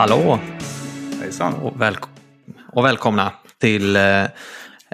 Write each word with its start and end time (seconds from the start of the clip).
Hallå 0.00 0.40
Hejsan. 1.20 1.54
och, 1.54 1.80
välk- 1.80 2.08
och 2.72 2.84
välkomna 2.84 3.32
till 3.58 3.96
eh, 3.96 4.24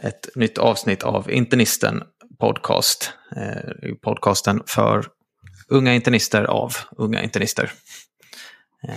ett 0.02 0.29
nytt 0.34 0.59
avsnitt 0.59 1.02
av 1.02 1.30
Internisten 1.30 2.02
podcast. 2.41 3.12
Eh, 3.37 3.95
podcasten 4.02 4.62
för 4.66 5.06
unga 5.69 5.95
internister 5.95 6.45
av 6.45 6.73
unga 6.96 7.23
internister. 7.23 7.73
Eh, 8.88 8.95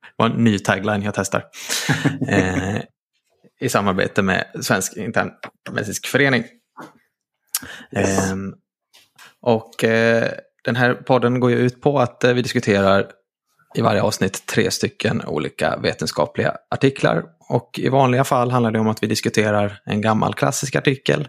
det 0.00 0.14
var 0.16 0.26
en 0.26 0.44
ny 0.44 0.58
tagline 0.58 1.02
jag 1.02 1.14
testar. 1.14 1.44
Eh, 2.28 2.82
I 3.60 3.68
samarbete 3.68 4.22
med 4.22 4.46
Svensk 4.60 4.96
internmedicinsk 4.96 6.06
förening. 6.06 6.44
Eh, 7.96 8.36
och 9.40 9.84
eh, 9.84 10.30
den 10.64 10.76
här 10.76 10.94
podden 10.94 11.40
går 11.40 11.50
ju 11.50 11.56
ut 11.56 11.80
på 11.80 11.98
att 12.00 12.24
eh, 12.24 12.34
vi 12.34 12.42
diskuterar 12.42 13.12
i 13.74 13.80
varje 13.80 14.02
avsnitt 14.02 14.46
tre 14.46 14.70
stycken 14.70 15.24
olika 15.24 15.76
vetenskapliga 15.76 16.56
artiklar. 16.70 17.24
Och 17.48 17.78
i 17.78 17.88
vanliga 17.88 18.24
fall 18.24 18.50
handlar 18.50 18.70
det 18.70 18.78
om 18.78 18.88
att 18.88 19.02
vi 19.02 19.06
diskuterar 19.06 19.80
en 19.84 20.00
gammal 20.00 20.34
klassisk 20.34 20.76
artikel, 20.76 21.28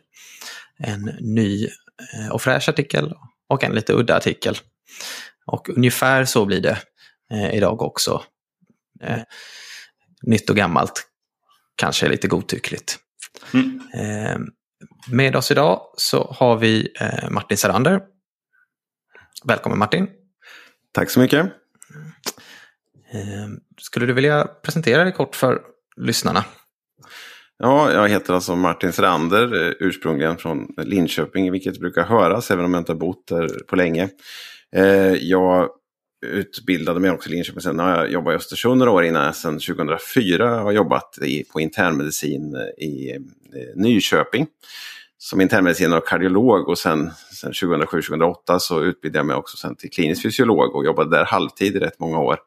en 0.77 1.11
ny 1.19 1.65
eh, 1.65 2.31
och 2.31 2.41
fräsch 2.41 2.69
artikel 2.69 3.13
och 3.49 3.63
en 3.63 3.71
lite 3.71 3.93
udda 3.93 4.17
artikel. 4.17 4.57
Och 5.45 5.69
ungefär 5.69 6.25
så 6.25 6.45
blir 6.45 6.61
det 6.61 6.77
eh, 7.31 7.55
idag 7.55 7.81
också. 7.81 8.23
Eh, 9.01 9.21
nytt 10.21 10.49
och 10.49 10.55
gammalt 10.55 11.07
kanske 11.75 12.07
lite 12.07 12.27
godtyckligt. 12.27 12.97
Mm. 13.53 13.81
Med 15.07 15.35
oss 15.35 15.51
idag 15.51 15.81
så 15.97 16.35
har 16.37 16.57
vi 16.57 16.93
Martin 17.29 17.57
Serander. 17.57 18.01
Välkommen 19.43 19.79
Martin. 19.79 20.07
Tack 20.93 21.09
så 21.09 21.19
mycket. 21.19 21.62
Ehm, 23.13 23.59
skulle 23.77 24.05
du 24.05 24.13
vilja 24.13 24.47
presentera 24.63 25.03
dig 25.03 25.13
kort 25.13 25.35
för 25.35 25.61
lyssnarna? 25.97 26.45
Ja, 27.57 27.91
jag 27.93 28.09
heter 28.09 28.33
alltså 28.33 28.55
Martin 28.55 28.91
Serander, 28.91 29.67
eh, 29.67 29.73
ursprungligen 29.79 30.37
från 30.37 30.67
Linköping, 30.77 31.51
vilket 31.51 31.79
brukar 31.79 32.03
höras 32.03 32.51
även 32.51 32.65
om 32.65 32.73
jag 32.73 32.81
inte 32.81 32.91
har 32.91 32.99
bott 32.99 33.27
där 33.27 33.47
på 33.67 33.75
länge. 33.75 34.09
Ehm, 34.75 35.17
jag 35.21 35.69
utbildade 36.25 36.99
mig 36.99 37.11
också 37.11 37.29
i 37.29 37.31
Linköping, 37.31 37.61
sen 37.61 37.79
har 37.79 37.89
jag 37.89 38.11
jobbat 38.11 38.33
i 38.33 38.35
Östersund 38.35 38.77
några 38.77 38.91
år 38.91 39.03
innan 39.03 39.25
jag 39.25 39.35
sedan 39.35 39.59
2004 39.59 40.49
har 40.49 40.71
jobbat 40.71 41.17
i, 41.21 41.43
på 41.43 41.59
internmedicin 41.59 42.55
eh, 42.55 42.85
i 42.85 43.11
eh, 43.15 43.21
Nyköping. 43.75 44.47
Som 45.17 45.41
internmedicinare 45.41 45.99
och 45.99 46.07
kardiolog 46.07 46.69
och 46.69 46.77
sen, 46.77 47.11
sen 47.33 47.51
2007-2008 47.51 48.59
så 48.59 48.83
utbildade 48.83 49.19
jag 49.19 49.25
mig 49.25 49.35
också 49.35 49.57
sen 49.57 49.75
till 49.75 49.91
klinisk 49.91 50.21
fysiolog 50.21 50.75
och 50.75 50.85
jobbade 50.85 51.17
där 51.17 51.25
halvtid 51.25 51.75
i 51.75 51.79
rätt 51.79 51.99
många 51.99 52.19
år. 52.19 52.37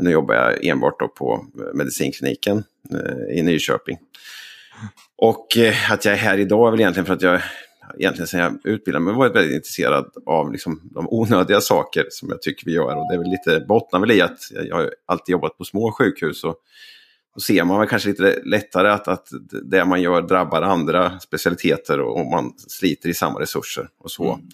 Nu 0.00 0.10
jobbar 0.10 0.34
jag 0.34 0.64
enbart 0.64 1.00
då 1.00 1.08
på 1.08 1.46
eh, 1.58 1.74
medicinkliniken 1.74 2.64
eh, 2.92 3.38
i 3.38 3.42
Nyköping. 3.42 3.98
Och 5.16 5.56
eh, 5.56 5.92
att 5.92 6.04
jag 6.04 6.14
är 6.14 6.18
här 6.18 6.38
idag 6.38 6.66
är 6.66 6.70
väl 6.70 6.80
egentligen 6.80 7.06
för 7.06 7.14
att 7.14 7.22
jag 7.22 7.40
egentligen 7.98 8.26
sen 8.26 8.40
jag 8.40 8.58
utbildade 8.64 9.04
mig 9.04 9.14
varit 9.14 9.36
väldigt 9.36 9.54
intresserad 9.54 10.10
av 10.26 10.52
liksom, 10.52 10.80
de 10.84 11.08
onödiga 11.08 11.60
saker 11.60 12.06
som 12.10 12.28
jag 12.28 12.42
tycker 12.42 12.66
vi 12.66 12.72
gör. 12.72 12.96
Och 12.96 13.08
det 13.08 13.14
är 13.14 13.18
väl 13.18 13.30
lite, 13.30 13.66
bottnar 13.68 14.00
väl 14.00 14.10
i 14.10 14.20
att 14.20 14.38
jag 14.50 14.76
har 14.76 14.94
alltid 15.06 15.32
jobbat 15.32 15.58
på 15.58 15.64
små 15.64 15.92
sjukhus. 15.92 16.44
Och 16.44 16.56
då 17.34 17.40
ser 17.40 17.64
man 17.64 17.78
väl 17.78 17.88
kanske 17.88 18.08
lite 18.08 18.42
lättare 18.44 18.88
att, 18.88 19.08
att 19.08 19.28
det 19.62 19.84
man 19.84 20.02
gör 20.02 20.22
drabbar 20.22 20.62
andra 20.62 21.20
specialiteter 21.20 22.00
och, 22.00 22.20
och 22.20 22.26
man 22.26 22.52
sliter 22.58 23.08
i 23.08 23.14
samma 23.14 23.40
resurser 23.40 23.88
och 23.98 24.10
så. 24.10 24.32
Mm. 24.32 24.46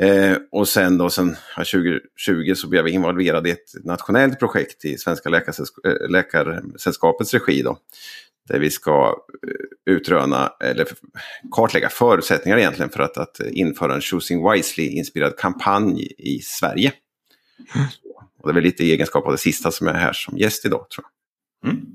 Eh, 0.00 0.36
och 0.50 0.68
sen 0.68 0.98
då, 0.98 1.10
sen 1.10 1.36
ja, 1.56 1.64
2020 1.64 2.54
så 2.54 2.68
blev 2.68 2.86
jag 2.86 2.94
involverad 2.94 3.46
i 3.46 3.50
ett 3.50 3.84
nationellt 3.84 4.38
projekt 4.38 4.84
i 4.84 4.98
Svenska 4.98 5.28
Läkarsällsk- 5.28 5.86
eh, 5.86 6.10
Läkarsällskapets 6.10 7.34
regi 7.34 7.62
då. 7.62 7.78
Där 8.48 8.58
vi 8.58 8.70
ska 8.70 9.24
eh, 9.48 9.94
utröna, 9.94 10.52
eller 10.60 10.88
kartlägga 11.52 11.88
förutsättningar 11.88 12.58
egentligen 12.58 12.90
för 12.90 13.00
att, 13.00 13.18
att 13.18 13.40
införa 13.40 13.94
en 13.94 14.00
Choosing 14.00 14.50
Wisely-inspirerad 14.50 15.36
kampanj 15.36 16.12
i 16.18 16.40
Sverige. 16.42 16.92
Och 18.38 18.48
det 18.48 18.52
är 18.52 18.54
väl 18.54 18.64
lite 18.64 18.84
i 18.84 18.92
egenskap 18.92 19.26
av 19.26 19.32
det 19.32 19.38
sista 19.38 19.70
som 19.70 19.86
jag 19.86 19.96
är 19.96 20.00
här 20.00 20.12
som 20.12 20.38
gäst 20.38 20.64
idag 20.64 20.90
tror 20.90 21.04
jag. 21.62 21.70
Mm. 21.70 21.86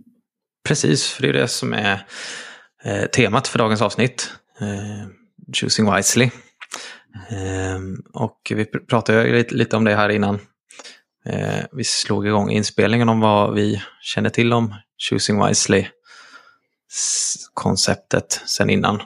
Precis, 0.68 1.12
för 1.12 1.22
det 1.22 1.30
är 1.30 1.34
det 1.34 1.48
som 1.48 1.74
är 1.74 2.06
eh, 2.84 3.06
temat 3.06 3.48
för 3.48 3.60
dagens 3.60 3.81
avsnitt. 3.81 4.31
Eh, 4.62 5.08
Choosing 5.54 5.96
Wisely. 5.96 6.30
Ehm, 7.30 8.03
och 8.14 8.52
vi 8.56 8.66
pratade 8.66 9.31
lite, 9.31 9.56
lite 9.56 9.78
om 9.78 9.84
det 9.84 9.96
här 9.96 10.09
innan. 10.09 10.40
Ehm, 11.25 11.66
vi 11.72 11.84
slog 11.84 12.28
igång 12.28 12.50
inspelningen 12.50 13.09
om 13.09 13.20
vad 13.20 13.56
vi 13.56 13.81
känner 14.02 14.30
till 14.30 14.53
om 14.53 14.75
Choosing 15.09 15.46
Wisely-konceptet 15.46 18.42
sen 18.46 18.69
innan. 18.69 19.02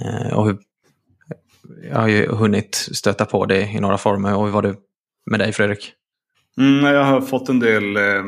Ehm, 0.00 0.32
och 0.32 0.46
hur, 0.46 0.58
jag 1.90 1.98
har 1.98 2.08
ju 2.08 2.28
hunnit 2.28 2.74
stöta 2.74 3.24
på 3.24 3.46
det 3.46 3.60
i 3.60 3.80
några 3.80 3.98
former. 3.98 4.34
Och 4.34 4.44
hur 4.44 4.52
var 4.52 4.62
det 4.62 4.74
med 5.30 5.40
dig 5.40 5.52
Fredrik? 5.52 5.92
Mm, 6.58 6.94
jag 6.94 7.04
har 7.04 7.20
fått 7.20 7.48
en 7.48 7.60
del, 7.60 7.96
eh, 7.96 8.24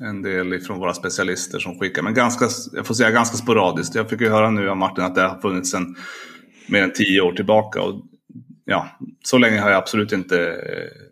en 0.00 0.22
del 0.22 0.60
från 0.60 0.78
våra 0.78 0.94
specialister 0.94 1.58
som 1.58 1.78
skickar, 1.78 2.02
men 2.02 2.14
ganska, 2.14 2.48
jag 2.72 2.86
får 2.86 2.94
säga 2.94 3.10
ganska 3.10 3.36
sporadiskt. 3.36 3.94
Jag 3.94 4.10
fick 4.10 4.20
ju 4.20 4.28
höra 4.28 4.50
nu 4.50 4.70
av 4.70 4.76
Martin 4.76 5.04
att 5.04 5.14
det 5.14 5.22
har 5.22 5.40
funnits 5.40 5.74
en 5.74 5.96
mer 6.66 6.82
än 6.82 6.92
tio 6.92 7.20
år 7.20 7.32
tillbaka. 7.32 7.82
Och, 7.82 8.02
ja, 8.64 8.88
så 9.24 9.38
länge 9.38 9.60
har 9.60 9.70
jag 9.70 9.78
absolut 9.78 10.12
inte 10.12 10.48
eh, 10.48 11.06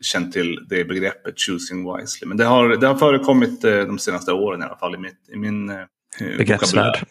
känt 0.00 0.32
till 0.32 0.66
det 0.68 0.84
begreppet 0.84 1.34
choosing 1.36 1.96
wisely. 1.96 2.28
Men 2.28 2.36
det 2.36 2.44
har, 2.44 2.68
det 2.68 2.86
har 2.86 2.94
förekommit 2.94 3.64
eh, 3.64 3.78
de 3.78 3.98
senaste 3.98 4.32
åren 4.32 4.62
i 4.62 4.64
alla 4.64 4.76
fall 4.76 4.94
i, 4.94 4.98
mitt, 4.98 5.28
i 5.32 5.36
min 5.36 5.70
eh, 5.70 5.76
Begreppsvärld. 6.38 7.06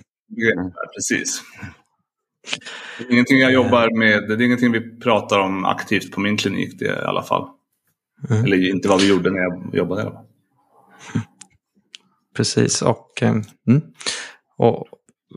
precis. 0.95 1.41
Det 2.97 3.03
är 3.03 3.11
ingenting 3.11 3.39
jag 3.39 3.53
jobbar 3.53 3.97
med, 3.97 4.27
det 4.27 4.33
är 4.33 4.41
ingenting 4.41 4.71
vi 4.71 4.99
pratar 4.99 5.39
om 5.39 5.65
aktivt 5.65 6.11
på 6.11 6.19
min 6.19 6.37
klinik 6.37 6.79
det 6.79 6.85
i 6.85 7.05
alla 7.05 7.23
fall. 7.23 7.47
Mm. 8.29 8.45
Eller 8.45 8.69
inte 8.69 8.87
vad 8.87 9.01
vi 9.01 9.09
gjorde 9.09 9.29
när 9.29 9.39
jag 9.39 9.75
jobbade. 9.75 10.11
Precis, 12.35 12.81
och, 12.81 13.21
mm. 13.21 13.43
och 14.57 14.87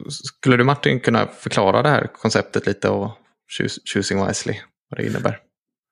skulle 0.09 0.56
du 0.56 0.65
Martin 0.65 1.01
kunna 1.01 1.27
förklara 1.27 1.83
det 1.83 1.89
här 1.89 2.06
konceptet 2.12 2.67
lite 2.67 2.89
och 2.89 3.11
choosing 3.95 4.27
wisely, 4.27 4.55
vad 4.91 5.01
det 5.01 5.06
innebär? 5.06 5.39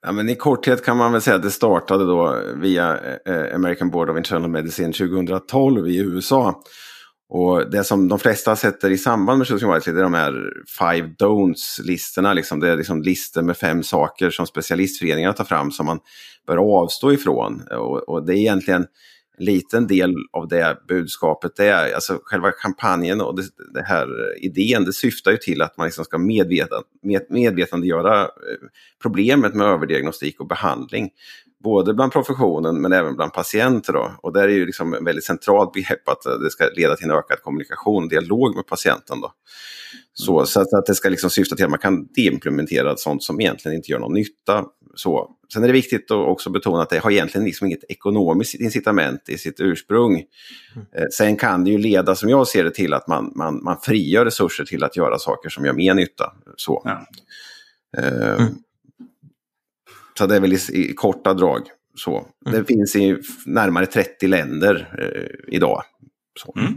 Ja, 0.06 0.12
men 0.12 0.28
I 0.28 0.34
korthet 0.34 0.84
kan 0.84 0.96
man 0.96 1.12
väl 1.12 1.20
säga 1.20 1.36
att 1.36 1.42
det 1.42 1.50
startade 1.50 2.04
då 2.04 2.42
via 2.56 2.98
eh, 3.26 3.54
American 3.54 3.90
Board 3.90 4.10
of 4.10 4.16
Internal 4.16 4.50
Medicine 4.50 4.92
2012 4.92 5.88
i 5.88 5.98
USA. 5.98 6.62
Och 7.30 7.70
det 7.70 7.84
som 7.84 8.08
de 8.08 8.18
flesta 8.18 8.56
sätter 8.56 8.90
i 8.90 8.98
samband 8.98 9.38
med 9.38 9.48
Choosing 9.48 9.74
Wisely 9.74 9.98
är 9.98 10.02
de 10.02 10.14
här 10.14 10.52
five 10.78 11.14
don'ts-listorna. 11.18 12.34
Liksom. 12.34 12.60
Det 12.60 12.68
är 12.68 12.76
liksom 12.76 13.02
listor 13.02 13.42
med 13.42 13.56
fem 13.56 13.82
saker 13.82 14.30
som 14.30 14.46
specialistföreningar 14.46 15.32
tar 15.32 15.44
fram 15.44 15.70
som 15.70 15.86
man 15.86 16.00
bör 16.46 16.56
avstå 16.56 17.12
ifrån. 17.12 17.62
Och, 17.70 18.08
och 18.08 18.26
det 18.26 18.32
är 18.32 18.36
egentligen 18.36 18.86
liten 19.38 19.86
del 19.86 20.14
av 20.32 20.48
det 20.48 20.78
budskapet. 20.88 21.56
Det 21.56 21.66
är, 21.66 21.94
alltså 21.94 22.20
själva 22.24 22.50
kampanjen 22.50 23.20
och 23.20 23.36
det, 23.36 23.42
det 23.74 23.82
här 23.82 24.08
idén, 24.44 24.84
det 24.84 24.92
syftar 24.92 25.30
ju 25.30 25.36
till 25.36 25.62
att 25.62 25.76
man 25.76 25.86
liksom 25.86 26.04
ska 26.04 26.18
med, 26.18 27.26
medvetandegöra 27.28 28.22
eh, 28.22 28.28
problemet 29.02 29.54
med 29.54 29.66
överdiagnostik 29.66 30.40
och 30.40 30.46
behandling. 30.46 31.10
Både 31.64 31.94
bland 31.94 32.12
professionen 32.12 32.80
men 32.80 32.92
även 32.92 33.16
bland 33.16 33.32
patienter. 33.32 33.92
Då. 33.92 34.12
Och 34.22 34.32
där 34.32 34.42
är 34.42 34.52
ju 34.52 34.66
liksom 34.66 34.94
en 34.94 35.04
väldigt 35.04 35.24
centralt 35.24 35.72
begrepp 35.72 36.08
att 36.08 36.22
det 36.42 36.50
ska 36.50 36.68
leda 36.76 36.96
till 36.96 37.04
en 37.04 37.16
ökad 37.16 37.42
kommunikation 37.42 38.02
och 38.04 38.10
dialog 38.10 38.56
med 38.56 38.66
patienten. 38.66 39.20
Då. 39.20 39.32
Så, 40.12 40.46
så 40.46 40.60
att, 40.60 40.72
att 40.72 40.86
det 40.86 40.94
ska 40.94 41.08
liksom 41.08 41.30
syfta 41.30 41.56
till 41.56 41.64
att 41.64 41.70
man 41.70 41.78
kan 41.78 42.06
deimplementera 42.06 42.96
sånt 42.96 43.22
som 43.22 43.40
egentligen 43.40 43.76
inte 43.76 43.92
gör 43.92 43.98
någon 43.98 44.14
nytta. 44.14 44.64
Så. 44.94 45.30
Sen 45.52 45.62
är 45.62 45.66
det 45.66 45.72
viktigt 45.72 46.10
att 46.10 46.26
också 46.26 46.50
betona 46.50 46.82
att 46.82 46.90
det 46.90 46.98
har 46.98 47.10
egentligen 47.10 47.44
liksom 47.44 47.66
inget 47.66 47.84
ekonomiskt 47.88 48.54
incitament 48.54 49.28
i 49.28 49.38
sitt 49.38 49.60
ursprung. 49.60 50.16
Eh, 50.96 51.04
Sen 51.12 51.36
kan 51.36 51.64
det 51.64 51.70
ju 51.70 51.78
leda, 51.78 52.14
som 52.14 52.28
jag 52.28 52.48
ser 52.48 52.64
det, 52.64 52.70
till 52.70 52.94
att 52.94 53.08
man, 53.08 53.32
man, 53.36 53.64
man 53.64 53.76
frigör 53.80 54.24
resurser 54.24 54.64
till 54.64 54.84
att 54.84 54.96
göra 54.96 55.18
saker 55.18 55.48
som 55.48 55.64
gör 55.64 55.72
mer 55.72 55.94
nytta. 55.94 56.32
Så. 56.56 56.82
Ja. 56.84 57.06
Eh, 57.98 58.34
Mm. 58.38 58.54
Så 60.18 60.26
det 60.26 60.36
är 60.36 60.40
väl 60.40 60.52
i, 60.52 60.58
i 60.72 60.94
korta 60.94 61.34
drag 61.34 61.62
så. 61.94 62.26
Det 62.44 62.64
finns 62.64 62.96
i 62.96 63.16
närmare 63.46 63.86
30 63.86 64.26
länder 64.26 64.94
eh, 64.98 65.54
idag. 65.56 65.82
Så. 66.40 66.54
Mm. 66.56 66.74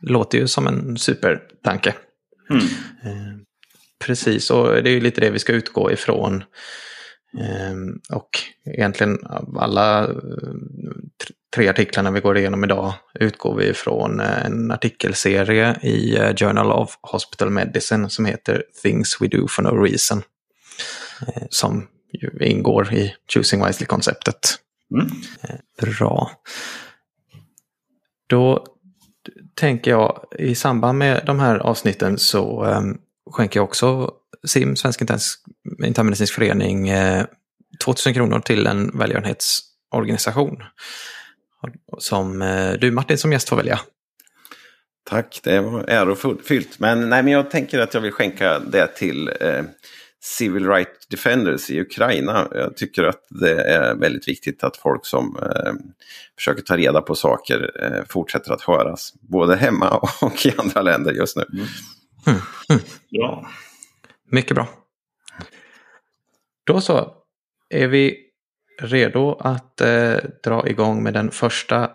Låter 0.00 0.38
ju 0.38 0.48
som 0.48 0.66
en 0.66 0.96
supertanke. 0.96 1.94
Mm. 2.50 2.62
Eh, 3.04 3.38
precis, 4.04 4.50
och 4.50 4.68
det 4.68 4.90
är 4.90 4.94
ju 4.94 5.00
lite 5.00 5.20
det 5.20 5.30
vi 5.30 5.38
ska 5.38 5.52
utgå 5.52 5.92
ifrån. 5.92 6.44
Eh, 7.38 8.16
och 8.16 8.30
egentligen 8.64 9.18
alla 9.56 10.04
eh, 10.04 10.10
tr- 11.24 11.34
tre 11.54 11.68
artiklarna 11.68 12.10
vi 12.10 12.20
går 12.20 12.38
igenom 12.38 12.64
idag 12.64 12.94
utgår 13.20 13.56
vi 13.56 13.68
ifrån 13.68 14.20
eh, 14.20 14.46
en 14.46 14.70
artikelserie 14.70 15.76
i 15.82 16.16
eh, 16.16 16.34
Journal 16.34 16.72
of 16.72 16.98
Hospital 17.00 17.50
Medicine 17.50 18.10
som 18.10 18.24
heter 18.24 18.64
Things 18.82 19.20
We 19.20 19.28
Do 19.28 19.48
For 19.48 19.62
No 19.62 19.82
Reason. 19.82 20.22
Eh, 21.26 21.42
som 21.50 21.88
ju 22.14 22.30
ingår 22.40 22.94
i 22.94 23.14
Choosing 23.34 23.66
Wisely-konceptet. 23.66 24.58
Mm. 24.94 25.06
Bra. 25.80 26.30
Då 28.26 28.66
tänker 29.54 29.90
jag 29.90 30.24
i 30.38 30.54
samband 30.54 30.98
med 30.98 31.22
de 31.26 31.40
här 31.40 31.58
avsnitten 31.58 32.18
så 32.18 32.64
um, 32.64 32.98
skänker 33.30 33.60
jag 33.60 33.64
också 33.64 34.10
SIM, 34.46 34.76
Svensk 34.76 35.02
Internmedicinsk 35.84 36.34
Förening, 36.34 36.88
eh, 36.88 37.26
2000 37.84 38.14
kronor 38.14 38.40
till 38.40 38.66
en 38.66 38.98
välgörenhetsorganisation. 38.98 40.62
Som 41.98 42.42
eh, 42.42 42.72
du 42.72 42.90
Martin 42.90 43.18
som 43.18 43.32
gäst 43.32 43.48
får 43.48 43.56
välja. 43.56 43.80
Tack, 45.10 45.40
det 45.42 45.60
var 45.60 45.84
ärofyllt. 45.88 46.78
Men, 46.78 47.08
nej, 47.08 47.22
men 47.22 47.32
jag 47.32 47.50
tänker 47.50 47.78
att 47.78 47.94
jag 47.94 48.00
vill 48.00 48.12
skänka 48.12 48.58
det 48.58 48.86
till 48.86 49.28
eh, 49.40 49.62
Civil 50.24 50.66
Rights 50.66 51.06
Defenders 51.06 51.70
i 51.70 51.80
Ukraina. 51.80 52.48
Jag 52.54 52.76
tycker 52.76 53.04
att 53.04 53.26
det 53.28 53.62
är 53.62 53.94
väldigt 53.94 54.28
viktigt 54.28 54.64
att 54.64 54.76
folk 54.76 55.06
som 55.06 55.36
eh, 55.42 55.72
försöker 56.36 56.62
ta 56.62 56.76
reda 56.76 57.00
på 57.00 57.14
saker 57.14 57.70
eh, 57.82 58.04
fortsätter 58.08 58.52
att 58.52 58.60
höras. 58.62 59.14
Både 59.20 59.56
hemma 59.56 59.88
och 60.20 60.46
i 60.46 60.52
andra 60.56 60.82
länder 60.82 61.12
just 61.12 61.36
nu. 61.36 61.44
Mm. 61.52 61.66
Mm. 62.26 62.40
Mm. 62.68 62.82
Bra. 63.10 63.48
Mycket 64.30 64.54
bra. 64.54 64.68
Då 66.66 66.80
så. 66.80 67.12
Är 67.68 67.88
vi 67.88 68.16
redo 68.80 69.36
att 69.40 69.80
eh, 69.80 70.16
dra 70.44 70.68
igång 70.68 71.02
med 71.02 71.14
den 71.14 71.30
första 71.30 71.90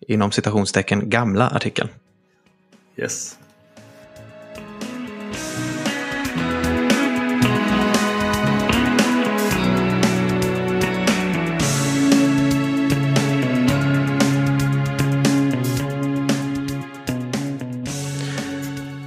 inom 0.00 0.30
citationstecken 0.30 1.10
gamla 1.10 1.50
artikeln? 1.50 1.88
Yes. 2.96 3.38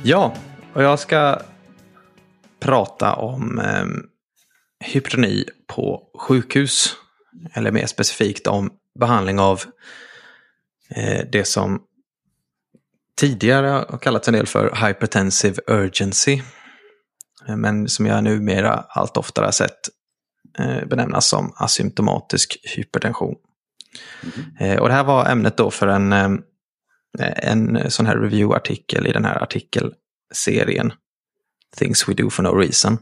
Ja, 0.07 0.36
och 0.74 0.84
jag 0.84 1.00
ska 1.00 1.42
prata 2.60 3.13
om 3.13 3.60
eh, 3.60 3.86
hypertoni 4.88 5.46
på 5.68 6.04
sjukhus. 6.19 6.96
Eller 7.54 7.72
mer 7.72 7.86
specifikt 7.86 8.48
om 8.48 8.72
behandling 9.00 9.40
av 9.40 9.62
eh, 10.90 11.25
det 11.31 11.46
som 11.46 11.81
tidigare 13.18 13.68
har 13.68 13.98
kallats 13.98 14.28
en 14.28 14.34
del 14.34 14.48
för 14.48 14.88
hypertensive 14.88 15.62
urgency. 15.68 16.42
Eh, 17.48 17.56
men 17.56 17.88
som 17.88 18.06
jag 18.06 18.24
numera 18.24 18.86
allt 18.90 19.18
oftare 19.18 19.46
har 19.46 19.52
sett 19.52 19.80
eh, 20.60 20.86
benämnas 20.86 21.30
som 21.30 21.54
asymptomatisk 21.56 22.57
hypertension. 22.75 23.36
Mm. 24.60 24.80
Och 24.80 24.88
det 24.88 24.94
här 24.94 25.04
var 25.04 25.25
ämnet 25.25 25.57
då 25.57 25.72
för 25.72 25.88
en, 25.88 26.13
Eh, 27.19 27.51
en 27.51 27.91
sån 27.91 28.06
här 28.06 28.17
review-artikel 28.17 29.07
i 29.07 29.12
den 29.12 29.25
här 29.25 29.44
artikelserien 29.44 30.94
Things 31.77 32.09
We 32.09 32.13
Do 32.13 32.29
For 32.29 32.44
No 32.44 32.57
Reason 32.57 32.97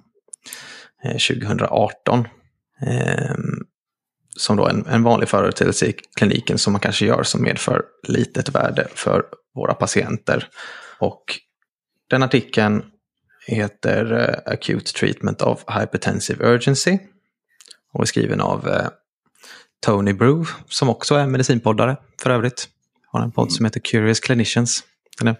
eh, 1.03 1.11
2018. 1.11 2.27
Ehm, 2.87 3.65
som 4.35 4.57
då 4.57 4.67
en, 4.67 4.85
en 4.85 5.03
vanlig 5.03 5.29
företeelse 5.29 5.85
i 5.85 5.93
kliniken 6.15 6.57
som 6.57 6.73
man 6.73 6.79
kanske 6.79 7.05
gör 7.05 7.23
som 7.23 7.41
medför 7.41 7.83
litet 8.07 8.49
värde 8.49 8.87
för 8.95 9.25
våra 9.55 9.73
patienter. 9.73 10.47
Och 10.99 11.23
den 12.09 12.23
artikeln 12.23 12.83
heter 13.47 14.13
eh, 14.13 14.53
Acute 14.53 14.93
Treatment 14.93 15.41
of 15.41 15.63
Hypertensive 15.67 16.45
Urgency 16.45 16.99
och 17.93 18.01
är 18.01 18.05
skriven 18.05 18.41
av 18.41 18.69
Tony 19.85 20.13
Brew 20.13 20.51
som 20.67 20.89
också 20.89 21.15
är 21.15 21.27
medicinpoddare 21.27 21.97
för 22.21 22.29
övrigt. 22.29 22.69
Har 23.13 23.23
en 23.23 23.31
podd 23.31 23.51
som 23.51 23.65
heter 23.65 23.79
Curious 23.79 24.19
Clinicians. 24.19 24.83
Den 25.21 25.35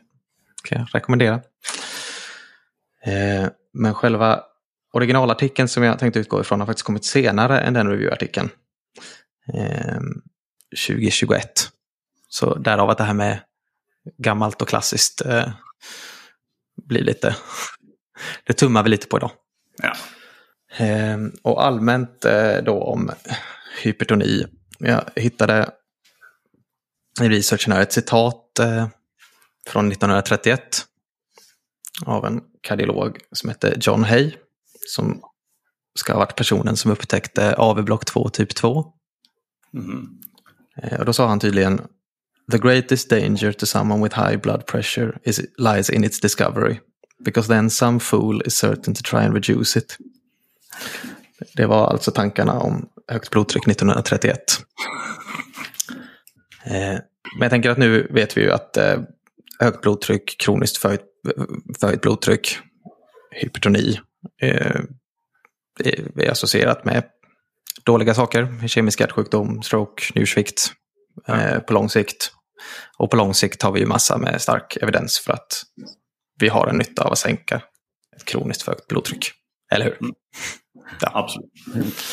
kan 0.63 0.79
jag 0.79 0.87
rekommendera. 0.95 1.41
Eh, 3.05 3.47
men 3.73 3.93
själva 3.93 4.43
originalartikeln 4.93 5.67
som 5.67 5.83
jag 5.83 5.99
tänkte 5.99 6.19
utgå 6.19 6.41
ifrån 6.41 6.59
har 6.59 6.67
faktiskt 6.67 6.85
kommit 6.85 7.05
senare 7.05 7.59
än 7.59 7.73
den 7.73 7.87
reviewartikeln. 7.87 8.49
2021. 10.87 11.43
Ehm, 11.43 11.71
Så 12.29 12.55
därav 12.55 12.89
att 12.89 12.97
det 12.97 13.03
här 13.03 13.13
med 13.13 13.39
gammalt 14.17 14.61
och 14.61 14.67
klassiskt 14.67 15.21
eh, 15.21 15.49
blir 16.87 17.03
lite... 17.03 17.35
det 18.43 18.53
tummar 18.53 18.83
vi 18.83 18.89
lite 18.89 19.07
på 19.07 19.17
idag. 19.17 19.31
Ja. 19.81 19.93
Ehm, 20.77 21.31
och 21.41 21.65
allmänt 21.65 22.25
eh, 22.25 22.57
då 22.63 22.83
om 22.83 23.11
hypertoni. 23.81 24.45
Jag 24.79 25.03
hittade 25.15 25.71
i 27.21 27.29
researchen 27.29 27.73
här 27.73 27.81
ett 27.81 27.93
citat 27.93 28.59
eh, 28.59 28.87
från 29.67 29.91
1931 29.91 30.85
av 32.05 32.25
en 32.25 32.41
kardiolog 32.61 33.19
som 33.31 33.49
hette 33.49 33.77
John 33.81 34.03
Hay. 34.03 34.35
Som 34.87 35.21
ska 35.95 36.13
ha 36.13 36.19
varit 36.19 36.35
personen 36.35 36.77
som 36.77 36.91
upptäckte 36.91 37.55
AV-block 37.55 38.05
2 38.05 38.29
typ 38.29 38.55
2. 38.55 38.85
Mm. 39.73 40.19
Och 40.99 41.05
då 41.05 41.13
sa 41.13 41.27
han 41.27 41.39
tydligen 41.39 41.81
The 42.51 42.57
greatest 42.57 43.09
danger 43.09 43.51
to 43.51 43.65
someone 43.65 44.03
with 44.03 44.15
high 44.15 44.37
blood 44.37 44.65
pressure 44.65 45.19
is, 45.23 45.41
lies 45.57 45.89
in 45.89 46.03
its 46.03 46.19
discovery. 46.19 46.79
Because 47.19 47.47
then 47.47 47.69
some 47.69 47.99
fool 47.99 48.41
is 48.45 48.55
certain 48.55 48.93
to 48.93 49.01
try 49.03 49.19
and 49.19 49.33
reduce 49.33 49.79
it. 49.79 49.97
Det 51.55 51.65
var 51.65 51.87
alltså 51.87 52.11
tankarna 52.11 52.59
om 52.59 52.89
högt 53.07 53.29
blodtryck 53.29 53.67
1931. 53.67 54.39
Eh, 56.65 56.99
men 57.37 57.41
jag 57.41 57.49
tänker 57.49 57.69
att 57.69 57.77
nu 57.77 58.07
vet 58.09 58.37
vi 58.37 58.41
ju 58.41 58.51
att 58.51 58.77
eh, 58.77 59.01
högt 59.59 59.81
blodtryck, 59.81 60.37
kroniskt 60.37 60.77
förhöjt, 60.77 61.01
förhöjt 61.79 62.01
blodtryck, 62.01 62.59
hypertoni 63.31 63.99
är 64.39 66.29
associerat 66.29 66.85
med 66.85 67.03
dåliga 67.85 68.13
saker. 68.13 68.67
Kemisk 68.67 68.99
hjärtsjukdom, 68.99 69.63
stroke, 69.63 70.03
njursvikt 70.15 70.73
ja. 71.27 71.41
eh, 71.41 71.59
på 71.59 71.73
lång 71.73 71.89
sikt. 71.89 72.31
Och 72.97 73.11
på 73.11 73.17
lång 73.17 73.33
sikt 73.33 73.61
har 73.61 73.71
vi 73.71 73.79
ju 73.79 73.85
massa 73.85 74.17
med 74.17 74.41
stark 74.41 74.77
evidens 74.81 75.19
för 75.19 75.33
att 75.33 75.63
vi 76.39 76.49
har 76.49 76.67
en 76.67 76.77
nytta 76.77 77.03
av 77.03 77.11
att 77.11 77.17
sänka 77.17 77.61
ett 78.15 78.25
kroniskt 78.25 78.61
för 78.61 78.71
högt 78.71 78.87
blodtryck. 78.87 79.31
Eller 79.71 79.85
hur? 79.85 79.97
Mm. 80.01 80.13
Ja. 81.01 81.11
Absolut. 81.13 82.03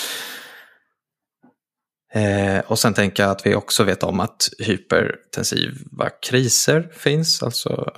Eh, 2.15 2.59
och 2.59 2.79
sen 2.79 2.95
tänker 2.95 3.23
jag 3.23 3.33
att 3.33 3.47
vi 3.47 3.55
också 3.55 3.85
vet 3.85 4.03
om 4.03 4.21
att 4.21 4.49
hypertensiva 4.59 6.11
kriser 6.23 6.91
finns. 6.93 7.43
Alltså 7.43 7.93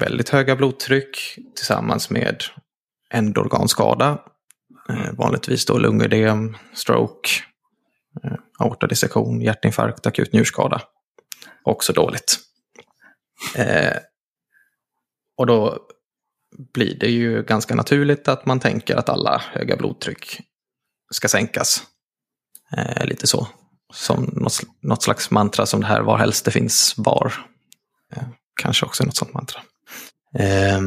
väldigt 0.00 0.28
höga 0.28 0.56
blodtryck 0.56 1.38
tillsammans 1.54 2.10
med 2.10 2.42
ändorganskada 3.10 4.18
Eh, 4.88 5.12
vanligtvis 5.12 5.66
då 5.66 5.78
lungödem, 5.78 6.56
stroke, 6.74 7.30
eh, 8.24 8.36
aortadissektion, 8.58 9.40
hjärtinfarkt, 9.40 10.06
akut 10.06 10.32
njurskada. 10.32 10.82
Också 11.62 11.92
dåligt. 11.92 12.38
Eh, 13.56 13.96
och 15.36 15.46
då 15.46 15.78
blir 16.74 16.98
det 16.98 17.10
ju 17.10 17.42
ganska 17.42 17.74
naturligt 17.74 18.28
att 18.28 18.46
man 18.46 18.60
tänker 18.60 18.96
att 18.96 19.08
alla 19.08 19.42
höga 19.52 19.76
blodtryck 19.76 20.40
ska 21.10 21.28
sänkas. 21.28 21.82
Eh, 22.72 23.06
lite 23.06 23.26
så. 23.26 23.48
Som 23.92 24.24
något, 24.32 24.60
något, 24.80 25.02
slags 25.02 25.30
mantra 25.30 25.66
som 25.66 25.80
det 25.80 25.86
här 25.86 26.00
var 26.00 26.18
helst 26.18 26.44
det 26.44 26.50
finns 26.50 26.94
var. 26.96 27.32
Eh, 28.12 28.22
kanske 28.62 28.86
också 28.86 29.04
något 29.04 29.16
sånt 29.16 29.34
mantra. 29.34 29.60
Eh, 30.38 30.80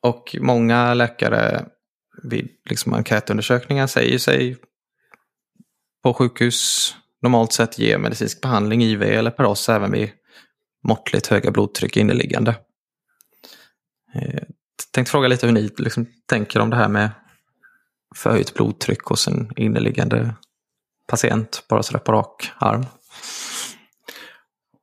och 0.00 0.36
många 0.40 0.94
läkare 0.94 1.66
vid 2.22 2.48
liksom 2.70 2.94
enkätundersökningar 2.94 3.86
säger 3.86 4.18
sig 4.18 4.56
på 6.02 6.14
sjukhus 6.14 6.90
normalt 7.22 7.52
sett 7.52 7.78
ge 7.78 7.98
medicinsk 7.98 8.40
behandling, 8.40 8.82
IV 8.82 9.02
eller 9.02 9.30
paros 9.30 9.68
även 9.68 9.92
vid 9.92 10.10
måttligt 10.84 11.26
höga 11.26 11.50
blodtryck 11.50 11.96
inneliggande. 11.96 12.50
Eh, 14.14 14.42
tänkte 14.92 15.10
fråga 15.10 15.28
lite 15.28 15.46
hur 15.46 15.54
ni 15.54 15.70
liksom 15.78 16.06
tänker 16.26 16.60
om 16.60 16.70
det 16.70 16.76
här 16.76 16.88
med 16.88 17.10
förhöjt 18.16 18.54
blodtryck 18.54 19.02
hos 19.02 19.28
en 19.28 19.52
inneliggande 19.56 20.34
patient, 21.06 21.64
bara 21.68 21.82
sådär 21.82 22.00
på 22.00 22.12
rak 22.12 22.50
arm. 22.58 22.86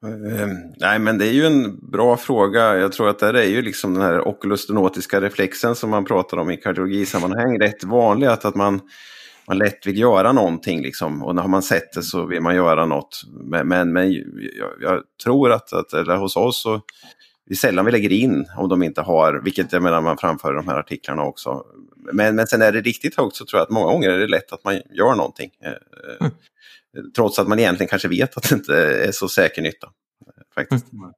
Uh, 0.05 0.47
nej, 0.77 0.99
men 0.99 1.17
det 1.17 1.27
är 1.27 1.31
ju 1.31 1.45
en 1.45 1.89
bra 1.91 2.17
fråga. 2.17 2.77
Jag 2.77 2.91
tror 2.91 3.09
att 3.09 3.19
det 3.19 3.43
är 3.43 3.49
ju 3.49 3.61
liksom 3.61 3.93
den 3.93 4.03
här 4.03 4.27
okulostenotiska 4.27 5.21
reflexen 5.21 5.75
som 5.75 5.89
man 5.89 6.05
pratar 6.05 6.37
om 6.37 6.51
i 6.51 6.57
kardiologisammanhang 6.57 7.59
rätt 7.59 7.83
vanlig. 7.83 8.27
Att, 8.27 8.45
att 8.45 8.55
man, 8.55 8.81
man 9.47 9.57
lätt 9.57 9.87
vill 9.87 9.97
göra 9.97 10.31
någonting 10.31 10.81
liksom. 10.81 11.23
Och 11.23 11.35
när 11.35 11.47
man 11.47 11.63
sett 11.63 11.93
det 11.93 12.03
så 12.03 12.25
vill 12.25 12.41
man 12.41 12.55
göra 12.55 12.85
något. 12.85 13.21
Men, 13.27 13.67
men, 13.67 13.93
men 13.93 14.13
jag, 14.13 14.71
jag, 14.81 15.03
tror 15.23 15.51
att, 15.51 15.73
att 15.73 15.93
eller 15.93 16.17
hos 16.17 16.35
oss 16.35 16.61
så 16.61 16.81
det 17.47 17.53
är 17.53 17.55
sällan 17.55 17.85
vi 17.85 17.91
lägger 17.91 18.11
in 18.11 18.45
om 18.57 18.69
de 18.69 18.83
inte 18.83 19.01
har, 19.01 19.41
vilket 19.43 19.73
jag 19.73 19.83
menar 19.83 20.01
man 20.01 20.17
framför 20.17 20.51
i 20.51 20.55
de 20.55 20.67
här 20.67 20.79
artiklarna 20.79 21.23
också. 21.23 21.65
Men, 22.13 22.35
men 22.35 22.47
sen 22.47 22.61
är 22.61 22.71
det 22.71 22.81
riktigt 22.81 23.15
högt 23.15 23.35
så 23.35 23.45
tror 23.45 23.59
jag 23.59 23.63
att 23.63 23.69
många 23.69 23.85
gånger 23.85 24.09
är 24.09 24.19
det 24.19 24.27
lätt 24.27 24.53
att 24.53 24.63
man 24.63 24.73
gör 24.73 25.15
någonting. 25.15 25.51
Eh, 25.63 25.71
mm. 26.19 26.33
Trots 27.15 27.39
att 27.39 27.47
man 27.47 27.59
egentligen 27.59 27.89
kanske 27.89 28.07
vet 28.07 28.37
att 28.37 28.49
det 28.49 28.55
inte 28.55 28.75
är 28.77 29.11
så 29.11 29.29
säker 29.29 29.61
nytta. 29.61 29.87
Faktiskt. 30.55 30.85
Mm. 30.93 31.11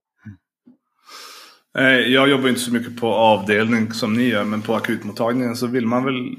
Jag 2.11 2.29
jobbar 2.29 2.49
inte 2.49 2.61
så 2.61 2.73
mycket 2.73 2.99
på 2.99 3.07
avdelning 3.07 3.93
som 3.93 4.13
ni 4.13 4.23
gör, 4.23 4.43
men 4.43 4.61
på 4.61 4.75
akutmottagningen 4.75 5.55
så 5.55 5.67
vill 5.67 5.85
man 5.85 6.05
väl... 6.05 6.35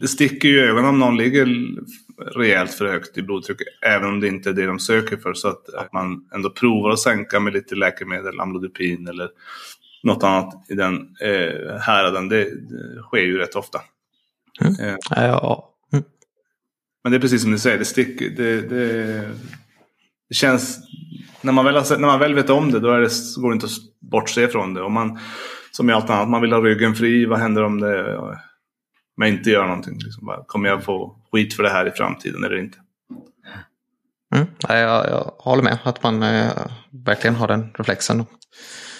Det 0.00 0.08
sticker 0.08 0.48
ju 0.48 0.56
i 0.56 0.68
ögonen 0.68 0.84
om 0.84 0.98
någon 0.98 1.16
ligger 1.16 1.48
rejält 2.36 2.74
för 2.74 2.86
högt 2.86 3.18
i 3.18 3.22
blodtryck, 3.22 3.58
även 3.82 4.08
om 4.08 4.20
det 4.20 4.28
inte 4.28 4.50
är 4.50 4.54
det 4.54 4.66
de 4.66 4.78
söker 4.78 5.16
för. 5.16 5.34
Så 5.34 5.48
att, 5.48 5.74
att 5.74 5.92
man 5.92 6.28
ändå 6.34 6.50
provar 6.50 6.90
att 6.90 6.98
sänka 6.98 7.40
med 7.40 7.52
lite 7.52 7.74
läkemedel, 7.74 8.40
amlodipin 8.40 9.08
eller 9.08 9.28
något 10.02 10.22
annat 10.22 10.64
i 10.68 10.74
den 10.74 10.94
eh, 11.20 11.78
häraden, 11.80 12.28
det, 12.28 12.44
det 12.44 13.02
sker 13.02 13.18
ju 13.18 13.38
rätt 13.38 13.56
ofta. 13.56 13.80
Mm. 14.60 14.74
Eh. 14.80 14.96
Ja. 15.10 15.74
Mm. 15.92 16.04
Men 17.02 17.12
det 17.12 17.18
är 17.18 17.20
precis 17.20 17.42
som 17.42 17.50
ni 17.50 17.58
säger, 17.58 17.78
det 17.78 17.84
sticker. 17.84 18.30
Det, 18.30 18.60
det, 18.60 19.30
det 20.28 20.34
känns... 20.34 20.78
När 21.40 21.52
man, 21.52 21.64
väl 21.64 21.74
har, 21.74 21.98
när 21.98 22.06
man 22.08 22.18
väl 22.18 22.34
vet 22.34 22.50
om 22.50 22.72
det, 22.72 22.80
då 22.80 22.90
är 22.90 23.00
det, 23.00 23.10
går 23.36 23.50
det 23.50 23.54
inte 23.54 23.66
att 23.66 24.10
bortse 24.10 24.48
från 24.48 24.74
det. 24.74 24.82
Och 24.82 24.92
man, 24.92 25.18
som 25.70 25.90
i 25.90 25.92
allt 25.92 26.10
annat, 26.10 26.28
man 26.28 26.40
vill 26.40 26.52
ha 26.52 26.60
ryggen 26.60 26.94
fri. 26.94 27.24
Vad 27.24 27.38
händer 27.38 27.62
om 27.62 27.80
det 27.80 28.20
men 29.16 29.28
inte 29.28 29.50
gör 29.50 29.66
någonting. 29.66 29.98
Liksom 29.98 30.26
bara, 30.26 30.44
kommer 30.44 30.68
jag 30.68 30.84
få 30.84 31.16
skit 31.32 31.54
för 31.54 31.62
det 31.62 31.70
här 31.70 31.88
i 31.88 31.90
framtiden 31.90 32.44
eller 32.44 32.58
inte? 32.58 32.78
Mm, 34.34 34.46
jag, 34.68 35.06
jag 35.06 35.34
håller 35.38 35.62
med 35.62 35.78
att 35.84 36.02
man 36.02 36.22
eh, 36.22 36.66
verkligen 36.90 37.36
har 37.36 37.48
den 37.48 37.74
reflexen. 37.74 38.26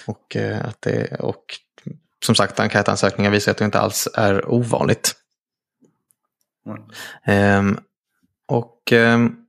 Och, 0.05 0.35
eh, 0.35 0.65
att 0.65 0.81
det, 0.81 1.19
och 1.19 1.45
som 2.25 2.35
sagt, 2.35 2.59
enkätansökningar 2.59 3.31
visar 3.31 3.51
att 3.51 3.57
det 3.57 3.65
inte 3.65 3.79
alls 3.79 4.07
är 4.13 4.49
ovanligt. 4.49 5.15
Mm. 7.25 7.67
Um, 7.67 7.79
och 8.45 8.91
um, 8.91 9.45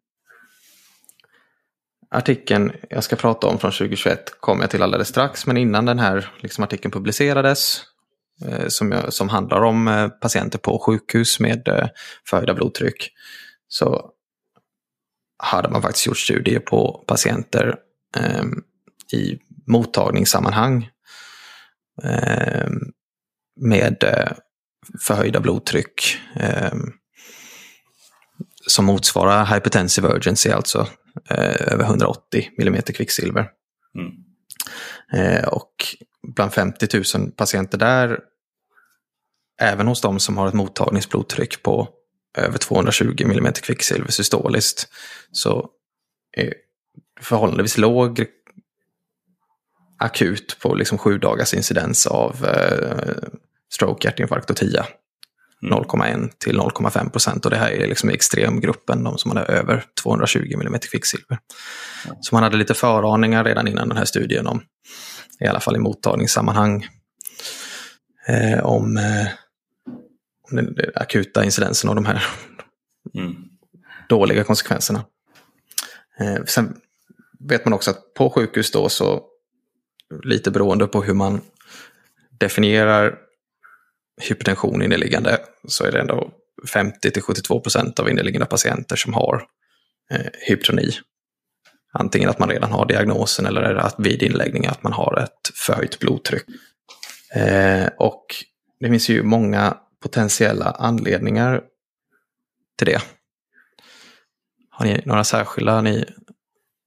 artikeln 2.11 2.73
jag 2.91 3.05
ska 3.05 3.17
prata 3.17 3.47
om 3.47 3.59
från 3.59 3.71
2021 3.71 4.41
kommer 4.41 4.63
jag 4.63 4.71
till 4.71 4.83
alldeles 4.83 5.09
strax, 5.09 5.47
men 5.47 5.57
innan 5.57 5.85
den 5.85 5.99
här 5.99 6.31
liksom, 6.41 6.65
artikeln 6.65 6.93
publicerades 6.93 7.83
Eh, 7.83 7.94
Eh, 8.43 8.69
som, 8.69 9.03
som 9.09 9.29
handlar 9.29 9.61
om 9.61 9.89
eh, 9.89 10.09
patienter 10.09 10.59
på 10.59 10.79
sjukhus 10.79 11.41
med 11.41 11.69
eh, 11.69 11.89
förhöjda 12.29 12.55
blodtryck 12.55 13.11
så 13.69 14.11
hade 15.39 15.69
man 15.69 15.83
faktiskt 15.83 16.07
gjort 16.07 16.19
studier 16.19 16.61
på 16.61 17.05
patienter 17.07 17.77
eh, 18.17 18.45
i 19.13 19.39
mottagningssammanhang 19.67 20.91
ehm, 22.03 22.13
eh, 22.13 22.69
med 23.61 24.05
förhöjda 25.01 25.41
blodtryck 25.41 26.17
eh, 26.37 26.75
som 28.67 28.85
motsvarar 28.85 29.55
hypertensive 29.55 30.09
urgency, 30.09 30.51
alltså 30.51 30.89
över 31.31 31.85
180 31.85 32.51
mm 32.59 32.83
kvicksilver. 32.83 33.49
Mm. 33.99 34.24
Eh, 35.15 35.49
och 35.49 35.97
bland 36.23 36.53
50 36.53 37.19
000 37.19 37.31
patienter 37.31 37.79
där, 37.79 38.21
även 39.61 39.87
hos 39.87 40.01
de 40.01 40.21
som 40.21 40.37
har 40.37 40.49
ett 40.49 40.55
mottagningsblodtryck 40.55 41.63
på 41.63 41.89
över 42.39 42.59
220 42.59 43.17
mm 43.21 43.53
kvicksilver 43.53 44.11
systoliskt, 44.11 44.89
så 45.33 45.71
är 46.37 46.55
förhållandevis 47.21 47.79
låg 47.79 48.27
akut 49.99 50.57
på 50.63 50.75
liksom 50.75 50.99
sju 50.99 51.19
dagars 51.19 51.55
incidens 51.55 52.07
av 52.07 52.45
eh, 52.45 53.29
stroke, 53.73 54.09
hjärtinfarkt 54.09 54.51
och 54.51 54.57
TIA. 54.57 54.87
0,1 55.73 56.15
mm. 56.15 56.31
till 56.39 56.61
0,5 56.61 57.11
procent 57.11 57.45
och 57.45 57.51
det 57.51 57.57
här 57.57 57.71
är 57.71 57.87
liksom 57.87 58.09
extremgruppen, 58.11 59.05
de 59.05 59.19
som 59.19 59.31
hade 59.31 59.47
över 59.47 59.85
220 60.03 60.53
mm 60.55 60.79
kvicksilver. 60.91 61.39
Så 62.21 62.35
man 62.35 62.43
hade 62.43 62.57
lite 62.57 62.75
föraningar 62.75 63.45
redan 63.45 63.69
innan 63.69 63.89
den 63.89 63.99
här 63.99 64.05
studien 64.05 64.47
om 64.47 64.63
i 65.41 65.47
alla 65.47 65.61
fall 65.61 65.77
i 65.77 65.79
mottagningssammanhang, 65.79 66.87
eh, 68.29 68.65
om, 68.65 68.97
eh, 68.97 69.27
om 70.51 70.57
den 70.57 70.77
akuta 70.95 71.45
incidensen 71.45 71.91
av 71.91 71.95
de 71.97 72.05
här 72.05 72.25
mm. 73.15 73.35
dåliga 74.09 74.45
konsekvenserna. 74.45 75.05
Eh, 76.21 76.45
sen 76.45 76.77
vet 77.41 77.65
man 77.65 77.73
också 77.73 77.91
att 77.91 78.15
på 78.15 78.31
sjukhus 78.31 78.71
då 78.71 78.89
så, 78.89 79.23
lite 80.25 80.51
beroende 80.51 80.87
på 80.87 81.03
hur 81.03 81.15
man 81.15 81.41
definierar 82.39 83.19
hypertension 84.23 84.83
inneliggande, 84.83 85.39
så 85.69 85.85
är 85.85 85.93
det 85.93 86.01
ändå 86.01 86.31
50-72 86.75 87.61
procent 87.61 87.99
av 88.01 88.11
inneliggande 88.11 88.47
patienter 88.47 88.97
som 88.97 89.15
har 89.15 89.47
eh, 90.11 90.27
hypertoni. 90.49 90.91
Antingen 91.93 92.31
att 92.31 92.39
man 92.39 92.49
redan 92.49 92.73
har 92.73 92.87
diagnosen 92.87 93.47
eller 93.47 93.75
att 93.75 93.95
vid 93.99 94.23
inläggning 94.23 94.67
att 94.67 94.83
man 94.83 94.93
har 94.93 95.21
ett 95.23 95.57
förhöjt 95.67 95.99
blodtryck. 95.99 96.45
Eh, 97.35 97.87
och 97.99 98.27
det 98.81 98.91
finns 98.91 99.09
ju 99.09 99.23
många 99.23 99.77
potentiella 100.03 100.71
anledningar 100.71 101.63
till 102.79 102.87
det. 102.87 103.01
Har 104.71 104.87
ni 104.87 105.03
några 105.05 105.25
särskilda 105.25 105.81
ni 105.81 106.05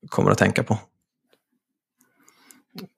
kommer 0.09 0.31
att 0.31 0.37
tänka 0.37 0.63
på? 0.63 0.79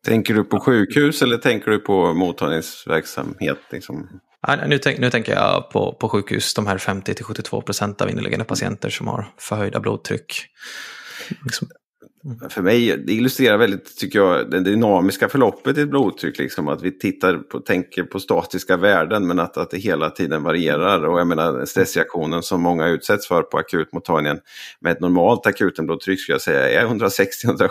Tänker 0.06 0.34
du 0.34 0.44
på 0.44 0.60
sjukhus 0.60 1.22
eller 1.22 1.38
tänker 1.38 1.72
du 1.72 1.80
på 1.80 2.14
mottagningsverksamhet? 2.14 3.58
Liksom? 3.72 4.08
Ja, 4.48 4.56
nu, 4.68 4.78
tänk, 4.78 5.00
nu 5.00 5.10
tänker 5.10 5.34
jag 5.34 5.70
på, 5.70 5.94
på 5.94 6.10
sjukhus, 6.10 6.54
de 6.54 6.68
här 6.68 6.78
50-72 6.78 7.62
procent 7.62 8.02
av 8.02 8.10
inneliggande 8.10 8.46
patienter 8.46 8.90
som 8.90 9.08
har 9.08 9.28
förhöjda 9.38 9.80
blodtryck. 9.80 10.34
Liksom, 11.44 11.68
för 12.50 12.62
mig, 12.62 12.98
det 12.98 13.14
illustrerar 13.14 13.58
väldigt, 13.58 13.98
tycker 13.98 14.20
jag, 14.20 14.52
det 14.52 14.60
dynamiska 14.60 15.30
förloppet 15.30 15.78
i 15.78 15.82
ett 15.82 15.90
blodtryck. 15.90 16.38
Liksom, 16.38 16.68
att 16.68 16.82
vi 16.82 17.00
tittar 17.00 17.38
på, 17.38 17.60
tänker 17.60 18.04
på 18.04 18.20
statiska 18.20 18.78
värden 18.78 19.28
men 19.28 19.40
att, 19.40 19.58
att 19.58 19.72
det 19.72 19.78
hela 19.78 20.10
tiden 20.10 20.44
varierar. 20.44 21.04
Och 21.04 21.20
jag 21.20 21.28
menar 21.28 21.66
stressreaktionen 21.66 22.44
som 22.44 22.62
många 22.62 22.88
utsätts 22.88 23.28
för 23.28 23.42
på 23.42 23.58
akutmottagningen 23.58 24.40
med 24.80 24.92
ett 24.92 25.00
normalt 25.00 25.48
akutenblodtryck 25.48 26.20
skulle 26.20 26.34
jag 26.34 26.42
säga 26.42 26.82
är 26.82 26.88
160-170 26.88 27.70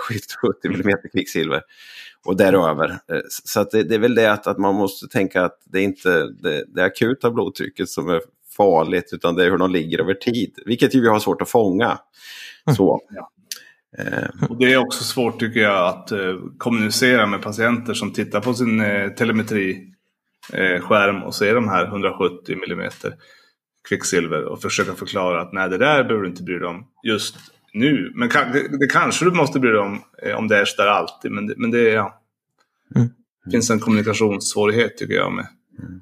mm 0.64 0.99
kvicksilver 1.12 1.62
och 2.25 2.37
däröver. 2.37 2.90
Eh, 2.90 3.21
så 3.28 3.64
det, 3.64 3.83
det, 3.83 3.95
är 3.95 3.99
väl 3.99 4.14
det 4.14 4.33
att, 4.33 4.47
att 4.47 4.59
man 4.59 4.75
måste 4.75 5.09
tänka 5.09 5.45
att 5.45 5.59
det 5.64 5.78
är 5.78 5.85
inte 5.85 6.26
det, 6.43 6.64
det 6.75 6.85
akuta 6.85 7.31
blodtrycket 7.31 7.88
som 7.88 8.09
är 8.09 8.21
farligt 8.57 9.11
utan 9.12 9.35
det 9.35 9.45
är 9.45 9.50
hur 9.50 9.59
de 9.59 9.71
ligger 9.71 10.00
över 10.00 10.14
tid. 10.14 10.59
Vilket 10.67 10.95
ju 10.95 11.00
vi 11.00 11.09
har 11.09 11.19
svårt 11.19 11.43
att 11.43 11.50
fånga. 11.50 11.99
Så. 12.76 13.00
Ja. 13.11 13.31
Och 14.49 14.59
det 14.59 14.73
är 14.73 14.76
också 14.76 15.04
svårt 15.04 15.40
tycker 15.40 15.61
jag 15.61 15.88
att 15.88 16.12
eh, 16.12 16.37
kommunicera 16.59 17.26
med 17.26 17.42
patienter 17.42 17.95
som 17.95 18.12
tittar 18.12 18.40
på 18.40 18.54
sin 18.54 18.80
eh, 18.80 19.09
telemetriskärm 19.09 21.16
eh, 21.16 21.23
och 21.23 21.35
ser 21.35 21.54
de 21.54 21.68
här 21.68 21.87
170 21.87 22.57
mm 22.66 22.90
kvicksilver 23.88 24.45
och 24.45 24.62
försöka 24.62 24.95
förklara 24.95 25.42
att 25.42 25.52
nej 25.52 25.68
det 25.68 25.78
där 25.78 26.04
behöver 26.04 26.23
du 26.23 26.28
inte 26.28 26.42
bry 26.42 26.59
dig 26.59 26.68
om 26.68 26.87
just 27.02 27.37
nu. 27.73 28.12
Men 28.14 28.28
det, 28.80 28.87
kanske 28.90 29.25
du 29.25 29.30
måste 29.30 29.61
bry 29.61 29.71
dig 29.71 29.80
om 29.80 30.02
om 30.37 30.49
det 30.49 30.59
är 30.59 30.64
så 30.64 30.83
där 30.83 30.88
alltid. 30.88 31.30
Men 31.30 31.47
det, 31.47 31.54
men 31.57 31.71
det 31.71 31.83
ja. 31.83 32.23
Mm. 32.97 33.09
finns 33.50 33.71
en 33.71 33.80
kommunikationssvårighet 33.80 34.97
tycker 34.97 35.14
jag 35.14 35.33
med. 35.33 35.47
Mm. 35.78 36.00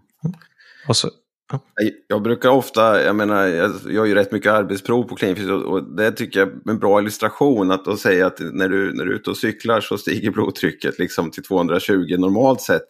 Och 0.88 0.96
så 0.96 1.10
Ja. 1.52 1.60
Jag 2.06 2.22
brukar 2.22 2.48
ofta, 2.48 3.02
jag 3.02 3.16
menar, 3.16 3.46
jag 3.46 3.72
gör 3.86 4.04
ju 4.04 4.14
rätt 4.14 4.32
mycket 4.32 4.52
arbetsprov 4.52 5.02
på 5.02 5.16
klinikfysik 5.16 5.50
och 5.50 5.84
det 5.84 6.12
tycker 6.12 6.40
jag 6.40 6.48
är 6.48 6.70
en 6.70 6.78
bra 6.78 7.00
illustration 7.00 7.70
att 7.70 7.84
då 7.84 7.96
säga 7.96 8.26
att 8.26 8.40
när 8.40 8.68
du, 8.68 8.92
när 8.92 9.04
du 9.04 9.12
är 9.12 9.16
ute 9.16 9.30
och 9.30 9.36
cyklar 9.36 9.80
så 9.80 9.98
stiger 9.98 10.30
blodtrycket 10.30 10.98
liksom 10.98 11.30
till 11.30 11.42
220 11.42 12.16
normalt 12.18 12.60
sett. 12.60 12.82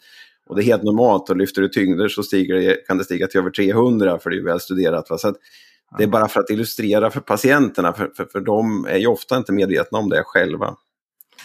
Och 0.49 0.55
det 0.55 0.61
är 0.61 0.65
helt 0.65 0.83
normalt 0.83 1.29
och 1.29 1.37
lyfter 1.37 1.61
du 1.61 1.69
tyngder 1.69 2.07
så 2.07 2.23
stiger 2.23 2.55
det, 2.55 2.87
kan 2.87 2.97
det 2.97 3.03
stiga 3.03 3.27
till 3.27 3.39
över 3.39 3.49
300 3.49 4.19
för 4.19 4.29
det 4.29 4.37
är 4.37 4.43
väl 4.43 4.59
studerat. 4.59 5.09
Va? 5.09 5.17
Så 5.17 5.35
det 5.97 6.03
är 6.03 6.07
bara 6.07 6.27
för 6.27 6.39
att 6.39 6.49
illustrera 6.49 7.11
för 7.11 7.19
patienterna, 7.19 7.93
för, 7.93 8.11
för, 8.17 8.25
för 8.25 8.39
de 8.39 8.85
är 8.85 8.97
ju 8.97 9.07
ofta 9.07 9.37
inte 9.37 9.51
medvetna 9.51 9.97
om 9.97 10.09
det 10.09 10.23
själva. 10.25 10.75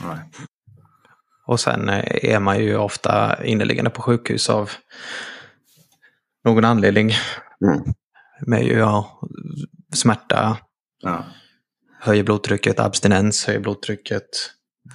Nej. 0.00 0.18
Och 1.46 1.60
sen 1.60 1.88
är 1.88 2.40
man 2.40 2.58
ju 2.64 2.76
ofta 2.76 3.44
inneliggande 3.44 3.90
på 3.90 4.02
sjukhus 4.02 4.50
av 4.50 4.70
någon 6.44 6.64
anledning. 6.64 7.12
Mm. 7.64 7.94
Med 8.46 8.66
ja, 8.66 9.20
smärta, 9.94 10.58
ja. 11.02 11.24
höjer 12.00 12.24
blodtrycket, 12.24 12.80
abstinens 12.80 13.46
höjer 13.46 13.60
blodtrycket. 13.60 14.28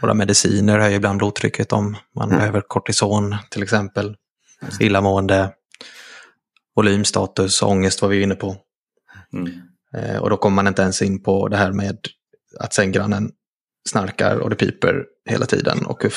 Våra 0.02 0.14
mediciner 0.14 0.80
höjer 0.80 0.98
ibland 0.98 1.18
blodtrycket 1.18 1.74
om 1.74 1.98
man 2.16 2.30
mm. 2.30 2.40
behöver 2.40 2.62
kortison 2.62 3.36
till 3.50 3.64
exempel. 3.64 4.16
Illamående, 4.80 5.54
volymstatus, 6.76 7.62
ångest 7.62 8.02
var 8.02 8.10
vi 8.10 8.22
inne 8.22 8.36
på. 8.36 8.56
Mm. 9.34 9.62
Eh, 9.94 10.18
och 10.18 10.30
då 10.30 10.38
kommer 10.38 10.56
man 10.56 10.68
inte 10.68 10.82
ens 10.82 11.02
in 11.02 11.24
på 11.24 11.48
det 11.48 11.58
här 11.58 11.72
med 11.72 11.98
att 12.60 12.74
sänggrannen 12.74 13.32
snarkar 13.90 14.36
och 14.38 14.50
det 14.50 14.56
piper 14.56 15.06
hela 15.30 15.46
tiden 15.46 15.86
och 15.86 16.04
hur 16.04 16.14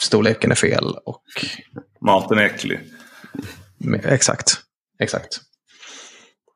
storleken 0.00 0.50
är 0.50 0.54
fel 0.54 0.84
och... 1.04 1.22
Maten 2.00 2.38
är 2.38 2.42
äcklig. 2.42 2.80
Exakt, 4.04 4.60
exakt. 4.98 5.40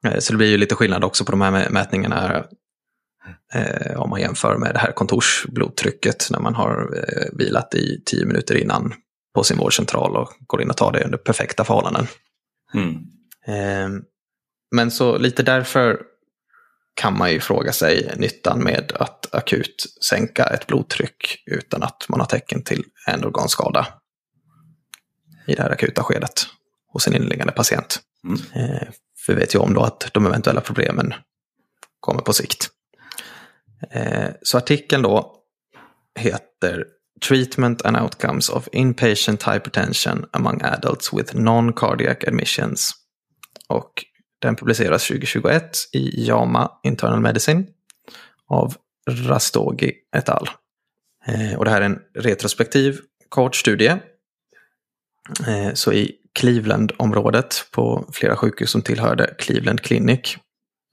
Eh, 0.07 0.19
så 0.19 0.33
det 0.33 0.37
blir 0.37 0.49
ju 0.49 0.57
lite 0.57 0.75
skillnad 0.75 1.05
också 1.05 1.25
på 1.25 1.31
de 1.31 1.41
här 1.41 1.71
mätningarna 1.71 2.45
eh, 3.55 4.01
om 4.01 4.11
man 4.11 4.21
jämför 4.21 4.57
med 4.57 4.75
det 4.75 4.79
här 4.79 4.93
kontorsblodtrycket 4.93 6.29
när 6.31 6.41
man 6.41 6.55
har 6.55 6.97
eh, 6.97 7.39
vilat 7.39 7.75
i 7.75 8.03
tio 8.07 8.27
minuter 8.27 8.55
innan 8.55 8.93
på 9.35 9.45
sin 9.45 9.59
vårdcentral 9.59 10.17
och 10.17 10.29
går 10.47 10.63
in 10.63 10.71
och 10.71 10.77
tar 10.77 10.93
det 10.93 11.05
under 11.05 11.19
perfekta 11.19 11.65
förhållanden. 11.65 12.07
Mm. 12.75 12.95
Eh, 13.47 14.03
men 14.71 14.91
så 14.91 15.19
lite 15.19 15.43
därför 15.43 16.03
kan 16.95 17.19
man 17.19 17.33
ju 17.33 17.41
fråga 17.41 17.73
sig 17.73 18.15
nyttan 18.17 18.65
med 18.65 18.93
att 18.95 19.35
akut 19.35 19.87
sänka 20.09 20.45
ett 20.45 20.67
blodtryck 20.67 21.43
utan 21.47 21.83
att 21.83 22.07
man 22.09 22.21
har 22.21 22.27
tecken 22.27 22.63
till 22.63 22.85
en 23.07 23.25
organskada 23.25 23.87
i 25.47 25.55
det 25.55 25.63
här 25.63 25.71
akuta 25.71 26.03
skedet 26.03 26.47
hos 26.93 27.07
en 27.07 27.17
inneliggande 27.17 27.53
patient. 27.53 28.01
Mm. 28.25 28.41
Eh, 28.55 28.89
för 29.27 29.33
vi 29.33 29.41
vet 29.41 29.55
ju 29.55 29.59
om 29.59 29.75
då 29.75 29.83
att 29.83 30.11
de 30.13 30.27
eventuella 30.27 30.61
problemen 30.61 31.15
kommer 32.01 32.23
på 32.23 32.33
sikt. 32.33 32.69
Eh, 33.91 34.29
så 34.43 34.59
artikeln 34.59 35.03
då 35.03 35.37
heter 36.19 36.85
Treatment 37.29 37.83
and 37.83 37.97
Outcomes 37.97 38.49
of 38.49 38.69
Inpatient 38.73 39.43
Hypertension 39.43 40.27
Among 40.33 40.61
Adults 40.63 41.13
with 41.13 41.37
Non-Cardiac 41.37 42.25
Admissions. 42.27 42.93
Och 43.69 44.05
den 44.39 44.57
publiceras 44.57 45.07
2021 45.07 45.77
i 45.93 46.27
JAMA 46.27 46.71
Internal 46.83 47.21
Medicine 47.21 47.67
av 48.49 48.75
Rastogi 49.11 49.93
et 50.17 50.29
al. 50.29 50.51
Eh, 51.27 51.59
och 51.59 51.65
det 51.65 51.71
här 51.71 51.81
är 51.81 51.87
en 51.87 51.99
retrospektiv 52.15 53.01
kort 53.29 53.57
studie. 53.57 53.97
Eh, 55.47 55.75
så 55.75 55.93
i 55.93 56.20
Cleveland-området 56.39 57.65
på 57.71 58.11
flera 58.13 58.37
sjukhus 58.37 58.71
som 58.71 58.83
tillhörde 58.83 59.35
Cleveland 59.39 59.81
Clinic 59.81 60.37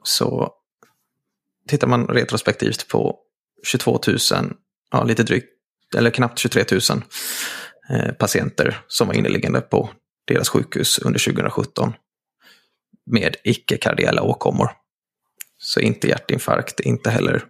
så 0.03 0.51
tittar 1.67 1.87
man 1.87 2.07
retrospektivt 2.07 2.87
på 2.87 3.19
22 3.67 3.99
000, 4.07 4.17
ja 4.91 5.03
lite 5.03 5.23
drygt, 5.23 5.49
eller 5.95 6.09
knappt 6.09 6.39
23 6.39 6.63
000 6.71 6.81
eh, 7.89 8.13
patienter 8.13 8.81
som 8.87 9.07
var 9.07 9.13
inneliggande 9.13 9.61
på 9.61 9.89
deras 10.27 10.49
sjukhus 10.49 10.99
under 10.99 11.19
2017 11.19 11.93
med 13.05 13.35
icke-kardiella 13.43 14.21
åkommor. 14.21 14.71
Så 15.57 15.79
inte 15.79 16.07
hjärtinfarkt, 16.07 16.79
inte 16.79 17.09
heller 17.09 17.43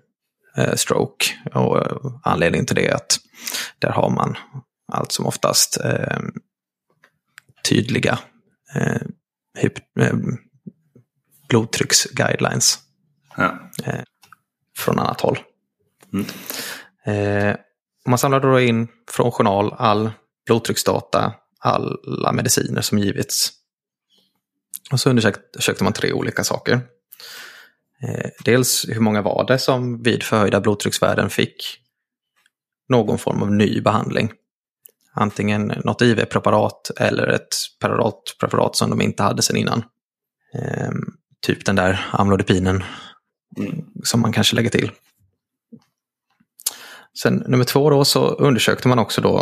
eh, 0.58 0.76
stroke. 0.76 1.26
Och 1.54 1.78
eh, 1.78 1.98
anledningen 2.24 2.66
till 2.66 2.76
det 2.76 2.88
är 2.88 2.96
att 2.96 3.18
där 3.80 3.90
har 3.90 4.10
man 4.10 4.38
allt 4.92 5.12
som 5.12 5.26
oftast 5.26 5.78
eh, 5.84 6.20
tydliga 7.70 8.20
eh, 8.76 9.02
eh, 10.00 10.14
blodtrycksguidelines 11.50 12.80
Ja. 13.38 13.72
eh, 13.84 14.02
från 14.78 15.00
annat 15.00 15.22
håll. 15.22 15.40
Mm. 16.14 16.26
Eh, 17.06 17.56
man 18.08 18.18
samlade 18.18 18.48
då 18.48 18.60
in 18.60 18.88
från 19.12 19.32
journal 19.32 19.74
all 19.78 20.12
blodtrycksdata, 20.46 21.34
alla 21.60 22.32
mediciner 22.32 22.82
som 22.82 22.98
givits. 23.00 23.52
Och 24.92 25.00
så 25.00 25.10
undersökte 25.10 25.84
man 25.84 25.94
tre 25.94 26.14
olika 26.14 26.44
saker. 26.44 26.74
Eh, 28.04 28.30
dels 28.46 28.86
hur 28.90 29.00
många 29.00 29.22
var 29.22 29.48
det 29.48 29.60
som 29.60 30.04
vid 30.04 30.24
förhöjda 30.24 30.62
blodtrycksvärden 30.62 31.30
fick 31.30 31.80
någon 32.90 33.18
form 33.18 33.42
av 33.44 33.52
ny 33.52 33.82
behandling. 33.82 34.32
Antingen 35.18 35.68
något 35.86 36.02
IV-preparat 36.02 36.92
eller 37.00 37.28
ett 37.28 37.56
preparat 38.40 38.76
som 38.76 38.90
de 38.90 39.02
inte 39.02 39.24
hade 39.24 39.42
sedan 39.42 39.58
innan. 39.58 39.84
Ehm, 40.54 41.04
typ 41.42 41.66
den 41.66 41.76
där 41.76 42.06
amlodipinen 42.12 42.84
Mm. 43.58 43.86
som 44.04 44.22
man 44.22 44.34
kanske 44.34 44.56
lägger 44.56 44.70
till. 44.70 44.92
Sen 47.22 47.36
nummer 47.36 47.64
två 47.64 47.90
då 47.90 48.06
så 48.06 48.28
undersökte 48.28 48.88
man 48.88 49.00
också 49.00 49.22
då 49.22 49.38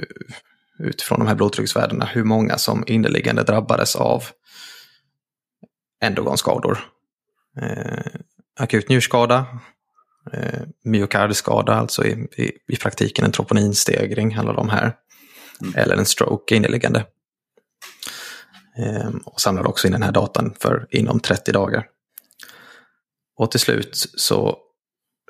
eh, 0.00 0.86
utifrån 0.86 1.18
de 1.18 1.28
här 1.28 1.34
blodtrycksvärdena 1.34 2.04
hur 2.04 2.24
många 2.24 2.58
som 2.58 2.84
inneliggande 2.86 3.42
drabbades 3.42 3.96
av 3.96 4.24
endogonskador. 6.04 6.78
Eh, 7.62 8.20
akut 8.60 8.88
njurskada, 8.88 9.46
eh, 10.32 10.62
myokardskada, 10.84 11.74
alltså 11.74 12.04
i, 12.04 12.10
i, 12.36 12.52
i 12.68 12.76
praktiken 12.76 13.24
en 13.24 13.32
troponinstegring, 13.32 14.34
alla 14.34 14.52
de 14.52 14.68
här. 14.68 14.96
Mm. 15.62 15.74
Eller 15.76 15.96
en 15.96 16.06
stroke 16.06 16.54
inneliggande. 16.54 17.06
Eh, 18.78 19.10
och 19.24 19.40
samlade 19.40 19.68
också 19.68 19.86
in 19.86 19.92
den 19.92 20.02
här 20.02 20.12
datan 20.12 20.54
för 20.60 20.86
inom 20.90 21.20
30 21.20 21.52
dagar. 21.52 21.86
Och 23.36 23.50
till 23.50 23.60
slut 23.60 23.96
så 24.14 24.58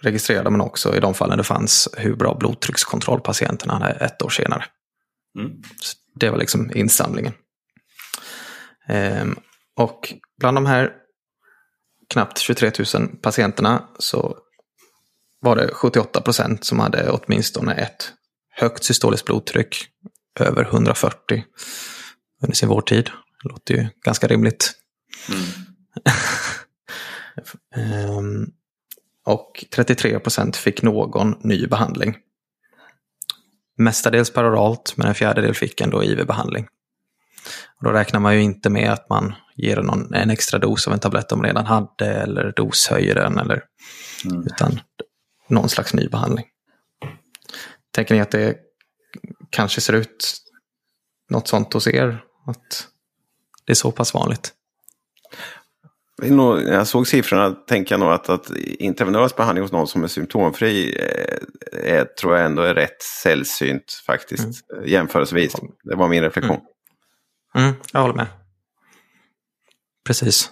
registrerade 0.02 0.50
man 0.50 0.60
också 0.60 0.96
i 0.96 1.00
de 1.00 1.14
fallen 1.14 1.38
det 1.38 1.44
fanns 1.44 1.88
hur 1.96 2.16
bra 2.16 2.34
blodtryckskontroll 2.34 3.20
patienterna 3.20 3.72
hade 3.72 3.90
ett 3.90 4.22
år 4.22 4.28
senare. 4.28 4.64
Mm. 5.38 5.62
Det 6.14 6.30
var 6.30 6.38
liksom 6.38 6.70
insamlingen. 6.74 7.32
Ehm, 8.86 9.38
och 9.76 10.14
bland 10.38 10.56
de 10.56 10.66
här 10.66 10.92
knappt 12.08 12.38
23 12.38 12.70
000 12.94 13.08
patienterna 13.08 13.88
så 13.98 14.38
var 15.40 15.57
det 15.57 15.70
78 15.74 16.20
procent 16.20 16.64
som 16.64 16.79
hade 16.79 17.11
åtminstone 17.11 17.74
ett 17.74 18.12
högt 18.50 18.85
systoliskt 18.85 19.26
blodtryck 19.26 19.76
över 20.40 20.62
140 20.62 21.44
under 22.42 22.57
sin 22.57 22.68
vårdtid. 22.68 23.11
Det 23.42 23.48
låter 23.48 23.74
ju 23.74 23.88
ganska 24.05 24.26
rimligt. 24.26 24.72
Mm. 25.29 25.42
Ehm, 27.76 28.46
och 29.26 29.64
33 29.74 30.18
procent 30.18 30.57
fick 30.57 30.83
någon 30.83 31.35
ny 31.40 31.66
behandling. 31.66 32.16
Mestadels 33.79 34.33
paroralt, 34.33 34.94
men 34.96 35.07
en 35.07 35.14
fjärdedel 35.14 35.55
fick 35.55 35.81
ändå 35.81 36.03
IV-behandling. 36.05 36.66
Då 37.81 37.90
räknar 37.90 38.20
man 38.20 38.35
ju 38.35 38.42
inte 38.42 38.70
med 38.70 38.92
att 38.92 39.09
man 39.09 39.35
ger 39.57 39.76
någon, 39.76 40.14
en 40.14 40.31
extra 40.31 40.59
dos 40.59 40.87
av 40.87 40.92
en 40.92 40.98
tablett 41.00 41.29
de 41.29 41.42
redan 41.42 41.66
hade 41.66 42.07
eller 42.07 42.53
doshöjer 42.57 43.14
den, 43.14 43.38
eller, 43.38 43.64
Mm. 44.24 44.46
utan 44.46 44.81
någon 45.50 45.68
slags 45.68 45.94
ny 45.94 46.08
behandling. 46.08 46.46
Tänker 47.92 48.14
ni 48.14 48.20
att 48.20 48.30
det 48.30 48.56
kanske 49.50 49.80
ser 49.80 49.92
ut 49.92 50.36
något 51.30 51.48
sånt 51.48 51.72
hos 51.72 51.86
er? 51.86 52.24
Att 52.46 52.88
det 53.64 53.72
är 53.72 53.74
så 53.74 53.92
pass 53.92 54.14
vanligt? 54.14 54.52
När 56.22 56.72
jag 56.72 56.86
såg 56.86 57.06
siffrorna 57.06 57.50
tänker 57.50 57.92
jag 57.94 58.00
nog 58.00 58.12
att, 58.12 58.28
att 58.28 58.50
intravenös 58.56 59.36
behandling 59.36 59.62
hos 59.62 59.72
någon 59.72 59.86
som 59.86 60.04
är 60.04 60.08
symptomfri 60.08 60.96
eh, 60.98 61.94
är, 61.94 62.04
tror 62.04 62.36
jag 62.36 62.46
ändå 62.46 62.62
är 62.62 62.74
rätt 62.74 63.02
sällsynt 63.22 64.02
faktiskt. 64.06 64.70
eh, 64.76 64.86
Jämförelsevis. 64.90 65.52
Det 65.84 65.94
var 65.96 66.08
min 66.08 66.22
reflektion. 66.22 66.60
Mm, 67.54 67.72
jag 67.92 68.00
håller 68.00 68.14
med. 68.14 68.26
Precis. 70.06 70.50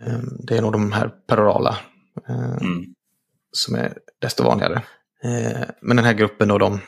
Ehm, 0.00 0.36
Det 0.38 0.56
är 0.56 0.62
nog 0.62 0.72
de 0.72 0.92
här 0.92 1.08
perorala 1.08 1.78
eh, 2.28 2.52
Mm. 2.60 2.94
Som 3.52 3.74
är 3.74 3.98
desto 4.20 4.44
vanligare. 4.44 4.82
Eh, 5.22 5.68
Men 5.82 5.96
den 5.96 6.04
här 6.06 6.12
gruppen 6.14 6.50
och 6.50 6.58
de 6.58 6.80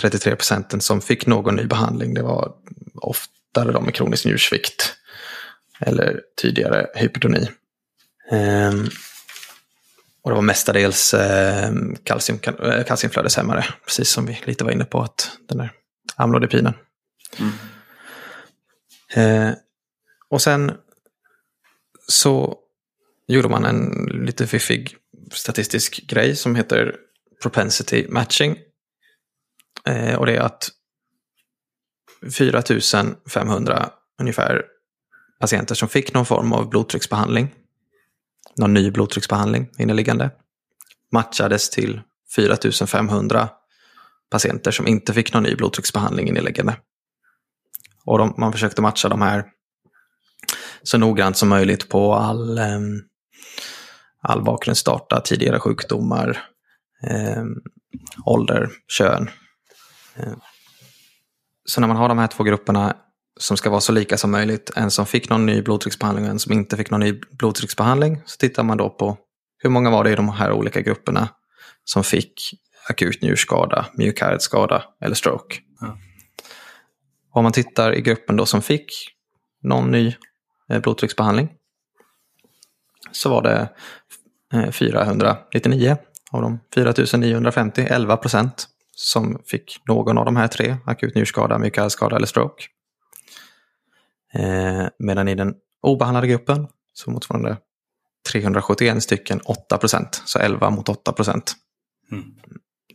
33 0.00 0.36
procenten 0.36 0.80
som 0.80 1.00
fick 1.00 1.26
någon 1.26 1.56
ny 1.56 1.64
behandling, 1.66 2.14
det 2.14 2.22
var 2.22 2.52
oftare 2.94 3.72
de 3.72 3.84
med 3.84 3.94
kronisk 3.94 4.24
njursvikt 4.24 4.94
eller 5.80 6.20
tidigare 6.40 6.86
hypertoni. 6.94 7.48
Ehm, 8.30 8.88
Och 10.22 10.30
det 10.30 10.34
var 10.34 10.42
mestadels 10.42 11.14
eh, 11.14 11.72
kalcium, 12.04 12.38
eh, 12.44 12.84
kalciumflödeshämmare, 12.84 13.64
precis 13.84 14.10
som 14.10 14.26
vi 14.26 14.40
lite 14.44 14.64
var 14.64 14.70
inne 14.70 14.84
på, 14.84 15.00
att 15.02 15.30
den 15.48 15.58
där 15.58 15.72
amlodipinen. 16.16 16.74
Mm. 17.38 17.52
Eh, 19.14 19.54
och 20.28 20.42
sen 20.42 20.72
så 22.06 22.58
gjorde 23.28 23.48
man 23.48 23.64
en 23.64 24.08
lite 24.26 24.46
fiffig 24.46 24.96
statistisk 25.30 26.06
grej 26.06 26.36
som 26.36 26.56
heter 26.56 26.96
propensity 27.42 28.06
matching. 28.08 28.56
Eh, 29.86 30.14
och 30.14 30.26
det 30.26 30.36
är 30.36 30.40
att 30.40 30.70
4500 32.36 33.90
ungefär 34.20 34.64
patienter 35.40 35.74
som 35.74 35.88
fick 35.88 36.14
någon 36.14 36.26
form 36.26 36.52
av 36.52 36.68
blodtrycksbehandling, 36.68 37.54
någon 38.56 38.74
ny 38.74 38.90
blodtrycksbehandling 38.90 39.70
inneliggande, 39.78 40.30
matchades 41.12 41.70
till 41.70 42.00
4500 42.34 43.48
patienter 44.30 44.70
som 44.70 44.86
inte 44.86 45.14
fick 45.14 45.32
någon 45.32 45.42
ny 45.42 45.54
blodtrycksbehandling 45.54 46.28
inneliggande. 46.28 46.76
Och 48.04 48.18
de, 48.18 48.34
man 48.38 48.52
försökte 48.52 48.82
matcha 48.82 49.08
de 49.08 49.22
här 49.22 49.44
så 50.82 50.98
noggrant 50.98 51.36
som 51.36 51.48
möjligt 51.48 51.88
på 51.88 52.14
all, 52.14 52.58
eh, 52.58 52.80
all 54.22 54.42
bakgrundsdata, 54.42 55.20
tidigare 55.20 55.58
sjukdomar, 55.58 56.38
eh, 57.06 57.44
ålder, 58.24 58.70
kön, 58.88 59.30
Så 61.64 61.80
när 61.80 61.88
man 61.88 61.96
har 61.96 62.08
de 62.08 62.18
här 62.18 62.26
två 62.26 62.44
grupperna 62.44 62.96
som 63.40 63.56
ska 63.56 63.70
vara 63.70 63.80
så 63.80 63.92
lika 63.92 64.16
som 64.16 64.30
möjligt, 64.30 64.70
en 64.76 64.90
som 64.90 65.06
fick 65.06 65.30
någon 65.30 65.46
ny 65.46 65.62
blodtrycksbehandling 65.62 66.24
och 66.24 66.30
en 66.30 66.38
som 66.38 66.52
inte 66.52 66.76
fick 66.76 66.90
någon 66.90 67.00
ny 67.00 67.20
blodtrycksbehandling, 67.38 68.22
så 68.26 68.36
tittar 68.36 68.62
man 68.62 68.76
då 68.76 68.90
på 68.90 69.18
hur 69.58 69.70
många 69.70 69.90
var 69.90 70.04
det 70.04 70.10
i 70.10 70.14
de 70.14 70.28
här 70.28 70.52
olika 70.52 70.80
grupperna 70.80 71.28
som 71.84 72.04
fick 72.04 72.32
akut 72.88 73.22
njurskada, 73.22 73.86
mjukhardsskada 73.94 74.84
eller 75.00 75.14
stroke. 75.14 75.56
Ja. 75.80 75.98
Om 77.32 77.42
man 77.42 77.52
tittar 77.52 77.94
i 77.94 78.00
gruppen 78.00 78.36
då 78.36 78.46
som 78.46 78.62
fick 78.62 78.92
någon 79.62 79.90
ny 79.90 80.14
eh, 80.70 80.80
blodtrycksbehandling 80.80 81.48
så 83.12 83.30
var 83.30 83.42
det 83.42 83.68
499 84.72 85.88
eh, 85.88 85.96
av 86.30 86.42
de 86.42 86.60
4950, 86.74 87.86
11 87.90 88.16
procent, 88.16 88.68
som 88.96 89.38
fick 89.46 89.82
någon 89.88 90.18
av 90.18 90.24
de 90.24 90.36
här 90.36 90.48
tre, 90.48 90.76
akut 90.86 91.14
njurskada, 91.14 91.58
mjukhardsskada 91.58 92.16
eller 92.16 92.26
stroke. 92.26 92.64
Eh, 94.34 94.86
medan 94.98 95.28
i 95.28 95.34
den 95.34 95.54
obehandlade 95.82 96.26
gruppen 96.26 96.68
så 96.92 97.10
motsvarande 97.10 97.56
371 98.32 99.02
stycken 99.02 99.40
8 99.44 99.78
procent, 99.78 100.22
så 100.24 100.38
11 100.38 100.70
mot 100.70 100.88
8 100.88 101.12
procent. 101.12 101.52
Mm. 102.12 102.24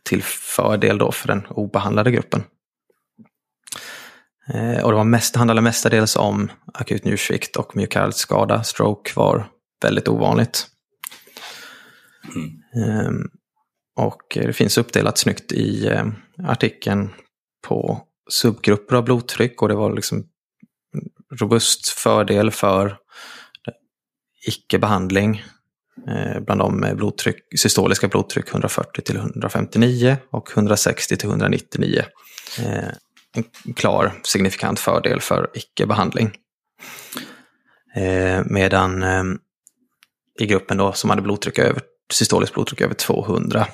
Till 0.04 0.24
fördel 0.24 0.98
då 0.98 1.12
för 1.12 1.28
den 1.28 1.46
obehandlade 1.50 2.12
gruppen. 2.12 2.44
Eh, 4.48 4.84
och 4.84 4.92
det 4.92 4.98
var 4.98 5.04
mest, 5.04 5.36
handlade 5.36 5.62
mestadels 5.62 6.16
om 6.16 6.52
akut 6.74 7.04
njursvikt 7.04 7.56
och 7.56 7.76
myokardskada. 7.76 8.64
Stroke 8.64 9.12
var 9.16 9.48
väldigt 9.82 10.08
ovanligt. 10.08 10.68
Mm. 12.36 12.50
Eh, 12.76 13.12
och 13.96 14.22
det 14.34 14.54
finns 14.54 14.78
uppdelat 14.78 15.18
snyggt 15.18 15.52
i 15.52 15.88
eh, 15.88 16.06
artikeln 16.44 17.14
på 17.68 18.02
subgrupper 18.30 18.96
av 18.96 19.04
blodtryck 19.04 19.62
och 19.62 19.68
det 19.68 19.76
var 19.76 19.94
liksom 19.94 20.24
robust 21.40 21.88
fördel 21.88 22.52
för 22.52 22.98
icke-behandling 24.48 25.44
eh, 26.08 26.40
bland 26.40 26.62
dem 26.62 26.80
med 26.80 26.98
blodtryck, 26.98 27.60
systoliska 27.60 28.08
blodtryck 28.08 28.50
140 28.50 29.02
till 29.02 29.16
159 29.16 30.18
och 30.32 30.52
160 30.54 31.18
till 31.18 31.30
199. 31.30 32.04
Eh, 32.60 32.90
en 33.34 33.74
klar 33.76 34.14
signifikant 34.24 34.80
fördel 34.80 35.22
för 35.22 35.50
icke-behandling. 35.54 36.32
Eh, 37.96 38.44
medan 38.46 39.04
i 40.40 40.46
gruppen 40.46 40.78
då 40.78 40.94
som 40.94 41.10
hade 41.10 41.22
blodtryck 41.22 41.60
över, 41.60 41.82
systoliskt 42.14 42.54
blodtryck 42.54 42.82
över 42.82 42.94
200 42.94 43.68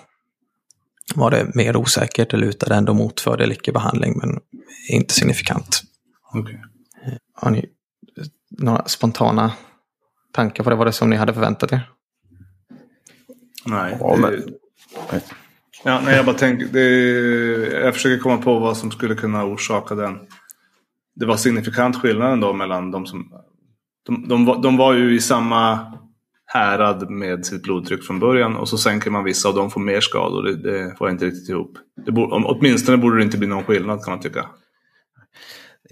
var 1.16 1.32
det 1.32 1.56
mer 1.56 1.76
osäkert, 1.76 2.32
det 2.32 2.38
lutade 2.38 2.76
ändå 2.76 2.94
mot 2.94 3.22
fördel 3.22 3.52
icke-behandling 3.52 4.18
men 4.18 4.40
inte 4.90 5.14
signifikant. 5.14 5.82
Okay. 6.34 6.56
Har 7.34 7.52
ni 7.52 7.66
några 8.50 8.88
spontana 8.88 9.54
tankar 10.32 10.64
på 10.64 10.70
det? 10.70 10.76
Var 10.76 10.86
det 10.86 10.92
som 10.92 11.10
ni 11.10 11.16
hade 11.16 11.34
förväntat 11.34 11.72
er? 11.72 11.90
Nej. 13.66 13.98
Ja, 14.00 14.16
men... 14.16 14.44
Ja, 15.84 16.02
nej, 16.06 16.16
jag 16.16 16.26
bara 16.26 16.36
tänker, 16.36 16.66
det, 16.66 16.86
jag 17.80 17.94
försöker 17.94 18.24
komma 18.24 18.38
på 18.38 18.60
vad 18.60 18.78
som 18.78 18.92
skulle 18.92 19.16
kunna 19.16 19.46
orsaka 19.46 19.96
den. 19.96 20.20
Det 21.16 21.26
var 21.26 21.38
signifikant 21.38 22.02
skillnad 22.02 22.34
ändå 22.34 22.54
mellan 22.54 22.92
de 22.92 23.06
som... 23.06 23.32
De, 24.06 24.28
de, 24.28 24.46
var, 24.46 24.62
de 24.62 24.78
var 24.78 24.94
ju 24.94 25.16
i 25.16 25.20
samma 25.20 25.94
härad 26.54 27.10
med 27.10 27.46
sitt 27.46 27.64
blodtryck 27.64 28.04
från 28.04 28.20
början 28.20 28.56
och 28.56 28.70
så 28.70 28.78
sänker 28.78 29.12
man 29.12 29.24
vissa 29.24 29.50
och 29.50 29.56
de 29.56 29.72
får 29.72 29.82
mer 29.82 30.02
skador. 30.02 30.44
Det, 30.44 30.56
det 30.56 30.96
får 30.98 31.10
inte 31.10 31.26
riktigt 31.26 31.50
ihop. 31.50 31.78
Det 32.06 32.12
borde, 32.12 32.36
åtminstone 32.36 32.98
borde 32.98 33.18
det 33.18 33.24
inte 33.24 33.38
bli 33.38 33.48
någon 33.48 33.64
skillnad 33.64 34.04
kan 34.04 34.12
man 34.12 34.20
tycka. 34.20 34.46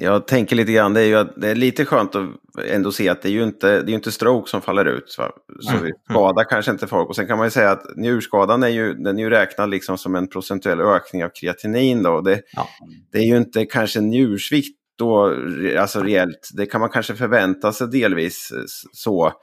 Jag 0.01 0.27
tänker 0.27 0.55
lite 0.55 0.71
grann, 0.71 0.93
det 0.93 1.01
är 1.01 1.05
ju 1.05 1.27
det 1.37 1.47
är 1.47 1.55
lite 1.55 1.85
skönt 1.85 2.15
att 2.15 2.29
ändå 2.65 2.91
se 2.91 3.09
att 3.09 3.21
det 3.21 3.29
är 3.29 3.31
ju 3.31 3.43
inte, 3.43 3.81
det 3.81 3.91
är 3.91 3.93
inte 3.93 4.11
stroke 4.11 4.49
som 4.49 4.61
faller 4.61 4.85
ut. 4.85 5.15
Va? 5.17 5.31
Så 5.59 5.71
mm. 5.71 5.83
vi 5.83 5.91
skadar 6.09 6.43
kanske 6.49 6.71
inte 6.71 6.87
folk. 6.87 7.09
Och 7.09 7.15
sen 7.15 7.27
kan 7.27 7.37
man 7.37 7.47
ju 7.47 7.51
säga 7.51 7.71
att 7.71 7.83
njurskadan 7.95 8.63
är 8.63 8.67
ju, 8.67 8.93
den 8.93 9.19
är 9.19 9.23
ju 9.23 9.29
räknad 9.29 9.69
liksom 9.69 9.97
som 9.97 10.15
en 10.15 10.27
procentuell 10.27 10.81
ökning 10.81 11.23
av 11.23 11.29
kreatinin. 11.29 12.03
Då. 12.03 12.21
Det, 12.21 12.41
ja. 12.55 12.67
det 13.11 13.17
är 13.17 13.23
ju 13.23 13.37
inte 13.37 13.65
kanske 13.65 14.01
njursvikt 14.01 14.79
då, 14.97 15.35
alltså 15.79 16.03
reellt. 16.03 16.49
Det 16.53 16.65
kan 16.65 16.81
man 16.81 16.89
kanske 16.89 17.15
förvänta 17.15 17.73
sig 17.73 17.87
delvis 17.87 18.51
så. 18.93 19.33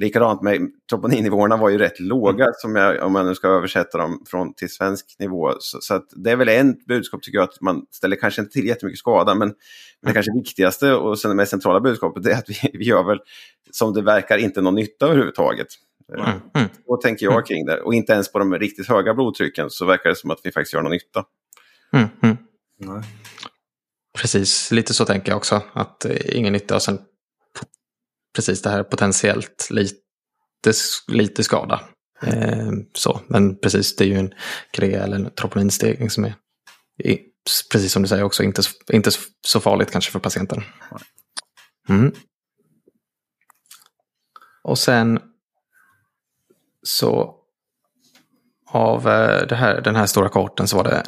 Likadant 0.00 0.42
med 0.42 0.70
troponinnivåerna 0.90 1.56
var 1.56 1.68
ju 1.68 1.78
rätt 1.78 2.00
låga 2.00 2.44
mm. 2.44 2.54
som 2.58 2.76
jag, 2.76 3.02
om 3.02 3.12
man 3.12 3.26
nu 3.26 3.34
ska 3.34 3.48
översätta 3.48 3.98
dem 3.98 4.22
från, 4.26 4.54
till 4.54 4.70
svensk 4.70 5.16
nivå. 5.18 5.52
Så, 5.58 5.78
så 5.80 6.02
det 6.16 6.30
är 6.30 6.36
väl 6.36 6.48
en 6.48 6.76
budskap 6.86 7.22
tycker 7.22 7.38
jag 7.38 7.44
att 7.44 7.60
man 7.60 7.86
ställer 7.90 8.16
kanske 8.16 8.40
inte 8.40 8.52
till 8.52 8.66
jättemycket 8.66 8.98
skada 8.98 9.34
men 9.34 9.54
det 10.06 10.12
kanske 10.12 10.32
viktigaste 10.32 10.92
och 10.92 11.18
sen 11.18 11.28
det 11.28 11.34
mest 11.34 11.50
centrala 11.50 11.80
budskapet 11.80 12.26
är 12.26 12.34
att 12.34 12.48
vi, 12.48 12.70
vi 12.72 12.84
gör 12.84 13.02
väl 13.02 13.18
som 13.70 13.94
det 13.94 14.02
verkar 14.02 14.38
inte 14.38 14.60
någon 14.60 14.74
nytta 14.74 15.06
överhuvudtaget. 15.06 15.68
Mm. 16.18 16.30
Mm. 16.54 16.68
Så 16.86 16.96
tänker 16.96 17.26
jag 17.26 17.46
kring 17.46 17.66
det. 17.66 17.80
Och 17.80 17.94
inte 17.94 18.12
ens 18.12 18.32
på 18.32 18.38
de 18.38 18.58
riktigt 18.58 18.88
höga 18.88 19.14
blodtrycken 19.14 19.70
så 19.70 19.84
verkar 19.84 20.10
det 20.10 20.16
som 20.16 20.30
att 20.30 20.40
vi 20.42 20.52
faktiskt 20.52 20.74
gör 20.74 20.82
någon 20.82 20.92
nytta. 20.92 21.24
Mm. 21.92 22.08
Mm. 22.22 22.36
Precis, 24.18 24.70
lite 24.70 24.94
så 24.94 25.04
tänker 25.04 25.32
jag 25.32 25.36
också. 25.36 25.62
Att 25.72 26.04
eh, 26.04 26.36
ingen 26.36 26.52
nytta 26.52 26.74
och 26.74 26.82
sen 26.82 26.98
precis 28.34 28.62
det 28.62 28.70
här 28.70 28.82
potentiellt 28.82 29.68
lite, 29.70 29.96
lite 31.08 31.44
skada. 31.44 31.80
Eh, 32.22 32.70
så, 32.94 33.20
men 33.26 33.58
precis, 33.58 33.96
det 33.96 34.04
är 34.04 34.08
ju 34.08 34.18
en 34.18 34.34
krea 34.70 35.04
eller 35.04 35.16
en 35.16 35.30
troponinstegring 35.30 36.10
som 36.10 36.24
är 36.24 36.34
precis 37.72 37.92
som 37.92 38.02
du 38.02 38.08
säger 38.08 38.22
också, 38.22 38.42
inte, 38.42 38.62
inte 38.92 39.10
så 39.46 39.60
farligt 39.60 39.90
kanske 39.90 40.12
för 40.12 40.18
patienten. 40.18 40.62
Mm. 41.88 42.12
Och 44.62 44.78
sen 44.78 45.20
så 46.82 47.36
av 48.66 49.08
eh, 49.08 49.46
det 49.46 49.54
här, 49.54 49.80
den 49.80 49.96
här 49.96 50.06
stora 50.06 50.28
korten 50.28 50.68
så 50.68 50.76
var 50.76 50.84
det 50.84 51.02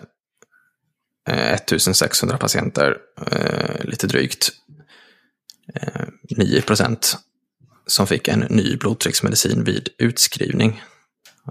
eh, 1.29 1.53
1600 1.53 2.39
patienter, 2.39 2.97
eh, 3.33 3.85
lite 3.85 4.07
drygt 4.07 4.51
9 6.37 6.63
procent 6.63 7.19
som 7.87 8.07
fick 8.07 8.29
en 8.29 8.41
ny 8.41 8.77
blodtrycksmedicin 8.77 9.65
vid 9.65 9.89
utskrivning. 9.99 10.83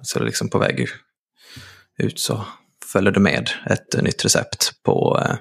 Så 0.01 0.19
det 0.19 0.23
är 0.23 0.27
liksom 0.27 0.49
på 0.49 0.57
väg 0.57 0.87
ut 1.97 2.19
så 2.19 2.45
följde 2.91 3.11
det 3.11 3.19
med 3.19 3.49
ett 3.65 4.03
nytt 4.03 4.25
recept 4.25 4.83
på 4.83 5.19
eh, 5.25 5.35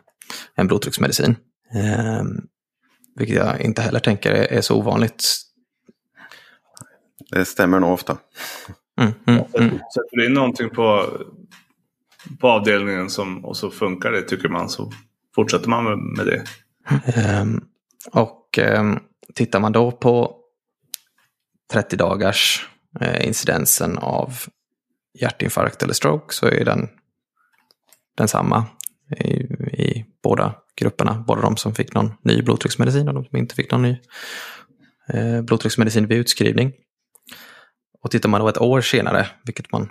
en 0.55 0.67
blodtrycksmedicin. 0.67 1.37
Ehm, 1.75 2.41
vilket 3.17 3.37
jag 3.37 3.61
inte 3.61 3.83
heller 3.83 4.01
tänker 4.01 4.33
är 4.33 4.61
så 4.61 4.77
ovanligt. 4.77 5.25
Det 7.31 7.45
stämmer 7.45 7.81
nog 7.81 7.93
ofta. 7.93 8.19
Mm, 9.01 9.13
mm, 9.27 9.45
mm. 9.55 9.71
Sätter 9.71 10.17
du 10.17 10.27
in 10.27 10.35
någonting 10.35 10.71
på, 10.71 11.19
på 12.41 12.49
avdelningen 12.49 13.11
som, 13.11 13.45
och 13.45 13.57
så 13.57 13.71
funkar 13.71 14.13
det 14.13 14.23
tycker 14.23 14.49
man 14.49 14.69
så 14.69 14.93
fortsätter 15.35 15.69
man 15.69 16.15
med 16.17 16.27
det. 16.27 16.45
Um, 17.41 17.65
och 18.13 18.40
um, 18.59 18.99
tittar 19.35 19.61
man 19.61 19.73
då 19.73 19.91
på 19.93 20.37
30 21.73 21.97
dagars 21.97 22.69
eh, 23.01 23.27
incidensen 23.27 23.99
av 23.99 24.35
hjärtinfarkt 25.19 25.83
eller 25.83 25.95
stroke 25.95 26.35
så 26.35 26.47
är 26.47 26.65
den 26.65 26.89
densamma 28.17 28.67
i, 29.17 29.33
i 29.83 30.05
båda 30.23 30.55
grupperna. 30.77 31.25
Både 31.27 31.43
de 31.43 31.57
som 31.57 31.75
fick 31.75 31.95
någon 31.95 32.13
ny 32.23 32.43
blodtrycksmedicin 32.43 33.09
och 33.09 33.15
de 33.15 33.25
som 33.25 33.39
inte 33.39 33.55
fick 33.55 33.71
någon 33.71 33.83
ny 33.83 33.97
eh, 35.13 35.43
blodtrycksmedicin 35.43 36.07
vid 36.07 36.19
utskrivning. 36.19 36.73
Och 38.03 38.11
tittar 38.11 38.29
man 38.29 38.41
då 38.41 38.49
ett 38.49 38.59
år 38.59 38.81
senare, 38.81 39.27
vilket 39.45 39.73
man 39.73 39.89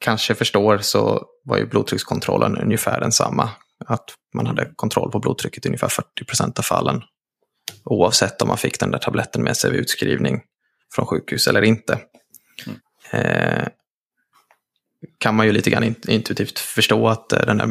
kanske 0.00 0.34
förstår, 0.34 0.78
så 0.78 1.26
var 1.44 1.58
ju 1.58 1.66
blodtryckskontrollen 1.66 2.56
ungefär 2.56 3.00
densamma. 3.00 3.50
Att 3.86 4.04
man 4.34 4.46
hade 4.46 4.72
kontroll 4.76 5.10
på 5.10 5.18
blodtrycket 5.18 5.66
i 5.66 5.68
ungefär 5.68 5.88
40 5.88 6.24
procent 6.24 6.58
av 6.58 6.62
fallen. 6.62 7.02
Oavsett 7.84 8.42
om 8.42 8.48
man 8.48 8.58
fick 8.58 8.80
den 8.80 8.90
där 8.90 8.98
tabletten 8.98 9.42
med 9.42 9.56
sig 9.56 9.70
vid 9.70 9.80
utskrivning 9.80 10.42
från 10.94 11.06
sjukhus 11.06 11.46
eller 11.46 11.62
inte. 11.62 11.98
Mm. 12.66 12.78
Eh, 13.10 13.68
kan 15.18 15.34
man 15.34 15.46
ju 15.46 15.52
lite 15.52 15.70
grann 15.70 15.94
intuitivt 16.08 16.58
förstå 16.58 17.08
att 17.08 17.32
eh, 17.32 17.46
den 17.46 17.58
där 17.58 17.68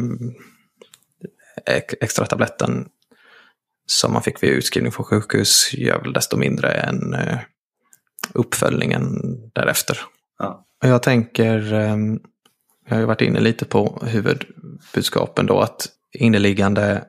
extra 2.00 2.26
tabletten 2.26 2.88
som 3.86 4.12
man 4.12 4.22
fick 4.22 4.42
vid 4.42 4.50
utskrivning 4.50 4.92
från 4.92 5.06
sjukhus 5.06 5.70
gör 5.72 6.02
väl 6.02 6.12
desto 6.12 6.36
mindre 6.36 6.72
än 6.72 7.14
eh, 7.14 7.38
uppföljningen 8.34 9.04
därefter. 9.54 9.98
Ja. 10.38 10.66
Jag 10.80 11.02
tänker, 11.02 11.72
ehm, 11.72 12.20
jag 12.86 12.94
har 12.94 13.00
ju 13.00 13.06
varit 13.06 13.20
inne 13.20 13.40
lite 13.40 13.64
på 13.64 14.02
huvudbudskapen 14.06 15.46
då, 15.46 15.60
att 15.60 15.88
inneliggande 16.12 17.04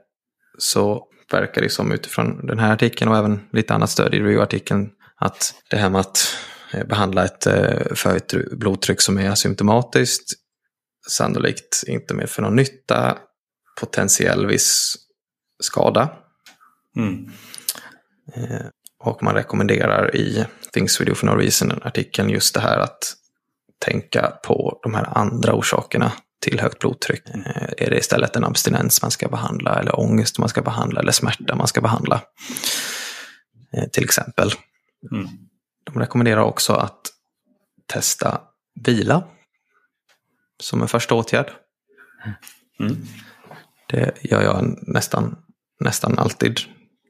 så 0.57 1.08
verkar 1.31 1.61
det 1.61 1.69
som 1.69 1.91
utifrån 1.91 2.47
den 2.47 2.59
här 2.59 2.73
artikeln 2.73 3.11
och 3.11 3.17
även 3.17 3.41
lite 3.53 3.73
annat 3.73 3.89
stöd 3.89 4.13
i 4.13 4.19
reviewartikeln 4.19 4.89
att 5.15 5.53
det 5.69 5.77
här 5.77 5.89
med 5.89 6.01
att 6.01 6.37
Eh, 6.73 6.83
behandla 6.83 7.25
ett 7.25 7.47
eh, 7.47 7.95
förhöjt 7.95 8.33
blodtryck 8.51 9.01
som 9.01 9.17
är 9.17 9.29
asymptomatiskt. 9.29 10.31
Sannolikt 11.09 11.83
inte 11.87 12.13
medför 12.13 12.41
någon 12.41 12.55
nytta. 12.55 13.17
potentiell 13.79 14.47
viss 14.47 14.95
skada. 15.63 16.09
Mm. 16.97 17.31
Eh, 18.33 18.65
och 18.99 19.23
man 19.23 19.35
rekommenderar 19.35 20.15
i 20.15 20.45
Things 20.73 21.01
We 21.01 21.05
Do 21.05 21.15
For 21.15 21.27
No 21.27 21.31
Reason-artikeln 21.31 22.29
just 22.29 22.53
det 22.53 22.59
här 22.59 22.77
att 22.77 23.15
tänka 23.85 24.33
på 24.43 24.79
de 24.83 24.93
här 24.93 25.17
andra 25.17 25.53
orsakerna 25.53 26.11
till 26.39 26.59
högt 26.59 26.79
blodtryck. 26.79 27.29
Eh, 27.29 27.85
Är 27.85 27.89
det 27.89 27.97
istället 27.97 28.35
en 28.35 28.43
abstinens 28.43 29.01
man 29.01 29.11
ska 29.11 29.27
behandla, 29.27 29.79
eller 29.79 29.99
ångest 29.99 30.37
man 30.39 30.49
ska 30.49 30.61
behandla, 30.61 30.99
eller 31.01 31.11
smärta 31.11 31.55
man 31.55 31.67
ska 31.67 31.81
behandla? 31.81 32.21
Eh, 33.73 33.89
Till 33.89 34.03
exempel. 34.03 34.51
Mm. 35.11 35.27
De 35.83 35.99
rekommenderar 35.99 36.41
också 36.41 36.73
att 36.73 37.01
testa 37.85 38.41
vila 38.85 39.23
som 40.59 40.81
en 40.81 40.87
första 40.87 41.15
åtgärd. 41.15 41.51
Mm. 42.79 42.97
Det 43.87 44.17
gör 44.21 44.41
jag 44.41 44.77
nästan, 44.81 45.35
nästan 45.79 46.19
alltid 46.19 46.59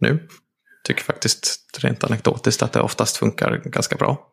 nu. 0.01 0.27
Tycker 0.83 1.03
faktiskt 1.03 1.77
rent 1.79 2.03
anekdotiskt 2.03 2.61
att 2.61 2.73
det 2.73 2.81
oftast 2.81 3.17
funkar 3.17 3.57
ganska 3.65 3.95
bra. 3.95 4.28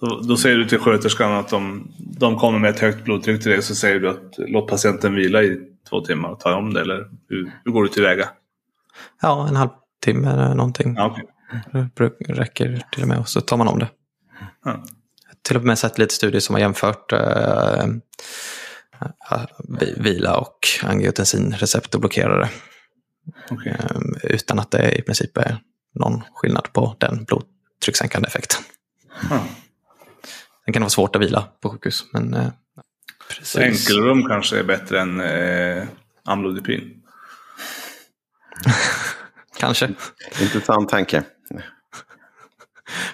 Så 0.00 0.20
då 0.20 0.36
säger 0.36 0.56
du 0.56 0.64
till 0.68 0.78
sköterskan 0.78 1.32
att 1.32 1.48
de, 1.48 1.92
de 1.98 2.36
kommer 2.38 2.58
med 2.58 2.70
ett 2.70 2.80
högt 2.80 3.04
blodtryck 3.04 3.42
till 3.42 3.50
dig. 3.50 3.62
Så 3.62 3.74
säger 3.74 4.00
du 4.00 4.10
att 4.10 4.34
låt 4.38 4.68
patienten 4.68 5.14
vila 5.14 5.42
i 5.42 5.60
två 5.90 6.00
timmar 6.00 6.28
och 6.28 6.40
ta 6.40 6.54
om 6.54 6.74
det. 6.74 6.80
Eller 6.80 7.08
hur, 7.28 7.52
hur 7.64 7.72
går 7.72 7.82
du 7.82 7.88
tillväga? 7.88 8.28
Ja, 9.22 9.48
en 9.48 9.56
halvtimme 9.56 10.30
eller 10.32 10.54
någonting. 10.54 10.94
Ja, 10.96 11.06
okej. 11.06 11.26
Det 12.26 12.32
räcker 12.32 12.82
till 12.92 13.02
och 13.02 13.08
med 13.08 13.18
och 13.18 13.28
så 13.28 13.40
tar 13.40 13.56
man 13.56 13.68
om 13.68 13.78
det. 13.78 13.88
Ja. 14.64 14.84
Till 15.42 15.56
och 15.56 15.64
med 15.64 15.78
sett 15.78 15.98
lite 15.98 16.14
studier 16.14 16.40
som 16.40 16.54
har 16.54 16.60
jämfört 16.60 17.12
eh, 17.12 17.84
eh, 19.30 19.46
vi- 19.80 19.94
vila 19.96 20.36
och 20.36 20.58
angiotensinreceptorblockerare. 20.82 22.48
Okej. 23.50 23.76
Eh, 23.78 24.00
utan 24.22 24.58
att 24.58 24.70
det 24.70 24.92
i 24.98 25.02
princip 25.02 25.36
är 25.36 25.58
någon 25.94 26.22
skillnad 26.34 26.72
på 26.72 26.96
den 26.98 27.24
blodtryckssänkande 27.24 28.26
effekten. 28.28 28.62
Ja. 29.30 29.40
Det 30.70 30.74
kan 30.74 30.82
vara 30.82 30.90
svårt 30.90 31.16
att 31.16 31.22
vila 31.22 31.48
på 31.60 31.70
sjukhus. 31.70 32.04
Men, 32.12 32.34
eh, 32.34 32.48
enkelrum 33.56 34.24
kanske 34.28 34.58
är 34.58 34.64
bättre 34.64 35.00
än 35.00 35.20
eh, 35.20 35.88
amlodipin. 36.24 37.02
Kanske 39.58 39.94
Intressant 40.40 40.88
tanke. 40.88 41.22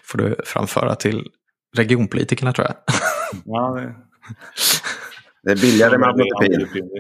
får 0.02 0.18
du 0.18 0.36
framföra 0.44 0.94
till 0.94 1.30
regionpolitikerna 1.76 2.52
tror 2.52 2.66
jag. 2.66 2.76
Ja, 3.44 3.74
det, 3.74 3.94
Det 5.42 5.50
är 5.50 5.56
billigare 5.56 5.98
med 5.98 6.08
amlodipin. 6.08 6.90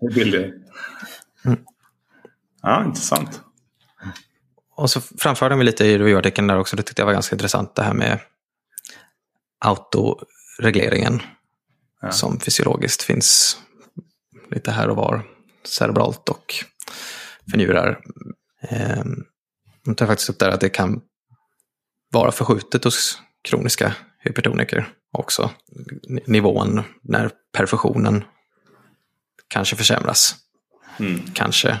Det 0.00 0.06
är 0.06 0.14
billigare. 0.14 0.52
Ja, 2.62 2.84
intressant. 2.84 3.40
Och 4.74 4.90
så 4.90 5.00
framförde 5.00 5.54
de 5.54 5.62
lite 5.62 5.84
i 5.84 5.98
revyartikeln 5.98 6.46
där 6.46 6.58
också, 6.58 6.76
det 6.76 6.82
tyckte 6.82 7.02
jag 7.02 7.06
var 7.06 7.12
ganska 7.12 7.34
intressant, 7.34 7.74
det 7.74 7.82
här 7.82 7.94
med 7.94 8.18
autoregleringen 9.60 11.22
Ja. 12.02 12.12
som 12.12 12.40
fysiologiskt 12.40 13.02
finns 13.02 13.56
lite 14.50 14.70
här 14.70 14.88
och 14.88 14.96
var, 14.96 15.22
cerebralt 15.64 16.28
och 16.28 16.54
för 17.50 17.56
njurar. 17.58 18.00
Eh, 18.70 19.04
de 19.84 19.94
tar 19.94 20.06
faktiskt 20.06 20.30
upp 20.30 20.38
där 20.38 20.50
att 20.50 20.60
det 20.60 20.68
kan 20.68 21.00
vara 22.12 22.32
förskjutet 22.32 22.84
hos 22.84 23.18
kroniska 23.48 23.94
hypertoniker 24.18 24.88
också. 25.12 25.50
Nivån 26.26 26.82
när 27.02 27.30
perfusionen 27.52 28.24
kanske 29.48 29.76
försämras 29.76 30.36
Mm. 30.98 31.20
kanske 31.34 31.78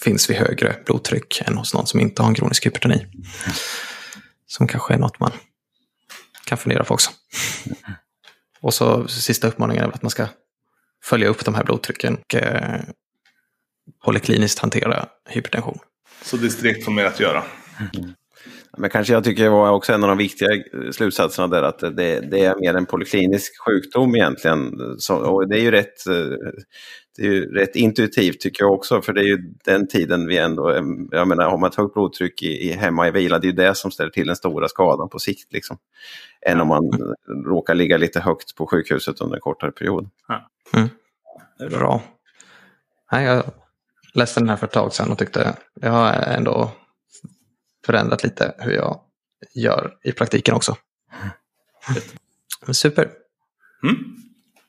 finns 0.00 0.30
vid 0.30 0.36
högre 0.36 0.76
blodtryck 0.84 1.40
än 1.46 1.56
hos 1.56 1.74
någon 1.74 1.86
som 1.86 2.00
inte 2.00 2.22
har 2.22 2.28
en 2.28 2.34
kronisk 2.34 2.66
hypertoni. 2.66 3.06
Som 4.46 4.68
kanske 4.68 4.94
är 4.94 4.98
något 4.98 5.20
man 5.20 5.32
kan 6.46 6.58
fundera 6.58 6.84
på 6.84 6.94
också. 6.94 7.10
Och 8.60 8.74
så 8.74 9.08
sista 9.08 9.48
uppmaningen 9.48 9.84
är 9.84 9.88
att 9.88 10.02
man 10.02 10.10
ska 10.10 10.28
följa 11.04 11.28
upp 11.28 11.44
de 11.44 11.54
här 11.54 11.64
blodtrycken 11.64 12.16
och 12.16 12.34
eh, 12.34 12.80
polykliniskt 14.04 14.58
hantera 14.58 15.08
hypertension. 15.28 15.78
Så 16.22 16.36
distrikt 16.36 16.84
får 16.84 16.92
mer 16.92 17.04
att 17.04 17.20
göra. 17.20 17.44
Men 18.76 18.90
kanske 18.90 19.12
jag 19.12 19.24
tycker 19.24 19.44
det 19.44 19.50
var 19.50 19.70
också 19.70 19.92
en 19.92 20.02
av 20.02 20.08
de 20.08 20.18
viktiga 20.18 20.48
eh, 20.54 20.90
slutsatserna 20.90 21.48
där 21.48 21.62
att 21.62 21.78
det, 21.78 22.20
det 22.30 22.44
är 22.44 22.60
mer 22.60 22.74
en 22.74 22.86
polyklinisk 22.86 23.52
sjukdom 23.66 24.16
egentligen. 24.16 24.72
Så, 24.98 25.16
och 25.16 25.48
det 25.48 25.58
är 25.58 25.60
ju 25.60 25.70
rätt, 25.70 26.06
eh, 26.06 26.14
det 27.16 27.22
är 27.22 27.26
ju 27.26 27.54
rätt 27.54 27.76
intuitivt 27.76 28.40
tycker 28.40 28.64
jag 28.64 28.72
också, 28.72 29.02
för 29.02 29.12
det 29.12 29.20
är 29.20 29.24
ju 29.24 29.38
den 29.64 29.88
tiden 29.88 30.26
vi 30.26 30.38
ändå, 30.38 30.72
jag 31.10 31.28
menar 31.28 31.50
har 31.50 31.58
man 31.58 31.70
ett 31.70 31.76
högt 31.76 31.94
blodtryck 31.94 32.42
i, 32.42 32.68
i 32.68 32.72
hemma 32.72 33.08
i 33.08 33.10
vila, 33.10 33.38
det 33.38 33.46
är 33.46 33.50
ju 33.50 33.56
det 33.56 33.74
som 33.74 33.90
ställer 33.90 34.10
till 34.10 34.26
den 34.26 34.36
stora 34.36 34.68
skadan 34.68 35.08
på 35.08 35.18
sikt. 35.18 35.52
Liksom. 35.52 35.78
Än 36.46 36.60
om 36.60 36.68
man 36.68 36.90
råkar 37.46 37.74
ligga 37.74 37.96
lite 37.96 38.20
högt 38.20 38.56
på 38.56 38.66
sjukhuset 38.66 39.20
under 39.20 39.36
en 39.36 39.40
kortare 39.40 39.72
period. 39.72 40.08
Bra. 41.70 42.02
Nej, 43.12 43.24
jag 43.24 43.44
läste 44.14 44.40
den 44.40 44.48
här 44.48 44.56
för 44.56 44.66
ett 44.66 44.72
tag 44.72 44.92
sedan 44.92 45.12
och 45.12 45.18
tyckte 45.18 45.56
jag 45.74 45.90
har 45.90 46.12
ändå 46.12 46.70
förändrat 47.86 48.24
lite 48.24 48.54
hur 48.58 48.72
jag 48.72 49.00
gör 49.54 49.96
i 50.02 50.12
praktiken 50.12 50.54
också. 50.54 50.76
Super. 52.72 53.10
Mm. 53.82 53.96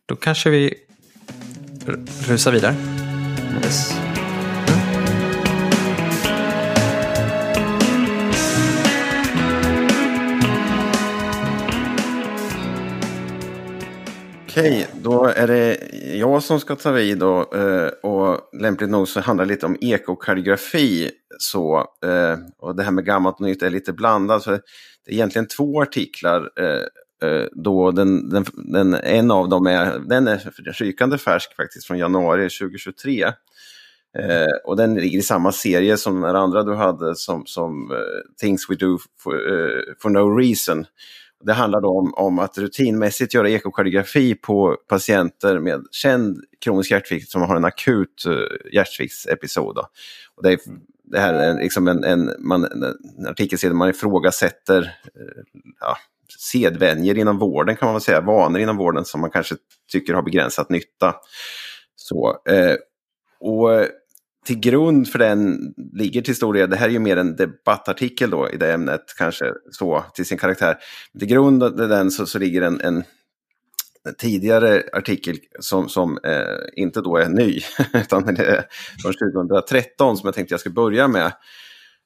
Då 0.05 0.15
kanske 0.15 0.49
vi 0.49 0.73
rusar 2.27 2.51
vidare. 2.51 2.75
Yes. 3.63 4.06
Okej, 14.57 14.87
då 15.01 15.25
är 15.25 15.47
det 15.47 15.77
jag 16.17 16.43
som 16.43 16.59
ska 16.59 16.75
ta 16.75 16.91
vid 16.91 17.17
då. 17.17 17.39
Eh, 17.39 17.87
och 17.87 18.49
lämpligt 18.61 18.89
nog 18.89 19.07
så 19.07 19.19
handlar 19.19 19.45
det 19.45 19.51
lite 19.51 19.65
om 19.65 19.77
ekokardiografi. 19.81 21.11
Så, 21.39 21.77
eh, 22.05 22.37
och 22.57 22.75
det 22.75 22.83
här 22.83 22.91
med 22.91 23.05
gammalt 23.05 23.35
och 23.39 23.45
nytt 23.45 23.63
är 23.63 23.69
lite 23.69 23.93
blandat. 23.93 24.43
Så 24.43 24.51
det 24.51 24.57
är 25.05 25.13
egentligen 25.13 25.47
två 25.47 25.81
artiklar. 25.81 26.49
Eh, 26.59 27.45
då 27.51 27.91
den, 27.91 28.29
den, 28.29 28.45
den, 28.53 28.93
en 28.93 29.31
av 29.31 29.49
dem 29.49 29.67
är, 29.67 29.99
den 29.99 30.27
är 30.27 30.37
rykande 30.71 31.17
färsk 31.17 31.55
faktiskt 31.55 31.87
från 31.87 31.97
januari 31.97 32.49
2023. 32.49 33.23
Eh, 33.23 33.33
och 34.65 34.77
den 34.77 34.95
ligger 34.95 35.19
i 35.19 35.21
samma 35.21 35.51
serie 35.51 35.97
som 35.97 36.21
den 36.21 36.35
andra 36.35 36.63
du 36.63 36.75
hade 36.75 37.15
som, 37.15 37.45
som 37.45 37.91
Things 38.41 38.69
We 38.69 38.75
Do 38.75 38.97
for, 39.23 39.33
for 40.01 40.09
No 40.09 40.37
Reason. 40.37 40.85
Det 41.43 41.53
handlar 41.53 41.81
då 41.81 41.99
om, 41.99 42.13
om 42.13 42.39
att 42.39 42.57
rutinmässigt 42.57 43.33
göra 43.33 43.49
ekokardiografi 43.49 44.35
på 44.35 44.77
patienter 44.89 45.59
med 45.59 45.85
känd 45.91 46.37
kronisk 46.61 46.91
hjärtsvikt 46.91 47.29
som 47.31 47.41
har 47.41 47.55
en 47.55 47.65
akut 47.65 48.25
eh, 48.25 48.31
uh, 48.31 48.39
hjärtsviktsepisod. 48.73 49.77
Och 50.35 50.43
det, 50.43 50.51
är, 50.53 50.59
det 51.03 51.19
här 51.19 51.33
är 51.33 51.61
liksom 51.61 51.87
en, 51.87 52.03
en, 52.03 52.31
man, 52.39 52.63
en 52.63 53.27
artikelserie 53.27 53.71
där 53.71 53.77
man 53.77 53.89
ifrågasätter 53.89 54.81
uh, 54.81 55.61
ja, 55.79 55.97
sedvänjer 56.39 57.17
inom 57.17 57.37
vården 57.37 57.75
kan 57.75 57.85
man 57.85 57.93
väl 57.93 58.01
säga, 58.01 58.21
vanor 58.21 58.59
inom 58.59 58.77
vården 58.77 59.05
som 59.05 59.21
man 59.21 59.31
kanske 59.31 59.55
tycker 59.91 60.13
har 60.13 60.21
begränsat 60.21 60.69
nytta. 60.69 61.15
Så, 61.95 62.29
uh, 62.29 62.75
och 63.39 63.87
till 64.45 64.59
grund 64.59 65.07
för 65.07 65.19
den 65.19 65.73
ligger 65.93 66.21
till 66.21 66.35
stor 66.35 66.53
del, 66.53 66.69
det 66.69 66.75
här 66.75 66.87
är 66.87 66.91
ju 66.91 66.99
mer 66.99 67.17
en 67.17 67.35
debattartikel 67.35 68.29
då 68.29 68.49
i 68.49 68.57
det 68.57 68.73
ämnet 68.73 69.03
kanske 69.17 69.53
så 69.71 70.05
till 70.13 70.25
sin 70.25 70.37
karaktär. 70.37 70.77
Till 71.19 71.27
grund 71.27 71.61
för 71.61 71.87
den 71.87 72.11
så, 72.11 72.25
så 72.25 72.39
ligger 72.39 72.61
en, 72.61 72.81
en 72.81 73.03
tidigare 74.17 74.83
artikel 74.93 75.37
som, 75.59 75.89
som 75.89 76.19
eh, 76.23 76.83
inte 76.83 77.01
då 77.01 77.17
är 77.17 77.29
ny, 77.29 77.61
utan 77.93 78.35
det 78.35 78.45
är 78.45 78.65
från 79.01 79.13
2013 79.13 80.17
som 80.17 80.27
jag 80.27 80.35
tänkte 80.35 80.53
jag 80.53 80.59
ska 80.59 80.69
börja 80.69 81.07
med. 81.07 81.25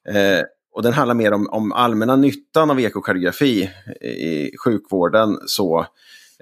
Eh, 0.08 0.42
och 0.72 0.82
den 0.82 0.92
handlar 0.92 1.14
mer 1.14 1.32
om, 1.32 1.48
om 1.50 1.72
allmänna 1.72 2.16
nyttan 2.16 2.70
av 2.70 2.80
ekokardiografi 2.80 3.70
i 4.00 4.56
sjukvården. 4.64 5.38
Så, 5.46 5.86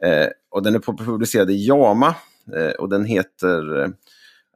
eh, 0.03 0.29
och 0.51 0.63
den 0.63 0.75
är 0.75 0.79
publicerad 0.79 1.51
i 1.51 1.67
JAMA 1.67 2.15
eh, 2.57 2.71
och 2.71 2.89
den 2.89 3.05
heter 3.05 3.83
eh, 3.83 3.89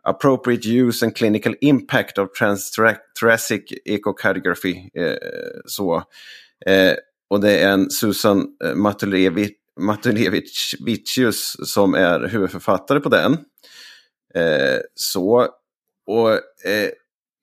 Appropriate 0.04 0.68
Use 0.68 1.06
and 1.06 1.16
Clinical 1.16 1.54
Impact 1.60 2.18
of 2.18 2.28
Transthoracic 2.38 3.72
Echocardiography. 3.84 4.90
Eh, 4.94 5.16
så. 5.66 5.96
Eh, 6.66 6.94
och 7.30 7.40
det 7.40 7.58
är 7.58 7.72
en 7.72 7.90
Susan 7.90 8.46
eh, 8.64 8.74
Matulevich 8.74 9.52
Matulevicius 9.80 11.56
som 11.72 11.94
är 11.94 12.28
huvudförfattare 12.28 13.00
på 13.00 13.08
den. 13.08 13.32
Eh, 14.34 14.80
så, 14.94 15.48
och 16.06 16.30
eh, 16.66 16.90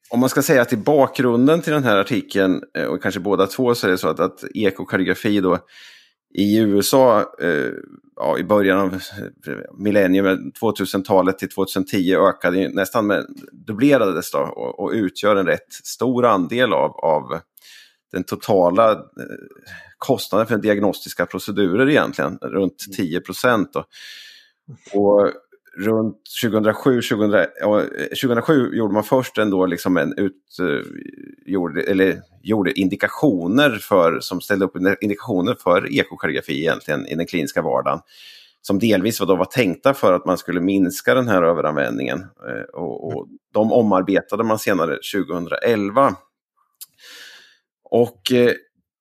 om 0.10 0.20
man 0.20 0.30
ska 0.30 0.42
säga 0.42 0.66
till 0.66 0.78
bakgrunden 0.78 1.62
till 1.62 1.74
den 1.74 1.84
här 1.84 1.98
artikeln, 1.98 2.64
eh, 2.78 2.86
och 2.86 3.02
kanske 3.02 3.20
båda 3.20 3.48
två, 3.48 3.76
så 3.76 3.88
är 3.88 3.92
det 3.92 3.98
så 3.98 4.08
att, 4.08 4.20
att 4.20 4.44
ekokardiografi 4.56 5.40
då 5.40 5.60
i 6.34 6.58
USA 6.58 7.20
eh, 7.40 7.72
ja, 8.16 8.38
i 8.38 8.44
början 8.44 8.80
av 8.80 9.02
millennium, 9.78 10.52
2000-talet 10.62 11.38
till 11.38 11.50
2010 11.50 12.16
ökade 12.16 12.70
nästan 12.70 13.08
med, 13.08 13.26
dubblerades 13.52 14.32
då 14.32 14.40
och, 14.40 14.80
och, 14.80 14.92
utgör 14.92 15.36
en 15.36 15.46
rätt 15.46 15.74
stor 15.74 16.26
andel 16.26 16.74
av, 16.74 16.92
av 16.92 17.40
den 18.12 18.24
totala 18.24 18.92
eh, 18.92 18.98
kostnaden 19.98 20.48
för 20.48 20.58
diagnostiska 20.58 21.26
procedurer 21.26 21.90
egentligen, 21.90 22.38
runt 22.42 22.78
10 22.98 23.22
procent. 23.22 23.76
Och 24.94 25.32
runt 25.78 26.18
2007, 26.42 27.02
2000, 27.02 27.46
2007 28.22 28.76
gjorde 28.76 28.94
man 28.94 29.04
först 29.04 29.38
ändå 29.38 29.66
liksom 29.66 29.98
en 29.98 30.14
ut, 30.18 30.60
eh, 30.60 30.92
gjorde, 31.46 31.84
eller 31.84 32.22
gjorde 32.44 32.80
indikationer 32.80 33.70
för, 33.70 34.20
som 34.20 34.42
ställde 34.42 34.66
upp 34.66 34.78
indikationer 35.02 35.56
för 35.64 35.94
ekokardigrafi 35.94 36.60
egentligen 36.60 37.08
i 37.08 37.16
den 37.16 37.28
kliniska 37.28 37.62
vardagen. 37.62 38.00
Som 38.62 38.80
delvis 38.80 39.20
var, 39.20 39.28
då 39.28 39.36
var 39.36 39.46
tänkta 39.46 39.94
för 39.94 40.14
att 40.14 40.26
man 40.26 40.38
skulle 40.38 40.62
minska 40.62 41.14
den 41.14 41.28
här 41.28 41.44
överanvändningen. 41.44 42.20
Eh, 42.20 42.82
och, 42.82 43.08
och 43.08 43.28
de 43.54 43.72
omarbetade 43.72 44.44
man 44.44 44.60
senare 44.60 44.98
2011. 45.14 46.16
Och 47.84 48.32
eh, 48.32 48.52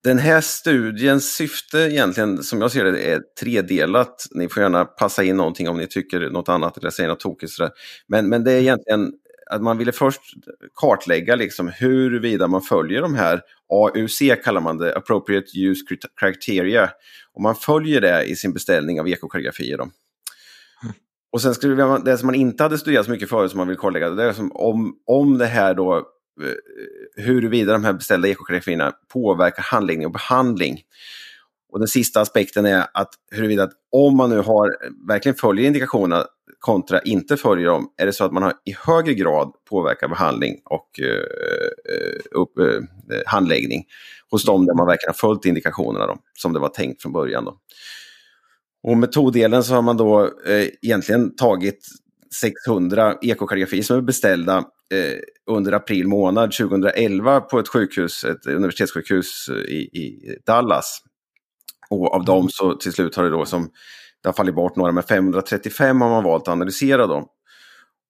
den 0.05 0.19
här 0.19 0.41
studiens 0.41 1.35
syfte 1.35 1.79
egentligen, 1.79 2.43
som 2.43 2.61
jag 2.61 2.73
ser 2.73 2.85
det, 2.85 3.13
är 3.13 3.23
tredelat. 3.41 4.27
Ni 4.31 4.49
får 4.49 4.63
gärna 4.63 4.85
passa 4.85 5.25
in 5.25 5.37
någonting 5.37 5.69
om 5.69 5.79
ni 5.79 5.87
tycker 5.87 6.31
något 6.31 6.49
annat 6.49 6.79
eller 6.79 6.91
säger 6.91 7.09
något 7.09 7.21
tokigt. 7.21 7.53
Men, 8.07 8.29
men 8.29 8.45
det 8.45 8.53
är 8.53 8.61
egentligen 8.61 9.13
att 9.51 9.63
man 9.63 9.79
ville 9.79 9.93
först 9.93 10.21
kartlägga 10.75 11.37
liksom 11.37 11.69
huruvida 11.69 12.49
man 12.49 12.63
följer 12.63 13.03
de 13.03 13.15
här 13.15 13.41
AUC 13.69 14.23
kallar 14.45 14.61
man 14.61 14.79
det, 14.79 14.97
Appropriate 14.97 15.59
Use 15.59 15.85
Criteria. 16.21 16.91
Och 17.33 17.43
man 17.43 17.55
följer 17.55 18.01
det 18.01 18.25
i 18.25 18.37
sin 18.37 18.53
beställning 18.53 19.01
av 19.01 19.09
ekokartografier. 19.09 19.79
Mm. 19.79 19.91
Och 21.33 21.43
sen 21.43 21.55
skulle 21.55 21.87
man, 21.87 22.05
det 22.05 22.19
som 22.19 22.27
man 22.27 22.35
inte 22.35 22.63
hade 22.63 22.79
studerat 22.79 23.05
så 23.05 23.11
mycket 23.11 23.29
förut 23.29 23.51
som 23.51 23.59
man 23.59 23.69
vill 23.69 23.77
kartlägga, 23.77 24.11
det 24.11 24.25
är 24.25 24.33
som 24.33 24.53
om, 24.53 24.95
om 25.07 25.39
det 25.39 25.47
här 25.47 25.75
då 25.75 26.07
Eh, 26.43 27.25
huruvida 27.25 27.73
de 27.73 27.85
här 27.85 27.93
beställda 27.93 28.29
ekografierna 28.29 28.93
påverkar 29.13 29.63
handläggning 29.63 30.07
och 30.07 30.13
behandling. 30.13 30.81
Och 31.73 31.79
den 31.79 31.89
sista 31.89 32.21
aspekten 32.21 32.67
är 32.67 32.87
att 32.95 33.11
huruvida 33.31 33.63
att 33.63 33.73
om 33.93 34.17
man 34.17 34.31
nu 34.31 34.39
har, 34.39 34.77
verkligen 35.09 35.37
följer 35.37 35.67
indikationerna 35.67 36.25
kontra 36.59 37.01
inte 37.01 37.37
följer 37.37 37.67
dem, 37.67 37.93
är 37.97 38.07
det 38.07 38.13
så 38.13 38.25
att 38.25 38.33
man 38.33 38.43
har 38.43 38.53
i 38.65 38.75
högre 38.87 39.15
grad 39.15 39.53
påverkar 39.71 40.09
behandling 40.09 40.61
och 40.65 41.01
uh, 41.03 42.41
upp, 42.41 42.59
uh, 42.59 42.81
handläggning 43.27 43.85
hos 44.31 44.45
dem 44.45 44.67
där 44.67 44.75
man 44.75 44.87
verkligen 44.87 45.09
har 45.09 45.29
följt 45.29 45.45
indikationerna 45.45 46.07
då, 46.07 46.17
som 46.39 46.53
det 46.53 46.59
var 46.59 46.69
tänkt 46.69 47.03
från 47.03 47.13
början. 47.13 47.45
Då. 47.45 47.59
Och 48.83 48.97
metoddelen 48.97 49.65
så 49.65 49.75
har 49.75 49.83
man 49.83 49.97
då 49.97 50.25
eh, 50.47 50.69
egentligen 50.83 51.37
tagit 51.37 51.87
600 52.41 53.15
ekokardiografier 53.23 53.83
som 53.83 53.97
är 53.97 54.01
beställda 54.01 54.65
under 55.47 55.73
april 55.73 56.09
månad 56.09 56.53
2011 56.53 57.41
på 57.41 57.59
ett 57.59 57.69
sjukhus, 57.69 58.25
ett 58.25 58.47
universitetssjukhus 58.47 59.49
i, 59.69 59.77
i 59.77 60.37
Dallas. 60.47 61.03
Och 61.91 62.15
av 62.15 62.25
dem 62.25 62.41
mm. 62.41 62.49
så 62.51 62.75
till 62.75 62.93
slut 62.93 63.17
har 63.17 63.25
det 63.25 63.31
då 63.31 63.45
som 63.45 63.71
det 64.23 64.29
har 64.29 64.33
fallit 64.33 64.55
bort 64.55 64.77
några, 64.77 64.93
men 64.93 65.03
535 65.03 66.01
har 66.01 66.11
man 66.11 66.25
valt 66.25 66.43
att 66.43 66.53
analysera 66.53 67.07
dem. 67.07 67.27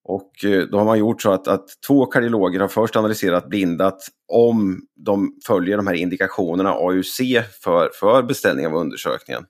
Och 0.05 0.45
eh, 0.45 0.63
då 0.63 0.79
har 0.79 0.85
man 0.85 0.99
gjort 0.99 1.23
så 1.23 1.33
att, 1.33 1.49
att 1.49 1.67
två 1.87 2.07
kardiologer 2.07 2.61
har 2.61 2.69
först 2.69 2.97
analyserat 2.97 3.49
blindat 3.49 3.99
om 4.29 4.81
de 4.97 5.33
följer 5.47 5.77
de 5.77 5.87
här 5.87 5.95
indikationerna 5.95 6.71
AUC 6.71 7.21
för, 7.65 7.91
för 8.01 8.23
beställning 8.23 8.67
av 8.67 8.75
undersökningen. 8.75 9.45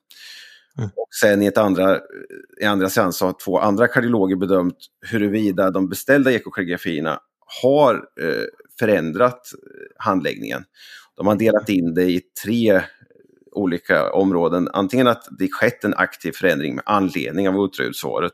Mm. 0.80 0.90
Och 0.96 1.08
sen 1.20 1.42
i, 1.42 1.46
ett 1.46 1.58
andra, 1.58 2.00
i 2.60 2.64
andra 2.64 2.88
seans 2.88 3.20
har 3.20 3.34
två 3.44 3.58
andra 3.58 3.88
kardiologer 3.88 4.36
bedömt 4.36 4.76
huruvida 5.06 5.70
de 5.70 5.88
beställda 5.88 6.32
ekokardiografierna 6.32 7.20
har 7.62 7.94
eh, 7.94 8.44
förändrat 8.78 9.52
eh, 9.52 10.04
handläggningen. 10.04 10.64
De 11.16 11.26
har 11.26 11.36
delat 11.36 11.68
in 11.68 11.94
det 11.94 12.04
i 12.04 12.20
tre 12.44 12.82
olika 13.52 14.12
områden. 14.12 14.68
Antingen 14.72 15.06
att 15.06 15.28
det 15.38 15.48
skett 15.48 15.84
en 15.84 15.94
aktiv 15.94 16.32
förändring 16.32 16.74
med 16.74 16.84
anledning 16.86 17.48
av 17.48 17.56
ultraljudssvaret. 17.56 18.32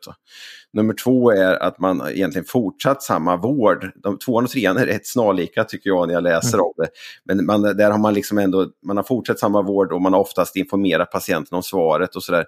Nummer 0.72 0.94
två 0.94 1.30
är 1.30 1.62
att 1.62 1.78
man 1.78 2.08
egentligen 2.08 2.44
fortsatt 2.44 3.02
samma 3.02 3.36
vård. 3.36 3.90
De 3.94 4.18
tvåan 4.18 4.44
och 4.44 4.50
trean 4.50 4.76
är 4.76 4.86
rätt 4.86 5.06
snarlika 5.06 5.64
tycker 5.64 5.90
jag 5.90 6.06
när 6.06 6.14
jag 6.14 6.22
läser 6.22 6.58
mm. 6.58 6.64
om 6.64 6.72
det. 6.76 6.88
Men 7.24 7.46
man, 7.46 7.62
där 7.62 7.90
har 7.90 7.98
man 7.98 8.14
liksom 8.14 8.38
ändå, 8.38 8.66
man 8.86 8.96
har 8.96 9.04
fortsatt 9.04 9.38
samma 9.38 9.62
vård 9.62 9.92
och 9.92 10.02
man 10.02 10.12
har 10.12 10.20
oftast 10.20 10.56
informerat 10.56 11.10
patienten 11.10 11.56
om 11.56 11.62
svaret 11.62 12.16
och 12.16 12.22
sådär. 12.22 12.44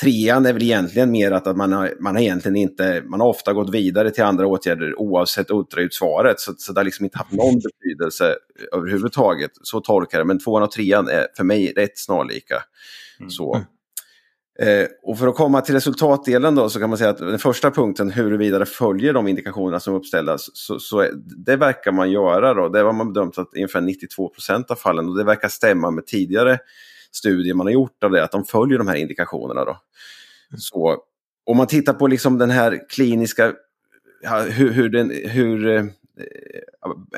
Trean 0.00 0.46
är 0.46 0.52
väl 0.52 0.62
egentligen 0.62 1.10
mer 1.10 1.30
att, 1.30 1.46
att 1.46 1.56
man, 1.56 1.72
har, 1.72 1.94
man 2.00 2.14
har 2.14 2.22
egentligen 2.22 2.56
inte, 2.56 3.02
man 3.06 3.20
har 3.20 3.28
ofta 3.28 3.52
gått 3.52 3.70
vidare 3.70 4.10
till 4.10 4.24
andra 4.24 4.46
åtgärder 4.46 4.98
oavsett 4.98 5.50
ultraljudssvaret. 5.50 6.40
Så, 6.40 6.54
så 6.58 6.72
det 6.72 6.80
har 6.80 6.84
liksom 6.84 7.04
inte 7.04 7.18
haft 7.18 7.32
någon 7.32 7.54
betydelse 7.54 8.36
överhuvudtaget. 8.72 9.50
Så 9.62 9.80
tolkar 9.80 10.18
jag 10.18 10.26
det. 10.26 10.28
Men 10.28 10.38
tvåan 10.38 10.62
och 10.62 10.70
trean 10.70 11.08
är 11.08 11.26
för 11.36 11.44
mig 11.44 11.72
rätt 11.76 11.98
snarlika. 11.98 12.62
Mm. 13.20 13.30
Så. 13.30 13.60
Eh, 14.58 14.86
och 15.02 15.18
för 15.18 15.28
att 15.28 15.34
komma 15.34 15.60
till 15.60 15.74
resultatdelen 15.74 16.54
då 16.54 16.68
så 16.68 16.80
kan 16.80 16.88
man 16.88 16.98
säga 16.98 17.10
att 17.10 17.18
den 17.18 17.38
första 17.38 17.70
punkten 17.70 18.10
huruvida 18.10 18.58
det 18.58 18.66
följer 18.66 19.12
de 19.12 19.28
indikationerna 19.28 19.80
som 19.80 19.94
uppställs, 19.94 20.50
så, 20.52 20.78
så 20.78 21.06
det 21.46 21.56
verkar 21.56 21.92
man 21.92 22.10
göra 22.10 22.54
då. 22.54 22.68
Det 22.68 22.80
har 22.80 22.92
man 22.92 23.12
bedömt 23.12 23.38
att 23.38 23.54
ungefär 23.54 23.80
92 23.80 24.28
procent 24.28 24.70
av 24.70 24.74
fallen 24.74 25.08
och 25.08 25.18
det 25.18 25.24
verkar 25.24 25.48
stämma 25.48 25.90
med 25.90 26.06
tidigare 26.06 26.58
studier 27.12 27.54
man 27.54 27.66
har 27.66 27.72
gjort 27.72 28.04
av 28.04 28.10
det, 28.10 28.24
att 28.24 28.32
de 28.32 28.44
följer 28.44 28.78
de 28.78 28.88
här 28.88 28.96
indikationerna. 28.96 29.64
Då. 29.64 29.76
Så, 30.58 30.96
om 31.44 31.56
man 31.56 31.66
tittar 31.66 31.92
på 31.92 32.06
liksom 32.06 32.38
den 32.38 32.50
här 32.50 32.88
kliniska, 32.88 33.52
hur, 34.48 34.70
hur, 34.70 34.88
den, 34.88 35.10
hur 35.10 35.68
eh, 35.68 35.84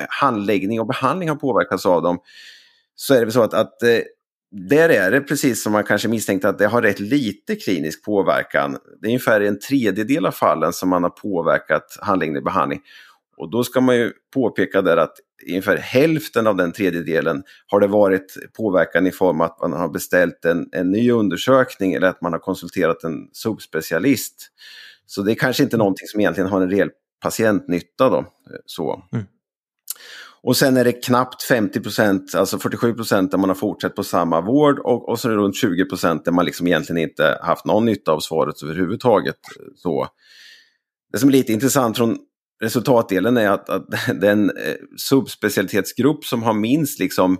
handläggning 0.09 0.79
och 0.79 0.87
behandling 0.87 1.29
har 1.29 1.35
påverkats 1.35 1.85
av 1.85 2.01
dem, 2.01 2.19
så 2.95 3.13
är 3.13 3.25
det 3.25 3.31
så 3.31 3.41
att, 3.41 3.53
att 3.53 3.83
eh, 3.83 3.99
där 4.51 4.89
är 4.89 5.11
det 5.11 5.21
precis 5.21 5.63
som 5.63 5.71
man 5.71 5.83
kanske 5.83 6.07
misstänkte 6.07 6.49
att 6.49 6.57
det 6.57 6.67
har 6.67 6.81
rätt 6.81 6.99
lite 6.99 7.55
klinisk 7.55 8.03
påverkan. 8.03 8.77
Det 9.01 9.07
är 9.07 9.09
ungefär 9.09 9.41
en 9.41 9.59
tredjedel 9.59 10.25
av 10.25 10.31
fallen 10.31 10.73
som 10.73 10.89
man 10.89 11.03
har 11.03 11.09
påverkat 11.09 11.97
handläggning 12.01 12.37
och 12.37 12.43
behandling. 12.43 12.81
Och 13.37 13.51
då 13.51 13.63
ska 13.63 13.81
man 13.81 13.95
ju 13.95 14.11
påpeka 14.33 14.81
där 14.81 14.97
att 14.97 15.13
ungefär 15.49 15.77
hälften 15.77 16.47
av 16.47 16.55
den 16.55 16.71
tredjedelen 16.71 17.43
har 17.67 17.79
det 17.79 17.87
varit 17.87 18.37
påverkan 18.57 19.07
i 19.07 19.11
form 19.11 19.41
av 19.41 19.51
att 19.51 19.61
man 19.61 19.73
har 19.73 19.89
beställt 19.89 20.45
en, 20.45 20.69
en 20.71 20.91
ny 20.91 21.11
undersökning 21.11 21.93
eller 21.93 22.07
att 22.07 22.21
man 22.21 22.31
har 22.31 22.39
konsulterat 22.39 23.03
en 23.03 23.29
subspecialist. 23.31 24.51
Så 25.05 25.21
det 25.21 25.31
är 25.31 25.35
kanske 25.35 25.63
inte 25.63 25.77
någonting 25.77 26.07
som 26.07 26.19
egentligen 26.19 26.49
har 26.49 26.61
en 26.61 26.69
reell 26.69 26.89
patientnytta 27.21 28.09
då. 28.09 28.25
Så. 28.65 29.03
Mm. 29.13 29.25
Och 30.43 30.57
sen 30.57 30.77
är 30.77 30.83
det 30.83 30.91
knappt 30.91 31.43
50 31.43 31.79
procent, 31.79 32.35
alltså 32.35 32.59
47 32.59 32.93
procent 32.93 33.31
där 33.31 33.37
man 33.37 33.49
har 33.49 33.55
fortsatt 33.55 33.95
på 33.95 34.03
samma 34.03 34.41
vård 34.41 34.79
och, 34.79 35.09
och 35.09 35.19
så 35.19 35.27
är 35.27 35.31
det 35.31 35.37
runt 35.37 35.55
20 35.55 35.85
procent 35.85 36.25
där 36.25 36.31
man 36.31 36.45
liksom 36.45 36.67
egentligen 36.67 37.09
inte 37.09 37.39
haft 37.41 37.65
någon 37.65 37.85
nytta 37.85 38.11
av 38.11 38.19
svaret 38.19 38.63
överhuvudtaget. 38.63 39.35
Så. 39.75 40.07
Det 41.11 41.19
som 41.19 41.29
är 41.29 41.33
lite 41.33 41.53
intressant 41.53 41.97
från 41.97 42.17
resultatdelen 42.63 43.37
är 43.37 43.49
att, 43.49 43.69
att 43.69 43.85
den 44.21 44.49
eh, 44.49 44.75
subspecialitetsgrupp 44.97 46.25
som 46.25 46.43
har 46.43 46.53
minst 46.53 46.99
liksom, 46.99 47.37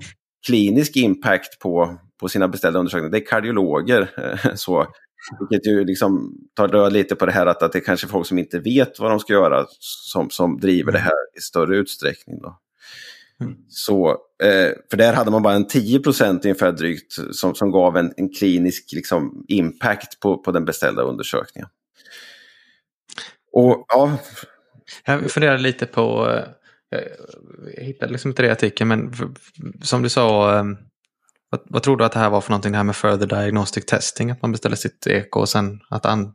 klinisk 0.47 0.95
impact 0.95 1.59
på, 1.59 1.97
på 2.19 2.29
sina 2.29 2.47
beställda 2.47 2.79
undersökningar, 2.79 3.11
det 3.11 3.17
är 3.17 3.25
kardiologer. 3.25 4.09
Så, 4.55 4.87
vilket 5.39 5.67
ju 5.67 5.85
liksom 5.85 6.33
tar 6.55 6.67
död 6.67 6.93
lite 6.93 7.15
på 7.15 7.25
det 7.25 7.31
här 7.31 7.45
att, 7.45 7.63
att 7.63 7.71
det 7.71 7.79
är 7.79 7.83
kanske 7.83 8.07
folk 8.07 8.27
som 8.27 8.37
inte 8.37 8.59
vet 8.59 8.99
vad 8.99 9.11
de 9.11 9.19
ska 9.19 9.33
göra 9.33 9.65
som, 9.79 10.29
som 10.29 10.59
driver 10.59 10.91
det 10.91 10.99
här 10.99 11.37
i 11.37 11.41
större 11.41 11.77
utsträckning. 11.77 12.41
Då. 12.41 12.59
Mm. 13.41 13.55
Så, 13.69 14.09
eh, 14.43 14.71
för 14.89 14.97
där 14.97 15.13
hade 15.13 15.31
man 15.31 15.43
bara 15.43 15.53
en 15.53 15.67
10 15.67 16.01
ungefär 16.43 16.71
drygt 16.71 17.13
som, 17.31 17.55
som 17.55 17.71
gav 17.71 17.97
en, 17.97 18.13
en 18.17 18.29
klinisk 18.29 18.91
liksom, 18.93 19.45
impact 19.47 20.19
på, 20.19 20.37
på 20.37 20.51
den 20.51 20.65
beställda 20.65 21.01
undersökningen. 21.01 21.69
Och 23.51 23.85
ja, 23.87 24.17
jag 25.05 25.31
funderar 25.31 25.57
lite 25.57 25.85
på, 25.85 26.29
eh, 26.91 26.99
jag 27.77 27.83
hittade 27.83 28.11
liksom 28.11 28.31
inte 28.31 28.41
det 28.41 28.47
i 28.47 28.51
artikeln, 28.51 28.87
men 28.87 29.13
som 29.81 30.01
du 30.01 30.09
sa, 30.09 30.59
ehm, 30.59 30.77
vad, 31.49 31.61
vad, 31.65 31.83
tror 31.83 31.97
du 31.97 32.05
att 32.05 32.11
det 32.11 32.19
här 32.19 32.29
var 32.29 32.41
för 32.41 32.51
någonting, 32.51 32.71
det 32.71 32.77
här 32.77 32.83
med 32.83 32.95
further 32.95 33.27
diagnostic 33.27 33.85
testing, 33.85 34.31
att 34.31 34.41
man 34.41 34.51
beställer 34.51 34.75
sitt 34.75 35.07
eko 35.07 35.39
och 35.39 35.49
sen 35.49 35.79
att 35.89 36.05
an, 36.05 36.33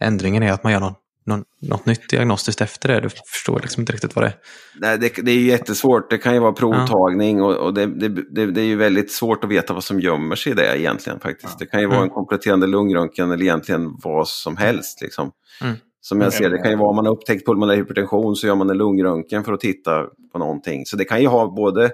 ändringen 0.00 0.42
är 0.42 0.52
att 0.52 0.62
man 0.62 0.72
gör 0.72 0.80
någon, 0.80 0.94
någon, 1.26 1.44
något 1.62 1.86
nytt 1.86 2.10
diagnostiskt 2.10 2.60
efter 2.60 2.88
det. 2.88 3.00
Du 3.00 3.08
förstår 3.08 3.60
liksom 3.60 3.80
inte 3.80 3.92
riktigt 3.92 4.16
vad 4.16 4.24
det 4.24 4.28
är. 4.28 4.36
Nej, 4.74 4.98
det, 4.98 5.22
det 5.22 5.30
är 5.30 5.34
ju 5.34 5.46
jättesvårt. 5.46 6.10
Det 6.10 6.18
kan 6.18 6.34
ju 6.34 6.40
vara 6.40 6.52
provtagning 6.52 7.38
ja. 7.38 7.44
och, 7.44 7.56
och 7.56 7.74
det, 7.74 7.86
det, 7.86 8.46
det, 8.46 8.60
är 8.60 8.64
ju 8.64 8.76
väldigt 8.76 9.12
svårt 9.12 9.44
att 9.44 9.50
veta 9.50 9.74
vad 9.74 9.84
som 9.84 10.00
gömmer 10.00 10.36
sig 10.36 10.52
i 10.52 10.54
det 10.54 10.80
egentligen 10.80 11.20
faktiskt. 11.20 11.52
Ja. 11.52 11.56
Det 11.58 11.66
kan 11.66 11.80
ju 11.80 11.86
vara 11.86 11.96
en 11.96 12.02
mm. 12.02 12.14
kompletterande 12.14 12.66
lungröntgen 12.66 13.30
eller 13.30 13.42
egentligen 13.42 13.96
vad 14.02 14.28
som 14.28 14.56
helst. 14.56 15.02
Liksom. 15.02 15.30
Mm. 15.62 15.76
Som 16.00 16.20
jag 16.20 16.32
ser 16.32 16.50
det 16.50 16.58
kan 16.58 16.70
ju 16.70 16.76
vara 16.76 16.88
om 16.88 16.96
man 16.96 17.06
har 17.06 17.12
upptäckt 17.12 17.46
pulmonär 17.46 17.76
hypertension 17.76 18.36
så 18.36 18.46
gör 18.46 18.54
man 18.54 18.70
en 18.70 18.78
lungröntgen 18.78 19.44
för 19.44 19.52
att 19.52 19.60
titta 19.60 20.06
på 20.32 20.38
någonting. 20.38 20.86
Så 20.86 20.96
det 20.96 21.04
kan 21.04 21.20
ju 21.20 21.26
ha 21.26 21.50
både 21.50 21.90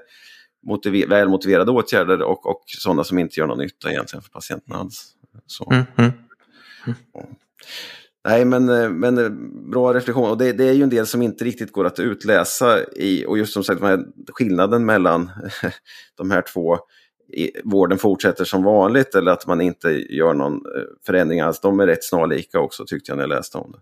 motiver 0.66 1.06
välmotiverade 1.06 1.70
åtgärder 1.70 2.22
och, 2.22 2.46
och 2.46 2.62
sådana 2.66 3.04
som 3.04 3.18
inte 3.18 3.40
gör 3.40 3.46
någon 3.46 3.58
nytta 3.58 3.90
egentligen 3.90 4.22
för 4.22 4.30
patienten 4.30 4.74
alls. 4.74 5.12
Så. 5.46 5.70
Mm, 5.72 5.84
mm. 5.96 6.12
Mm. 6.86 7.26
Nej, 8.28 8.44
men, 8.44 8.66
men 8.98 9.18
eh, 9.18 9.30
bra 9.70 9.94
reflektion. 9.94 10.30
Och 10.30 10.38
det, 10.38 10.52
det, 10.52 10.64
är 10.64 10.72
ju 10.72 10.82
en 10.82 10.90
del 10.90 11.06
som 11.06 11.22
inte 11.22 11.44
riktigt 11.44 11.72
går 11.72 11.84
att 11.84 11.98
utläsa 11.98 12.78
i, 12.96 13.24
och 13.26 13.38
just 13.38 13.52
som 13.52 13.64
sagt 13.64 13.82
skillnaden 14.32 14.84
mellan 14.84 15.30
de 16.16 16.30
här 16.30 16.42
två, 16.52 16.78
vården 17.64 17.98
fortsätter 17.98 18.44
som 18.44 18.62
vanligt 18.62 19.14
eller 19.14 19.32
att 19.32 19.46
man 19.46 19.60
inte 19.60 19.88
gör 19.90 20.34
någon 20.34 20.54
eh, 20.54 20.82
förändring 21.06 21.40
alls. 21.40 21.60
De 21.60 21.80
är 21.80 21.86
rätt 21.86 22.04
snarlika 22.04 22.60
också 22.60 22.84
tyckte 22.86 23.10
jag 23.10 23.16
när 23.16 23.22
jag 23.22 23.28
läste 23.28 23.58
om 23.58 23.72
det. 23.72 23.78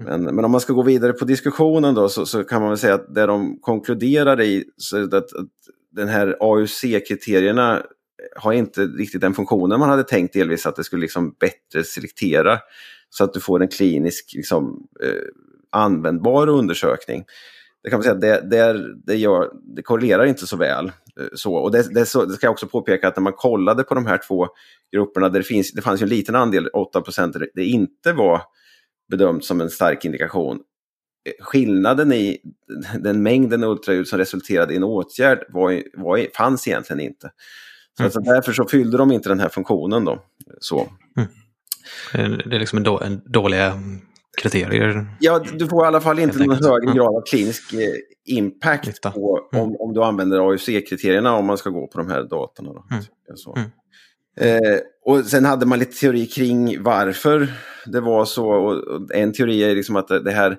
Mm. 0.00 0.22
Men, 0.22 0.34
men 0.34 0.44
om 0.44 0.50
man 0.50 0.60
ska 0.60 0.72
gå 0.72 0.82
vidare 0.82 1.12
på 1.12 1.24
diskussionen 1.24 1.94
då 1.94 2.08
så, 2.08 2.26
så 2.26 2.44
kan 2.44 2.60
man 2.60 2.70
väl 2.70 2.78
säga 2.78 2.94
att 2.94 3.14
det 3.14 3.26
de 3.26 3.58
konkluderar 3.60 4.40
i 4.40 4.64
så 4.76 5.04
att, 5.04 5.14
att 5.14 5.28
den 5.90 6.08
här 6.08 6.36
AUC-kriterierna 6.40 7.82
har 8.36 8.52
inte 8.52 8.84
riktigt 8.84 9.20
den 9.20 9.34
funktionen 9.34 9.80
man 9.80 9.88
hade 9.88 10.04
tänkt 10.04 10.32
delvis 10.32 10.66
att 10.66 10.76
det 10.76 10.84
skulle 10.84 11.02
liksom 11.02 11.34
bättre 11.40 11.84
selektera 11.84 12.58
så 13.10 13.24
att 13.24 13.34
du 13.34 13.40
får 13.40 13.62
en 13.62 13.68
klinisk 13.68 14.32
liksom, 14.36 14.86
eh, 15.02 15.22
användbar 15.70 16.48
undersökning. 16.48 17.24
Det 17.86 17.90
kan 17.90 17.96
man 17.96 18.02
säga, 18.02 18.14
det, 18.14 18.40
det, 18.50 18.94
det, 19.06 19.16
gör, 19.16 19.50
det 19.76 19.82
korrelerar 19.82 20.24
inte 20.24 20.46
så 20.46 20.56
väl. 20.56 20.86
Eh, 20.86 21.26
så. 21.34 21.54
Och 21.54 21.70
det, 21.70 21.94
det, 21.94 22.06
så, 22.06 22.24
det 22.24 22.34
ska 22.34 22.46
jag 22.46 22.52
också 22.52 22.66
påpeka 22.66 23.08
att 23.08 23.16
när 23.16 23.22
man 23.22 23.32
kollade 23.32 23.82
på 23.82 23.94
de 23.94 24.06
här 24.06 24.20
två 24.28 24.48
grupperna, 24.92 25.28
där 25.28 25.40
det, 25.40 25.44
finns, 25.44 25.72
det 25.72 25.82
fanns 25.82 26.02
en 26.02 26.08
liten 26.08 26.34
andel, 26.34 26.68
8 26.68 27.02
där 27.16 27.48
det 27.54 27.64
inte 27.64 28.12
var 28.12 28.42
bedömt 29.10 29.44
som 29.44 29.60
en 29.60 29.70
stark 29.70 30.04
indikation. 30.04 30.56
Eh, 30.56 31.44
skillnaden 31.44 32.12
i 32.12 32.38
den 33.00 33.22
mängden 33.22 33.64
ultraljud 33.64 34.08
som 34.08 34.18
resulterade 34.18 34.72
i 34.72 34.76
en 34.76 34.84
åtgärd 34.84 35.44
var, 35.48 35.82
var, 35.94 36.26
fanns 36.36 36.68
egentligen 36.68 37.00
inte. 37.00 37.30
Så 37.96 38.02
mm. 38.02 38.06
alltså 38.06 38.20
därför 38.20 38.52
så 38.52 38.64
fyllde 38.64 38.98
de 38.98 39.12
inte 39.12 39.28
den 39.28 39.40
här 39.40 39.48
funktionen. 39.48 40.04
Då. 40.04 40.22
Så. 40.60 40.88
Mm. 41.16 42.38
Det 42.48 42.56
är 42.56 42.60
liksom 42.60 42.76
en, 42.76 42.84
då, 42.84 43.00
en 43.00 43.20
dåliga 43.26 43.72
kriterier. 44.36 45.06
Ja, 45.20 45.44
du 45.58 45.66
får 45.66 45.84
i 45.84 45.86
alla 45.86 46.00
fall 46.00 46.18
inte 46.18 46.38
någon 46.38 46.64
högre 46.64 46.94
grad 46.94 47.16
av 47.16 47.22
klinisk 47.26 47.72
eh, 47.72 47.78
impact 48.24 49.02
på, 49.02 49.48
mm. 49.52 49.64
om, 49.64 49.76
om 49.78 49.94
du 49.94 50.02
använder 50.02 50.38
AUC-kriterierna 50.38 51.36
om 51.36 51.46
man 51.46 51.58
ska 51.58 51.70
gå 51.70 51.86
på 51.86 51.98
de 51.98 52.10
här 52.10 52.22
datorna. 52.22 52.72
Då. 52.72 52.84
Mm. 52.90 53.04
Så. 53.34 53.56
Mm. 53.56 53.70
Eh, 54.40 54.78
och 55.04 55.24
sen 55.24 55.44
hade 55.44 55.66
man 55.66 55.78
lite 55.78 56.00
teori 56.00 56.26
kring 56.26 56.82
varför 56.82 57.48
det 57.86 58.00
var 58.00 58.24
så. 58.24 58.48
Och 58.48 59.14
en 59.14 59.32
teori 59.32 59.64
är 59.64 59.74
liksom 59.74 59.96
att 59.96 60.08
det 60.08 60.32
här, 60.32 60.56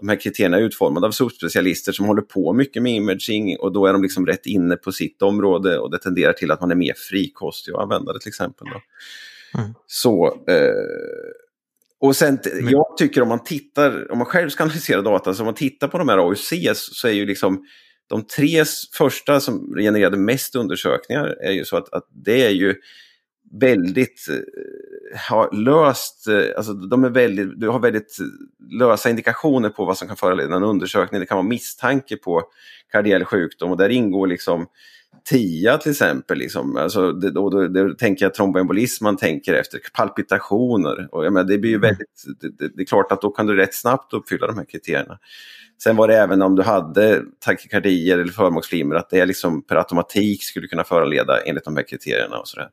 de 0.00 0.08
här 0.08 0.20
kriterierna 0.20 0.56
är 0.56 0.62
utformade 0.62 1.06
av 1.06 1.10
subspecialister 1.10 1.92
som 1.92 2.06
håller 2.06 2.22
på 2.22 2.52
mycket 2.52 2.82
med 2.82 2.92
imaging 2.92 3.58
och 3.58 3.72
då 3.72 3.86
är 3.86 3.92
de 3.92 4.02
liksom 4.02 4.26
rätt 4.26 4.46
inne 4.46 4.76
på 4.76 4.92
sitt 4.92 5.22
område 5.22 5.78
och 5.78 5.90
det 5.90 5.98
tenderar 5.98 6.32
till 6.32 6.50
att 6.50 6.60
man 6.60 6.70
är 6.70 6.74
mer 6.74 6.94
frikostig 7.10 7.72
att 7.72 7.82
använda 7.82 8.12
det 8.12 8.20
till 8.20 8.28
exempel. 8.28 8.66
Då. 8.66 8.80
Mm. 9.60 9.74
Så, 9.86 10.26
eh, 10.48 10.74
och 12.00 12.16
sen, 12.16 12.38
Men... 12.54 12.68
jag 12.68 12.96
tycker 12.98 13.22
om 13.22 13.28
man 13.28 13.44
tittar, 13.44 14.12
om 14.12 14.18
man 14.18 14.26
själv 14.26 14.48
ska 14.48 14.62
analysera 14.64 15.02
data, 15.02 15.34
så 15.34 15.42
om 15.42 15.44
man 15.44 15.54
tittar 15.54 15.88
på 15.88 15.98
de 15.98 16.08
här 16.08 16.18
AUC 16.18 16.52
så 16.74 17.08
är 17.08 17.12
ju 17.12 17.26
liksom 17.26 17.64
de 18.06 18.22
tre 18.22 18.64
första 18.92 19.40
som 19.40 19.74
genererade 19.76 20.16
mest 20.16 20.56
undersökningar 20.56 21.36
är 21.40 21.52
ju 21.52 21.64
så 21.64 21.76
att, 21.76 21.92
att 21.92 22.08
det 22.24 22.46
är 22.46 22.50
ju 22.50 22.74
väldigt 23.52 24.26
eh, 25.30 25.52
löst, 25.52 26.26
eh, 26.26 26.56
alltså 26.56 26.72
de 26.72 27.04
är 27.04 27.10
väldigt, 27.10 27.60
du 27.60 27.68
har 27.68 27.80
väldigt 27.80 28.16
lösa 28.70 29.10
indikationer 29.10 29.68
på 29.68 29.84
vad 29.84 29.98
som 29.98 30.08
kan 30.08 30.16
föranleda 30.16 30.56
en 30.56 30.64
undersökning. 30.64 31.20
Det 31.20 31.26
kan 31.26 31.36
vara 31.36 31.48
misstanke 31.48 32.16
på 32.16 32.42
kardiell 32.92 33.24
sjukdom 33.24 33.70
och 33.70 33.76
där 33.76 33.88
ingår 33.88 34.26
liksom 34.26 34.66
TIA 35.30 35.78
till 35.78 35.90
exempel. 35.90 36.38
Liksom. 36.38 36.76
Alltså, 36.76 37.12
det, 37.12 37.30
då, 37.30 37.50
då, 37.50 37.68
då 37.68 37.94
tänker 37.94 38.24
jag 38.24 38.34
tromboembolism 38.34 39.04
man 39.04 39.16
tänker 39.16 39.54
efter, 39.54 39.80
palpitationer. 39.94 41.08
Och, 41.12 41.24
jag 41.24 41.32
menar, 41.32 41.48
det, 41.48 41.58
blir 41.58 41.70
ju 41.70 41.76
mm. 41.76 41.88
väldigt, 41.88 42.24
det, 42.58 42.68
det, 42.76 42.82
är 42.82 42.86
klart 42.86 43.12
att 43.12 43.22
då 43.22 43.30
kan 43.30 43.46
du 43.46 43.56
rätt 43.56 43.74
snabbt 43.74 44.12
uppfylla 44.12 44.46
de 44.46 44.58
här 44.58 44.64
kriterierna. 44.64 45.18
Sen 45.82 45.96
var 45.96 46.08
det 46.08 46.16
även 46.16 46.42
om 46.42 46.56
du 46.56 46.62
hade 46.62 47.22
takykardier 47.44 48.18
eller 48.18 48.32
förmaksflimmer 48.32 48.94
att 48.94 49.10
det 49.10 49.26
liksom 49.26 49.62
per 49.62 49.76
automatik 49.76 50.42
skulle 50.42 50.66
kunna 50.66 50.84
föranleda 50.84 51.40
enligt 51.40 51.64
de 51.64 51.76
här 51.76 51.82
kriterierna. 51.82 52.38
Och 52.38 52.48
sådär. 52.48 52.68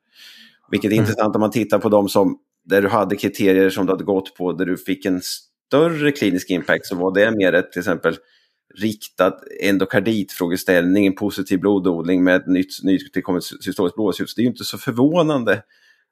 Vilket 0.72 0.91
är 0.91 0.95
mm. 0.95 1.03
intressant 1.03 1.36
om 1.36 1.39
man 1.39 1.51
tittar 1.51 1.80
på 1.80 1.89
de 1.89 2.10
som, 2.10 2.38
där 2.66 2.82
du 2.82 2.88
hade 2.88 3.16
kriterier 3.16 3.70
som 3.70 3.86
du 3.86 3.91
hade 3.91 4.03
gått 4.03 4.36
på 4.36 4.53
där 4.53 4.66
du 4.66 4.78
fick 4.78 5.05
en 5.05 5.22
större 5.22 6.12
klinisk 6.12 6.49
impact 6.49 6.86
så 6.86 6.95
var 6.95 7.14
det 7.14 7.32
mer 7.32 7.53
ett 7.53 7.72
till 7.72 7.80
exempel 7.80 8.16
riktad 8.76 9.34
endokarditfrågeställning, 9.61 11.07
en 11.07 11.15
positiv 11.15 11.59
blododling 11.59 12.24
med 12.24 12.36
ett 12.36 12.47
nytt 12.47 12.84
nytillkommet 12.84 13.43
systoliskt 13.43 13.95
blåsljus. 13.95 14.36
Det 14.36 14.41
är 14.41 14.43
ju 14.43 14.49
inte 14.49 14.63
så 14.63 14.78
förvånande 14.78 15.63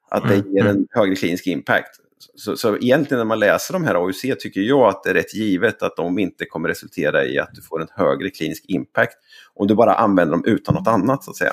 att 0.08 0.28
det 0.28 0.34
mm, 0.34 0.52
ger 0.52 0.60
en 0.60 0.70
mm. 0.70 0.86
högre 0.90 1.16
klinisk 1.16 1.46
impact. 1.46 2.00
Så, 2.34 2.56
så 2.56 2.76
egentligen 2.76 3.18
när 3.18 3.24
man 3.24 3.38
läser 3.38 3.72
de 3.72 3.84
här 3.84 3.94
AUC 3.94 4.20
tycker 4.20 4.60
jag 4.60 4.88
att 4.88 5.02
det 5.02 5.10
är 5.10 5.14
rätt 5.14 5.34
givet 5.34 5.82
att 5.82 5.96
de 5.96 6.18
inte 6.18 6.44
kommer 6.44 6.68
resultera 6.68 7.24
i 7.24 7.38
att 7.38 7.54
du 7.54 7.62
får 7.62 7.82
en 7.82 7.88
högre 7.90 8.30
klinisk 8.30 8.64
impact 8.68 9.16
om 9.54 9.66
du 9.66 9.74
bara 9.74 9.94
använder 9.94 10.32
dem 10.32 10.44
utan 10.46 10.74
något 10.74 10.88
annat 10.88 11.24
så 11.24 11.30
att 11.30 11.36
säga. 11.36 11.52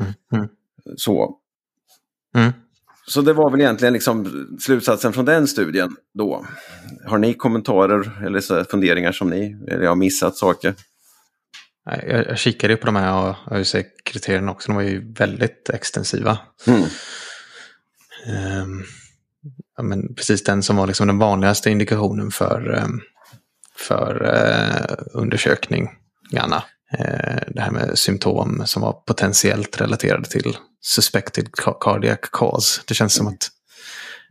Mm. 0.00 0.12
Mm. 0.32 0.48
Så. 0.96 1.38
Mm. 2.34 2.52
Så 3.08 3.20
det 3.20 3.32
var 3.32 3.50
väl 3.50 3.60
egentligen 3.60 3.94
liksom 3.94 4.46
slutsatsen 4.60 5.12
från 5.12 5.24
den 5.24 5.48
studien 5.48 5.96
då. 6.14 6.46
Har 7.06 7.18
ni 7.18 7.34
kommentarer 7.34 8.26
eller 8.26 8.40
så 8.40 8.64
funderingar 8.64 9.12
som 9.12 9.30
ni, 9.30 9.56
eller 9.68 9.82
jag 9.82 9.90
har 9.90 9.96
missat 9.96 10.36
saker? 10.36 10.74
Jag, 11.84 12.26
jag 12.26 12.38
kikade 12.38 12.76
på 12.76 12.86
de 12.86 12.96
här 12.96 13.34
AUC-kriterierna 13.46 14.52
också, 14.52 14.68
de 14.68 14.76
var 14.76 14.82
ju 14.82 15.12
väldigt 15.12 15.70
extensiva. 15.70 16.38
Mm. 16.66 16.82
Um, 18.62 18.84
ja, 19.76 19.82
men 19.82 20.14
precis 20.14 20.44
den 20.44 20.62
som 20.62 20.76
var 20.76 20.86
liksom 20.86 21.06
den 21.06 21.18
vanligaste 21.18 21.70
indikationen 21.70 22.30
för, 22.30 22.82
um, 22.84 23.00
för 23.76 24.22
uh, 24.22 25.22
undersökningarna. 25.22 26.64
Uh, 26.94 27.40
det 27.48 27.60
här 27.60 27.70
med 27.70 27.98
symptom 27.98 28.62
som 28.66 28.82
var 28.82 28.92
potentiellt 28.92 29.80
relaterade 29.80 30.28
till 30.28 30.56
suspected 30.80 31.48
cardiac 31.80 32.20
cause. 32.32 32.80
Det 32.86 32.94
känns 32.94 33.14
som 33.14 33.26
att 33.26 33.48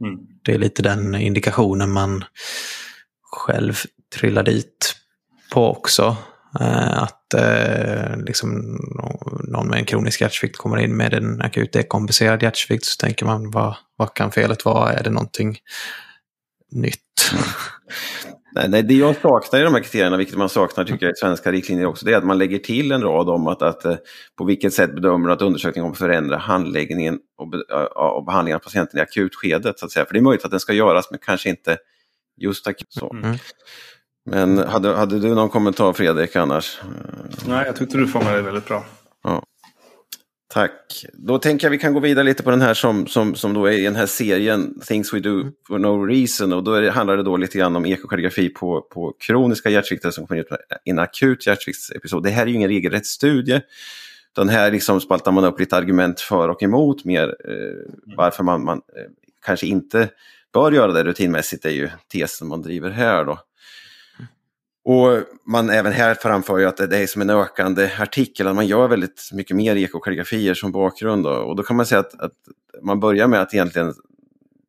mm. 0.02 0.20
det 0.44 0.54
är 0.54 0.58
lite 0.58 0.82
den 0.82 1.16
indikationen 1.16 1.92
man 1.92 2.24
själv 3.32 3.76
trillar 4.16 4.44
dit 4.44 4.96
på 5.54 5.72
också. 5.72 6.18
Eh, 6.60 7.04
att 7.04 7.34
eh, 7.34 8.18
liksom, 8.18 8.78
någon 9.44 9.68
med 9.68 9.80
en 9.80 9.86
kronisk 9.86 10.22
hjärtsvikt 10.22 10.58
kommer 10.58 10.78
in 10.78 10.98
med 10.98 11.14
en 11.14 11.42
akut 11.42 11.74
dekompenserad 11.74 12.44
hjärtsvikt 12.44 12.86
så 12.86 12.98
tänker 12.98 13.26
man 13.26 13.52
vad, 13.52 13.76
vad 13.96 14.14
kan 14.14 14.32
felet 14.32 14.66
vara? 14.66 14.94
Är 14.94 15.04
det 15.04 15.10
någonting 15.10 15.58
nytt? 16.72 17.32
Nej, 18.58 18.70
nej, 18.70 18.84
det 18.84 18.94
jag 18.94 19.16
saknar 19.16 19.60
i 19.60 19.64
de 19.64 19.74
här 19.74 19.82
kriterierna, 19.82 20.18
vilket 20.18 20.36
man 20.36 20.50
saknar 20.50 20.84
tycker 20.84 21.06
jag 21.06 21.14
i 21.14 21.16
svenska 21.16 21.52
riktlinjer 21.52 21.86
också, 21.86 22.06
det 22.06 22.14
är 22.14 22.18
att 22.18 22.26
man 22.26 22.38
lägger 22.38 22.58
till 22.60 22.92
en 22.92 23.02
rad 23.02 23.30
om 23.30 23.48
att, 23.48 23.62
att 23.62 23.86
eh, 23.86 23.96
på 24.38 24.46
vilket 24.46 24.74
sätt 24.74 24.96
bedömer 24.96 25.30
att 25.30 25.42
undersökningen 25.42 25.86
kommer 25.86 25.96
förändra 25.96 26.38
handläggningen 26.38 27.20
och, 27.38 27.50
be, 27.50 27.58
och 27.96 28.26
behandlingen 28.26 28.56
av 28.56 28.60
patienten 28.60 29.00
i 29.00 29.02
akutskedet. 29.02 29.80
Så 29.80 29.86
att 29.86 29.92
säga. 29.92 30.06
För 30.06 30.14
det 30.14 30.20
är 30.20 30.22
möjligt 30.22 30.46
att 30.46 30.52
den 30.52 30.60
ska 30.60 30.74
göras, 30.74 31.12
men 31.12 31.20
kanske 31.20 31.50
inte 31.50 31.78
just 32.38 32.68
akut. 32.68 32.88
Så. 32.90 33.12
Mm. 33.14 33.38
Men 34.26 34.58
hade, 34.58 34.94
hade 34.94 35.20
du 35.20 35.36
någon 35.36 35.50
kommentar 35.50 35.94
Fredrik 35.94 36.36
annars? 36.36 36.82
Nej, 37.48 37.66
jag 37.66 37.76
tyckte 37.76 37.98
du 37.98 38.08
fångade 38.08 38.36
det 38.36 38.42
väldigt 38.42 38.68
bra. 38.68 38.86
Tack. 40.50 41.06
Då 41.14 41.40
tänker 41.40 41.66
jag 41.66 41.72
vi 41.72 41.78
kan 41.78 41.94
gå 41.94 42.00
vidare 42.00 42.26
lite 42.26 42.44
på 42.44 42.50
den 42.50 42.62
här 42.62 42.74
som, 42.74 43.08
som, 43.08 43.36
som 43.36 43.54
då 43.54 43.66
är 43.66 43.72
i 43.72 43.84
den 43.84 43.96
här 43.96 44.06
serien 44.06 44.80
Things 44.86 45.14
We 45.14 45.20
Do 45.20 45.52
For 45.68 45.80
No 45.80 46.06
Reason. 46.06 46.54
Och 46.54 46.64
då 46.64 46.80
det, 46.80 46.92
handlar 46.92 47.18
det 47.18 47.24
då 47.24 47.38
lite 47.38 47.58
grann 47.58 47.76
om 47.76 47.86
ekokardiografi 47.86 48.50
på, 48.50 48.82
på 48.82 49.14
kroniska 49.20 49.70
hjärtsvikter 49.70 50.12
som 50.12 50.28
kommer 50.28 50.42
ut 50.42 50.48
i 50.86 50.90
en 50.90 51.00
akut 51.00 51.48
hjärtsviktsepisod. 51.48 52.24
Det 52.24 52.30
här 52.30 52.44
är 52.44 52.48
ju 52.48 52.54
ingen 52.54 52.70
regelrätt 52.70 53.06
studie. 53.06 53.62
Den 54.36 54.50
här 54.50 54.72
liksom 54.72 55.02
spaltar 55.02 55.32
man 55.32 55.46
upp 55.46 55.60
lite 55.60 55.78
argument 55.78 56.20
för 56.20 56.50
och 56.50 56.64
emot 56.64 57.06
mer. 57.06 57.28
Eh, 57.28 57.94
varför 58.18 58.44
man, 58.44 58.64
man 58.64 58.78
eh, 58.78 59.12
kanske 59.46 59.68
inte 59.68 60.10
bör 60.54 60.72
göra 60.72 60.92
det 60.92 61.04
rutinmässigt 61.04 61.66
är 61.66 61.70
ju 61.70 61.90
tesen 62.12 62.48
man 62.48 62.62
driver 62.62 62.90
här 62.90 63.26
då. 63.26 63.40
Och 64.90 65.24
man 65.46 65.70
även 65.70 65.92
här 65.92 66.16
framför 66.16 66.58
ju 66.58 66.66
att 66.66 66.78
det 66.78 66.98
är 66.98 67.08
som 67.08 67.22
en 67.22 67.30
ökande 67.30 67.90
artikel, 68.00 68.48
att 68.48 68.56
man 68.56 68.68
gör 68.68 68.88
väldigt 68.88 69.30
mycket 69.34 69.56
mer 69.56 69.76
ekokardiografier 69.76 70.54
som 70.54 70.72
bakgrund. 70.72 71.24
Då. 71.24 71.30
Och 71.30 71.56
då 71.56 71.64
kan 71.64 71.78
man 71.78 71.86
säga 71.86 72.00
att, 72.00 72.20
att, 72.20 72.32
man 72.82 73.00
börjar 73.00 73.28
med 73.28 73.42
att 73.42 73.54
egentligen 73.54 73.94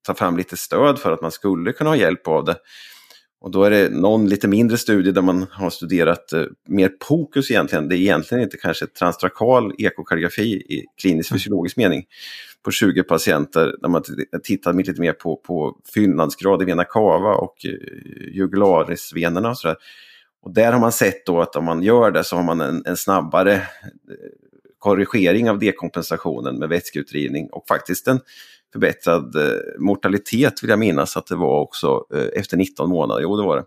ta 0.06 0.14
fram 0.14 0.36
lite 0.36 0.56
stöd 0.56 0.98
för 0.98 1.12
att 1.12 1.22
man 1.22 1.30
skulle 1.30 1.72
kunna 1.72 1.90
ha 1.90 1.96
hjälp 1.96 2.28
av 2.28 2.44
det. 2.44 2.56
Och 3.40 3.50
då 3.50 3.64
är 3.64 3.70
det 3.70 3.88
någon 3.88 4.28
lite 4.28 4.48
mindre 4.48 4.78
studie 4.78 5.10
där 5.10 5.22
man 5.22 5.46
har 5.50 5.70
studerat 5.70 6.32
eh, 6.32 6.44
mer 6.68 6.88
pokus 6.88 7.50
egentligen. 7.50 7.88
Det 7.88 7.96
är 7.96 7.98
egentligen 7.98 8.44
inte 8.44 8.56
kanske 8.56 8.86
transtrakal 8.86 9.74
ekokardiografi 9.78 10.54
i 10.54 10.84
klinisk 11.00 11.30
mm. 11.30 11.38
fysiologisk 11.38 11.76
mening 11.76 12.04
på 12.64 12.70
20 12.70 13.02
patienter 13.02 13.76
där 13.80 13.88
man 13.88 14.02
tittar 14.42 14.72
lite 14.72 15.00
mer 15.00 15.12
på, 15.12 15.36
på 15.36 15.76
fyllnadsgrad 15.94 16.62
i 16.62 16.64
vena 16.64 16.84
cava 16.84 17.34
och 17.34 17.66
eh, 17.66 17.72
jugularisvenerna 18.32 19.50
och 19.50 19.58
sådär. 19.58 19.76
Och 20.42 20.54
där 20.54 20.72
har 20.72 20.80
man 20.80 20.92
sett 20.92 21.26
då 21.26 21.40
att 21.40 21.56
om 21.56 21.64
man 21.64 21.82
gör 21.82 22.10
det 22.10 22.24
så 22.24 22.36
har 22.36 22.42
man 22.42 22.60
en, 22.60 22.82
en 22.86 22.96
snabbare 22.96 23.54
eh, 23.54 23.60
korrigering 24.78 25.50
av 25.50 25.58
dekompensationen 25.58 26.58
med 26.58 26.68
vätskeutdrivning 26.68 27.48
och 27.52 27.68
faktiskt 27.68 28.08
en 28.08 28.20
förbättrad 28.72 29.36
eh, 29.36 29.58
mortalitet 29.78 30.62
vill 30.62 30.70
jag 30.70 30.78
minnas 30.78 31.16
att 31.16 31.26
det 31.26 31.36
var 31.36 31.60
också 31.60 32.04
efter 32.32 32.56
19 32.56 32.90
månader. 32.90 33.22
Jo, 33.22 33.36
det 33.36 33.42
var 33.42 33.56
det. 33.56 33.64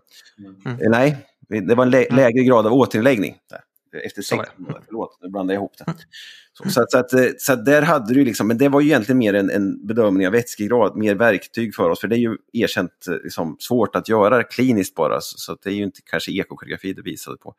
Mm. 0.70 0.78
Nej, 0.90 1.16
det 1.48 1.74
var 1.74 1.84
en 1.84 1.90
lä 1.90 2.04
mm. 2.04 2.16
lägre 2.16 2.44
grad 2.44 2.66
av 2.66 2.72
återinläggning. 2.72 3.36
Där. 3.50 3.60
Efter 3.98 4.22
16 4.22 4.46
månader, 4.56 4.82
förlåt, 4.86 5.18
nu 5.22 5.28
blandade 5.28 5.54
jag 5.54 5.60
ihop 5.60 5.78
det. 5.78 5.84
Mm. 5.86 5.98
Så, 6.54 6.70
så, 6.70 6.82
att, 6.82 6.90
så, 6.90 6.98
att, 6.98 7.12
eh, 7.12 7.26
så 7.38 7.52
att 7.52 7.64
där 7.64 7.82
hade 7.82 8.14
du 8.14 8.24
liksom, 8.24 8.48
men 8.48 8.58
det 8.58 8.68
var 8.68 8.80
ju 8.80 8.86
egentligen 8.86 9.18
mer 9.18 9.34
en, 9.34 9.50
en 9.50 9.86
bedömning 9.86 10.26
av 10.26 10.32
vätskegrad, 10.32 10.96
mer 10.96 11.14
verktyg 11.14 11.74
för 11.74 11.90
oss, 11.90 12.00
för 12.00 12.08
det 12.08 12.16
är 12.16 12.18
ju 12.18 12.36
erkänt 12.52 13.06
eh, 13.08 13.14
liksom, 13.24 13.56
svårt 13.58 13.96
att 13.96 14.08
göra 14.08 14.42
kliniskt 14.42 14.94
bara, 14.94 15.20
så, 15.20 15.38
så 15.38 15.56
det 15.62 15.70
är 15.70 15.74
ju 15.74 15.82
inte 15.82 16.00
kanske 16.04 16.32
ekokardigrafi 16.32 16.92
det 16.92 17.02
visade 17.02 17.36
på. 17.36 17.54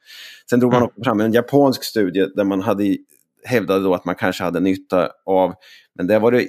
Sen 0.50 0.60
drog 0.60 0.74
man 0.74 0.84
också 0.84 1.04
fram 1.04 1.20
en 1.20 1.34
japansk 1.34 1.84
studie 1.84 2.28
där 2.36 2.44
man 2.44 2.62
hade 2.62 2.98
hävdade 3.46 3.84
då 3.84 3.94
att 3.94 4.06
man 4.06 4.16
kanske 4.16 4.44
hade 4.44 4.60
nytta 4.60 5.10
av, 5.26 5.54
men 5.96 6.08
där 6.08 6.20
var 6.20 6.32
det 6.32 6.48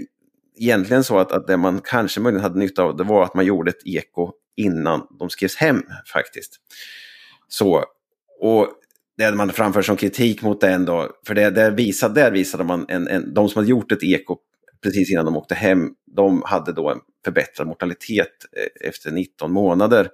egentligen 0.57 1.05
så 1.05 1.19
att, 1.19 1.33
att 1.33 1.47
det 1.47 1.57
man 1.57 1.81
kanske 1.85 2.21
möjligen 2.21 2.43
hade 2.43 2.59
nytta 2.59 2.83
av 2.83 2.97
det 2.97 3.05
var 3.05 3.25
att 3.25 3.35
man 3.35 3.47
gjorde 3.47 3.71
ett 3.71 3.87
eko 3.87 4.33
innan 4.57 5.07
de 5.19 5.31
skrevs 5.31 5.57
hem 5.57 5.83
faktiskt. 6.13 6.57
Så, 7.49 7.85
och 8.41 8.69
det 9.19 9.33
man 9.33 9.51
framfört 9.51 9.85
som 9.85 9.97
kritik 9.97 10.43
mot 10.43 10.61
den 10.61 10.85
då, 10.85 11.11
för 11.27 11.35
det, 11.35 11.51
det 11.51 11.71
visade, 11.71 12.15
där 12.15 12.31
visade 12.31 12.65
man 12.65 12.87
en, 12.89 13.09
en, 13.09 13.35
de 13.35 13.49
som 13.49 13.59
hade 13.59 13.71
gjort 13.71 13.93
ett 13.93 14.03
eko 14.03 14.37
precis 14.83 15.11
innan 15.11 15.25
de 15.25 15.37
åkte 15.37 15.55
hem, 15.55 15.91
de 16.17 16.43
hade 16.47 16.73
då 16.73 16.91
en 16.91 16.99
förbättrad 17.25 17.67
mortalitet 17.67 18.29
eh, 18.57 18.89
efter 18.89 19.11
19 19.11 19.53
månader. 19.53 20.09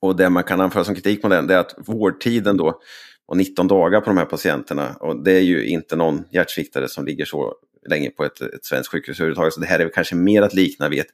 Och 0.00 0.16
det 0.16 0.30
man 0.30 0.44
kan 0.44 0.60
anföra 0.60 0.84
som 0.84 0.94
kritik 0.94 1.22
mot 1.22 1.32
den, 1.32 1.46
det 1.46 1.54
är 1.54 1.58
att 1.58 1.74
vårdtiden 1.76 2.56
då 2.56 2.80
var 3.26 3.36
19 3.36 3.68
dagar 3.68 4.00
på 4.00 4.06
de 4.06 4.16
här 4.16 4.24
patienterna. 4.24 4.96
Och 5.00 5.24
det 5.24 5.32
är 5.32 5.40
ju 5.40 5.66
inte 5.66 5.96
någon 5.96 6.24
hjärtsviktare 6.32 6.88
som 6.88 7.04
ligger 7.04 7.24
så 7.24 7.54
länge 7.88 8.10
på 8.10 8.24
ett, 8.24 8.40
ett 8.40 8.64
svenskt 8.64 8.90
sjukhus 8.90 9.20
överhuvudtaget. 9.20 9.54
Så 9.54 9.60
det 9.60 9.66
här 9.66 9.78
är 9.78 9.88
kanske 9.88 10.14
mer 10.14 10.42
att 10.42 10.54
likna 10.54 10.88
vid 10.88 11.00
ett 11.00 11.10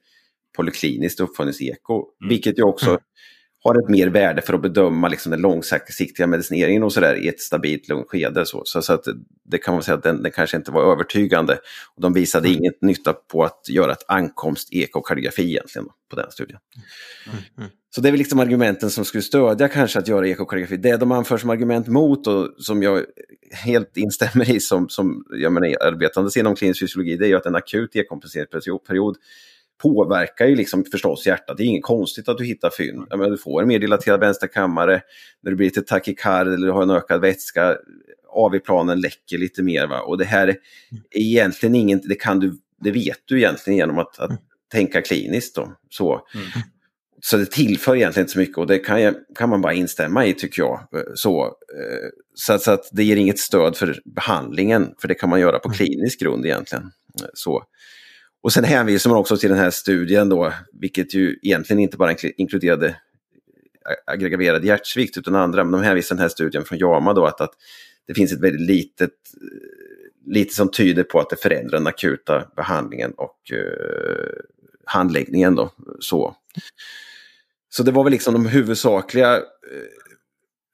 polykliniskt 0.56 1.20
uppföljningseko. 1.20 1.94
Mm. 1.94 2.28
Vilket 2.28 2.58
ju 2.58 2.62
också 2.62 2.90
mm. 2.90 3.00
Har 3.62 3.84
ett 3.84 3.88
mer 3.88 4.06
värde 4.06 4.42
för 4.42 4.54
att 4.54 4.62
bedöma 4.62 5.08
liksom 5.08 5.30
den 5.30 5.40
långsiktiga 5.40 6.26
medicineringen 6.26 6.82
och 6.82 6.92
sådär 6.92 7.14
i 7.14 7.28
ett 7.28 7.40
stabilt 7.40 7.88
lungskede. 7.88 8.46
Så, 8.46 8.62
så, 8.64 8.82
så, 8.82 8.92
att 8.92 9.04
det 9.44 9.58
kan 9.58 9.74
man 9.74 9.82
säga 9.82 9.96
att 9.96 10.02
den, 10.02 10.22
den, 10.22 10.32
kanske 10.32 10.56
inte 10.56 10.70
var 10.70 10.92
övertygande. 10.92 11.58
Och 11.94 12.02
de 12.02 12.12
visade 12.12 12.48
mm. 12.48 12.58
inget 12.58 12.82
nytta 12.82 13.12
på 13.12 13.44
att 13.44 13.68
göra 13.68 13.92
ett 13.92 14.04
ankomst-ekokardiografi 14.08 15.42
egentligen 15.42 15.88
på 16.10 16.16
den 16.16 16.30
studien. 16.30 16.58
Mm. 17.26 17.38
mm. 17.58 17.70
Så 17.94 18.00
det 18.00 18.08
är 18.08 18.10
väl 18.10 18.18
liksom 18.18 18.40
argumenten 18.40 18.90
som 18.90 19.04
skulle 19.04 19.22
stödja 19.22 19.68
kanske 19.68 19.98
att 19.98 20.08
göra 20.08 20.28
ekokardiografi. 20.28 20.76
Det 20.76 20.96
de 20.96 21.12
anför 21.12 21.38
som 21.38 21.50
argument 21.50 21.86
mot 21.86 22.26
och 22.26 22.48
som 22.58 22.82
jag 22.82 23.04
helt 23.64 23.96
instämmer 23.96 24.50
i 24.50 24.60
som, 24.60 24.88
som 24.88 25.24
jag 25.30 25.52
menar, 25.52 25.86
arbetandes 25.86 26.36
inom 26.36 26.56
klinisk 26.56 26.80
fysiologi, 26.80 27.16
det 27.16 27.24
är 27.24 27.28
ju 27.28 27.36
att 27.36 27.46
en 27.46 27.56
akut 27.56 27.92
dekompenseringsperiod 27.92 29.16
påverkar 29.82 30.46
ju 30.46 30.56
liksom 30.56 30.84
förstås 30.84 31.26
hjärtat. 31.26 31.56
Det 31.56 31.62
är 31.62 31.66
inget 31.66 31.82
konstigt 31.82 32.28
att 32.28 32.38
du 32.38 32.44
hittar 32.44 32.70
fynd. 32.70 33.06
Menar, 33.10 33.30
du 33.30 33.38
får 33.38 33.62
en 33.62 33.68
mer 33.68 33.78
dilaterad 33.78 34.20
vänsterkammare, 34.20 35.02
när 35.42 35.50
du 35.50 35.56
blir 35.56 35.66
lite 35.66 35.82
takikard 35.82 36.46
eller 36.46 36.66
du 36.66 36.72
har 36.72 36.82
en 36.82 36.90
ökad 36.90 37.20
vätska, 37.20 37.76
AV-planen 38.28 39.00
läcker 39.00 39.38
lite 39.38 39.62
mer. 39.62 39.86
Va? 39.86 40.00
Och 40.00 40.18
det 40.18 40.24
här 40.24 40.48
är 40.48 40.56
egentligen 41.10 41.74
inget, 41.74 42.08
det, 42.08 42.14
kan 42.14 42.40
du, 42.40 42.58
det 42.80 42.90
vet 42.90 43.18
du 43.24 43.38
egentligen 43.38 43.76
genom 43.76 43.98
att, 43.98 44.18
att 44.18 44.30
mm. 44.30 44.42
tänka 44.72 45.02
kliniskt. 45.02 45.54
Då. 45.54 45.72
Så. 45.90 46.20
Mm 46.34 46.46
så 47.22 47.36
det 47.36 47.50
tillför 47.50 47.96
egentligen 47.96 48.24
inte 48.24 48.32
så 48.32 48.38
mycket 48.38 48.58
och 48.58 48.66
det 48.66 48.78
kan, 48.78 49.02
jag, 49.02 49.14
kan 49.34 49.48
man 49.48 49.60
bara 49.60 49.72
instämma 49.72 50.26
i 50.26 50.34
tycker 50.34 50.62
jag. 50.62 50.80
Så, 51.14 51.44
eh, 51.46 52.08
så, 52.34 52.58
så, 52.58 52.70
att 52.70 52.88
det 52.92 53.04
ger 53.04 53.16
inget 53.16 53.38
stöd 53.38 53.76
för 53.76 54.00
behandlingen, 54.04 54.94
för 55.00 55.08
det 55.08 55.14
kan 55.14 55.30
man 55.30 55.40
göra 55.40 55.58
på 55.58 55.68
mm. 55.68 55.76
klinisk 55.76 56.20
grund 56.20 56.46
egentligen. 56.46 56.90
Så. 57.34 57.62
Och 58.42 58.52
sen 58.52 58.64
hänvisar 58.64 59.10
man 59.10 59.18
också 59.18 59.36
till 59.36 59.48
den 59.48 59.58
här 59.58 59.70
studien 59.70 60.28
då, 60.28 60.52
vilket 60.72 61.14
ju 61.14 61.38
egentligen 61.42 61.80
inte 61.80 61.96
bara 61.96 62.14
inkluderade 62.36 62.96
aggregerad 64.06 64.64
hjärtsvikt 64.64 65.16
utan 65.16 65.34
andra, 65.34 65.64
men 65.64 65.72
de 65.72 65.82
hänvisar 65.82 66.14
den 66.14 66.22
här 66.22 66.28
studien 66.28 66.64
från 66.64 66.78
JAMA 66.78 67.12
då 67.12 67.26
att, 67.26 67.40
att 67.40 67.54
det 68.06 68.14
finns 68.14 68.32
ett 68.32 68.40
väldigt 68.40 68.66
litet, 68.66 69.10
eh, 69.10 70.32
lite 70.32 70.54
som 70.54 70.70
tyder 70.70 71.02
på 71.02 71.20
att 71.20 71.30
det 71.30 71.36
förändrar 71.36 71.78
den 71.78 71.86
akuta 71.86 72.48
behandlingen 72.56 73.12
och 73.16 73.52
eh, 73.52 74.32
handläggningen 74.84 75.54
då. 75.54 75.72
Så. 76.00 76.36
Så 77.68 77.82
det 77.82 77.92
var 77.92 78.04
väl 78.04 78.10
liksom 78.10 78.34
de 78.34 78.46
huvudsakliga 78.46 79.36
eh, 79.36 79.42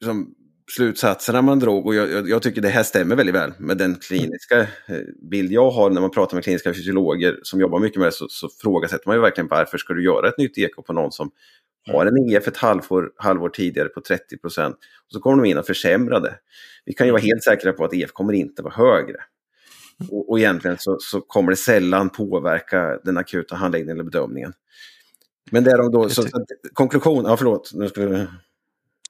liksom, 0.00 0.34
slutsatserna 0.72 1.42
man 1.42 1.58
drog 1.58 1.86
och 1.86 1.94
jag, 1.94 2.28
jag, 2.28 2.42
tycker 2.42 2.60
det 2.60 2.68
här 2.68 2.82
stämmer 2.82 3.16
väldigt 3.16 3.34
väl 3.34 3.52
med 3.58 3.78
den 3.78 3.94
kliniska 3.94 4.60
eh, 4.60 5.00
bild 5.30 5.52
jag 5.52 5.70
har 5.70 5.90
när 5.90 6.00
man 6.00 6.10
pratar 6.10 6.36
med 6.36 6.44
kliniska 6.44 6.74
fysiologer 6.74 7.38
som 7.42 7.60
jobbar 7.60 7.78
mycket 7.78 7.98
med 7.98 8.08
det 8.08 8.12
så, 8.12 8.26
så 8.28 8.48
frågasätter 8.62 9.08
man 9.08 9.16
ju 9.16 9.22
verkligen 9.22 9.48
varför 9.48 9.78
ska 9.78 9.94
du 9.94 10.04
göra 10.04 10.28
ett 10.28 10.38
nytt 10.38 10.58
eko 10.58 10.82
på 10.82 10.92
någon 10.92 11.12
som 11.12 11.30
har 11.92 12.06
en 12.06 12.30
EF 12.30 12.48
ett 12.48 12.56
halvår, 12.56 13.10
halvår 13.16 13.48
tidigare 13.48 13.88
på 13.88 14.00
30 14.00 14.38
procent. 14.38 14.76
Och 14.76 15.12
så 15.12 15.20
kommer 15.20 15.42
de 15.42 15.50
in 15.50 15.58
och 15.58 15.66
försämrar 15.66 16.20
det. 16.20 16.34
Vi 16.84 16.92
kan 16.92 17.06
ju 17.06 17.12
vara 17.12 17.22
helt 17.22 17.42
säkra 17.42 17.72
på 17.72 17.84
att 17.84 17.94
EF 17.94 18.12
kommer 18.12 18.32
inte 18.32 18.62
vara 18.62 18.74
högre. 18.74 19.16
Och, 20.10 20.30
och 20.30 20.38
egentligen 20.38 20.76
så, 20.80 20.96
så 21.00 21.20
kommer 21.20 21.50
det 21.50 21.56
sällan 21.56 22.10
påverka 22.10 22.98
den 23.04 23.16
akuta 23.16 23.56
handläggningen 23.56 23.96
eller 23.96 24.10
bedömningen. 24.10 24.52
Men 25.50 25.64
det 25.64 25.70
är 25.70 25.78
de 25.78 25.90
då, 25.90 26.08
så, 26.08 26.22
så 26.22 26.44
konklusion, 26.72 27.24
ja 27.24 27.36
förlåt. 27.36 27.70
Nu 27.74 27.88
skulle... 27.88 28.26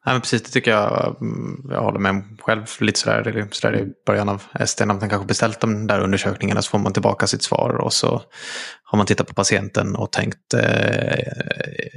Nej, 0.07 0.15
men 0.15 0.21
precis, 0.21 0.43
det 0.43 0.51
tycker 0.51 0.71
jag. 0.71 1.17
Mm, 1.21 1.67
jag 1.71 1.81
håller 1.81 1.99
med 1.99 2.25
själv 2.41 2.67
lite 2.81 3.01
sådär, 3.01 3.49
sådär 3.51 3.77
i 3.77 3.93
början 4.07 4.29
av 4.29 4.43
ST. 4.61 4.85
När 4.85 4.95
man 4.95 5.09
kanske 5.09 5.27
beställt 5.27 5.61
de 5.61 5.87
där 5.87 6.01
undersökningarna 6.01 6.63
så 6.63 6.71
får 6.71 6.79
man 6.79 6.93
tillbaka 6.93 7.27
sitt 7.27 7.43
svar 7.43 7.71
och 7.71 7.93
så 7.93 8.23
har 8.85 8.97
man 8.97 9.07
tittat 9.07 9.27
på 9.27 9.35
patienten 9.35 9.97
och 9.97 10.13
tänkt 10.13 10.55
eh, 10.55 11.19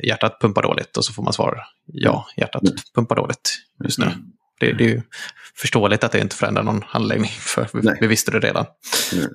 hjärtat 0.04 0.42
pumpar 0.42 0.62
dåligt 0.62 0.98
och 0.98 1.06
så 1.06 1.14
får 1.14 1.24
man 1.24 1.34
svar 1.34 1.64
ja, 1.86 2.28
hjärtat 2.38 2.64
mm. 2.64 2.76
pumpar 2.96 3.16
dåligt 3.16 3.60
just 3.84 4.00
nu. 4.00 4.06
Mm. 4.06 4.18
Det, 4.60 4.74
det, 4.74 4.84
är 4.84 4.90
ju 4.90 5.02
förståeligt 5.56 6.04
att 6.04 6.12
det 6.12 6.20
inte 6.20 6.36
förändrar 6.36 6.64
någon 6.64 6.84
handläggning 6.84 7.32
för 7.40 7.68
vi, 7.74 7.90
vi 8.02 8.08
visste 8.08 8.32
det 8.32 8.40
redan. 8.40 8.66
Mm. 9.14 9.30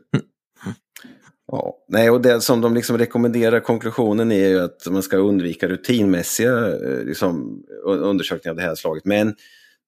Ja, 1.52 1.76
nej, 1.88 2.10
och 2.10 2.20
det 2.20 2.40
som 2.40 2.60
de 2.60 2.74
liksom 2.74 2.98
rekommenderar, 2.98 3.60
konklusionen 3.60 4.32
är 4.32 4.48
ju 4.48 4.60
att 4.60 4.86
man 4.90 5.02
ska 5.02 5.16
undvika 5.16 5.68
rutinmässiga 5.68 6.68
eh, 6.68 7.04
liksom, 7.04 7.62
undersökningar 7.84 8.52
av 8.52 8.56
det 8.56 8.62
här 8.62 8.74
slaget. 8.74 9.04
Men 9.04 9.34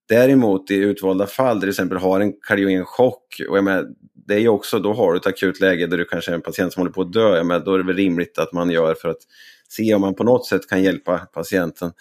däremot 0.09 0.71
i 0.71 0.75
utvalda 0.75 1.27
fall, 1.27 1.61
till 1.61 1.69
exempel 1.69 1.99
har 1.99 2.21
en 2.21 2.33
kardiogen 2.49 2.85
chock, 2.85 3.41
och 3.49 3.57
jag 3.57 3.65
menar, 3.65 3.87
det 4.27 4.35
är 4.35 4.39
ju 4.39 4.49
också, 4.49 4.79
då 4.79 4.93
har 4.93 5.13
du 5.13 5.19
ett 5.19 5.27
akut 5.27 5.61
läge 5.61 5.87
där 5.87 5.99
du 5.99 6.05
kanske 6.05 6.31
är 6.31 6.35
en 6.35 6.43
patient 6.43 6.73
som 6.73 6.81
håller 6.81 6.93
på 6.93 7.03
att 7.03 7.13
dö, 7.13 7.37
jag 7.37 7.47
menar, 7.47 7.65
då 7.65 7.75
är 7.75 7.79
det 7.79 7.85
väl 7.85 7.97
rimligt 7.97 8.39
att 8.39 8.53
man 8.53 8.71
gör 8.71 8.95
för 8.95 9.09
att 9.09 9.21
se 9.69 9.95
om 9.95 10.01
man 10.01 10.15
på 10.15 10.25
något 10.25 10.47
sätt 10.47 10.69
kan 10.69 10.83
hjälpa 10.83 11.19
patienten. 11.19 11.93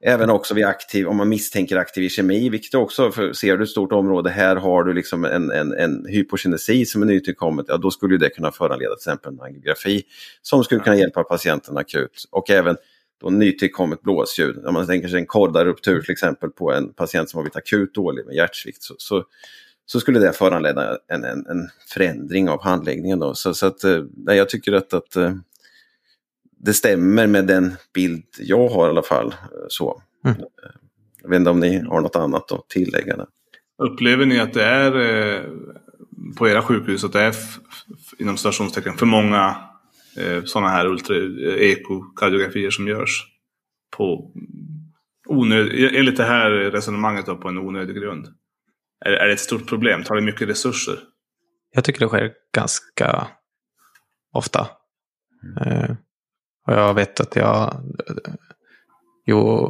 Även 0.00 0.30
också 0.30 0.54
vid 0.54 0.64
aktiv, 0.64 1.08
om 1.08 1.16
man 1.16 1.28
misstänker 1.28 1.76
aktiv 1.76 2.08
kemi, 2.08 2.48
vilket 2.48 2.74
också, 2.74 3.12
för 3.12 3.32
ser 3.32 3.56
du 3.56 3.64
ett 3.64 3.70
stort 3.70 3.92
område, 3.92 4.30
här 4.30 4.56
har 4.56 4.84
du 4.84 4.92
liksom 4.92 5.24
en, 5.24 5.50
en, 5.50 5.72
en 5.72 6.06
hypokinesi 6.08 6.86
som 6.86 7.02
är 7.02 7.06
nytillkommet, 7.06 7.66
ja 7.68 7.76
då 7.76 7.90
skulle 7.90 8.16
det 8.16 8.28
kunna 8.28 8.52
föranleda 8.52 8.94
till 8.96 9.10
exempel 9.10 9.32
en 9.32 9.40
angiografi 9.40 10.02
som 10.42 10.64
skulle 10.64 10.80
kunna 10.80 10.96
hjälpa 10.96 11.24
patienten 11.24 11.76
akut. 11.76 12.24
Och 12.30 12.50
även 12.50 12.76
då 13.20 13.30
nytillkommet 13.30 14.02
blåsljud, 14.02 14.66
om 14.66 14.74
man 14.74 14.86
tänker 14.86 15.08
sig 15.08 15.20
en 15.20 15.26
kordaruptur 15.26 16.02
till 16.02 16.12
exempel 16.12 16.50
på 16.50 16.72
en 16.72 16.92
patient 16.92 17.30
som 17.30 17.38
har 17.38 17.42
blivit 17.42 17.56
akut 17.56 17.94
dålig 17.94 18.26
med 18.26 18.34
hjärtsvikt, 18.34 18.82
så, 18.82 18.94
så, 18.98 19.24
så 19.86 20.00
skulle 20.00 20.18
det 20.18 20.32
föranleda 20.32 20.98
en, 21.08 21.24
en, 21.24 21.46
en 21.46 21.68
förändring 21.88 22.48
av 22.48 22.62
handläggningen. 22.62 23.18
Då. 23.18 23.34
Så, 23.34 23.54
så 23.54 23.66
att, 23.66 23.84
eh, 23.84 24.02
jag 24.26 24.48
tycker 24.48 24.72
att, 24.72 24.94
att 24.94 25.16
eh, 25.16 25.34
det 26.60 26.74
stämmer 26.74 27.26
med 27.26 27.46
den 27.46 27.76
bild 27.94 28.24
jag 28.38 28.68
har 28.68 28.86
i 28.86 28.90
alla 28.90 29.02
fall. 29.02 29.34
Så. 29.68 30.02
Mm. 30.24 30.36
Jag 31.22 31.30
vet 31.30 31.36
inte 31.36 31.50
om 31.50 31.60
ni 31.60 31.80
har 31.80 32.00
något 32.00 32.16
annat 32.16 32.52
att 32.52 32.68
tillägga. 32.68 33.16
Där. 33.16 33.26
Upplever 33.82 34.26
ni 34.26 34.40
att 34.40 34.52
det 34.52 34.64
är 34.64 34.92
eh, 34.96 35.42
på 36.36 36.48
era 36.48 36.62
sjukhus 36.62 37.04
att 37.04 37.12
det 37.12 37.20
är 37.20 37.34
inom 38.18 38.36
stationstecken 38.36 38.94
för 38.96 39.06
många 39.06 39.56
eh, 40.16 40.44
sådana 40.44 40.68
här 40.68 40.86
ultra 40.86 41.16
eh, 41.16 41.70
ekokardiografier 41.70 42.70
som 42.70 42.88
görs 42.88 43.24
på 43.96 44.32
onöd, 45.28 45.68
enligt 45.94 46.16
det 46.16 46.24
här 46.24 46.50
resonemanget 46.50 47.26
då, 47.26 47.36
på 47.36 47.48
en 47.48 47.58
onödig 47.58 47.96
grund? 47.96 48.26
Är, 49.04 49.12
är 49.12 49.26
det 49.26 49.32
ett 49.32 49.40
stort 49.40 49.68
problem? 49.68 50.02
Tar 50.04 50.14
det 50.14 50.22
mycket 50.22 50.48
resurser? 50.48 50.98
Jag 51.74 51.84
tycker 51.84 52.00
det 52.00 52.08
sker 52.08 52.32
ganska 52.54 53.26
ofta. 54.32 54.68
Mm. 55.66 55.96
Och 56.68 56.74
jag 56.74 56.94
vet 56.94 57.20
att 57.20 57.36
jag 57.36 57.74
jo, 59.26 59.68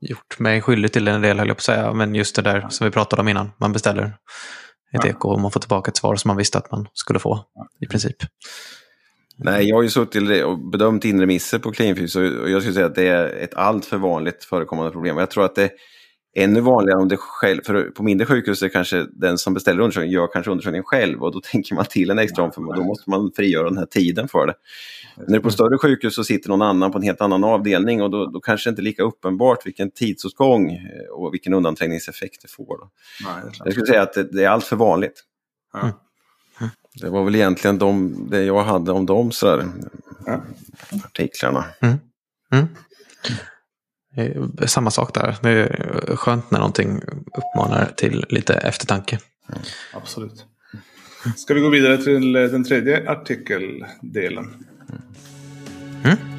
gjort 0.00 0.38
mig 0.38 0.60
skyldig 0.60 0.92
till 0.92 1.08
en 1.08 1.22
del, 1.22 1.38
höll 1.38 1.48
jag 1.48 1.56
på 1.56 1.60
att 1.60 1.64
säga. 1.64 1.92
Men 1.92 2.14
just 2.14 2.36
det 2.36 2.42
där 2.42 2.66
som 2.68 2.84
vi 2.84 2.90
pratade 2.90 3.22
om 3.22 3.28
innan. 3.28 3.52
Man 3.58 3.72
beställer 3.72 4.02
ett 4.02 5.04
ja. 5.04 5.06
eko 5.06 5.28
och 5.28 5.40
man 5.40 5.50
får 5.50 5.60
tillbaka 5.60 5.88
ett 5.88 5.96
svar 5.96 6.16
som 6.16 6.28
man 6.28 6.36
visste 6.36 6.58
att 6.58 6.70
man 6.70 6.88
skulle 6.92 7.18
få 7.18 7.44
i 7.80 7.86
princip. 7.86 8.16
Nej, 9.36 9.68
jag 9.68 9.76
har 9.76 9.82
ju 9.82 9.90
suttit 9.90 10.44
och 10.44 10.58
bedömt 10.58 11.04
inremisser 11.04 11.58
på 11.58 11.72
Cleanfys 11.72 12.16
och 12.16 12.50
jag 12.50 12.62
skulle 12.62 12.74
säga 12.74 12.86
att 12.86 12.94
det 12.94 13.08
är 13.08 13.26
ett 13.26 13.54
alltför 13.54 13.96
vanligt 13.96 14.44
förekommande 14.44 14.92
problem. 14.92 15.18
Jag 15.18 15.30
tror 15.30 15.44
att 15.44 15.54
det 15.54 15.70
ännu 16.36 16.60
vanligare 16.60 17.00
om 17.00 17.08
det 17.08 17.16
själv, 17.16 17.60
för 17.64 17.90
på 17.90 18.02
mindre 18.02 18.26
sjukhus 18.26 18.62
är 18.62 18.68
kanske 18.68 19.06
den 19.12 19.38
som 19.38 19.54
beställer 19.54 19.80
undersökningen 19.80 20.12
gör 20.14 20.28
kanske 20.32 20.50
undersökningen 20.50 20.84
själv 20.84 21.22
och 21.22 21.32
då 21.32 21.40
tänker 21.52 21.74
man 21.74 21.84
till 21.84 22.10
en 22.10 22.18
extra 22.18 22.44
omförmån, 22.44 22.76
då 22.76 22.84
måste 22.84 23.10
man 23.10 23.32
frigöra 23.36 23.68
den 23.68 23.78
här 23.78 23.86
tiden 23.86 24.28
för 24.28 24.46
det. 24.46 24.54
När 25.16 25.26
det 25.26 25.36
är 25.36 25.40
på 25.40 25.50
större 25.50 25.78
sjukhus 25.78 26.14
så 26.14 26.24
sitter 26.24 26.48
någon 26.48 26.62
annan 26.62 26.92
på 26.92 26.98
en 26.98 27.04
helt 27.04 27.20
annan 27.20 27.44
avdelning 27.44 28.02
och 28.02 28.10
då, 28.10 28.26
då 28.26 28.40
kanske 28.40 28.68
det 28.68 28.70
inte 28.70 28.82
är 28.82 28.84
lika 28.84 29.02
uppenbart 29.02 29.66
vilken 29.66 29.90
tidsåtgång 29.90 30.70
eh, 30.70 31.10
och 31.12 31.34
vilken 31.34 31.54
undanträngningseffekt 31.54 32.42
det 32.42 32.48
får. 32.48 32.78
Då. 32.78 32.90
Nej, 33.24 33.52
jag 33.64 33.72
skulle 33.72 33.86
säga 33.86 34.02
att 34.02 34.12
det, 34.12 34.22
det 34.22 34.44
är 34.44 34.48
allt 34.48 34.64
för 34.64 34.76
vanligt. 34.76 35.22
Mm. 35.74 35.92
Det 37.00 37.10
var 37.10 37.24
väl 37.24 37.34
egentligen 37.34 37.78
de, 37.78 38.16
det 38.30 38.44
jag 38.44 38.62
hade 38.62 38.92
om 38.92 39.06
de 39.06 39.32
sådär, 39.32 39.66
ja. 40.26 40.42
artiklarna. 41.04 41.64
Mm. 41.80 41.98
Mm. 44.16 44.56
Samma 44.66 44.90
sak 44.90 45.14
där. 45.14 45.36
Det 45.42 45.50
är 45.50 46.16
skönt 46.16 46.50
när 46.50 46.58
någonting 46.58 47.00
uppmanar 47.38 47.92
till 47.96 48.24
lite 48.28 48.54
eftertanke. 48.54 49.18
Absolut. 49.92 50.44
Ska 51.36 51.54
vi 51.54 51.60
gå 51.60 51.68
vidare 51.68 51.98
till 51.98 52.32
den 52.32 52.64
tredje 52.64 53.10
artikeldelen? 53.10 54.64
Mm. 56.04 56.35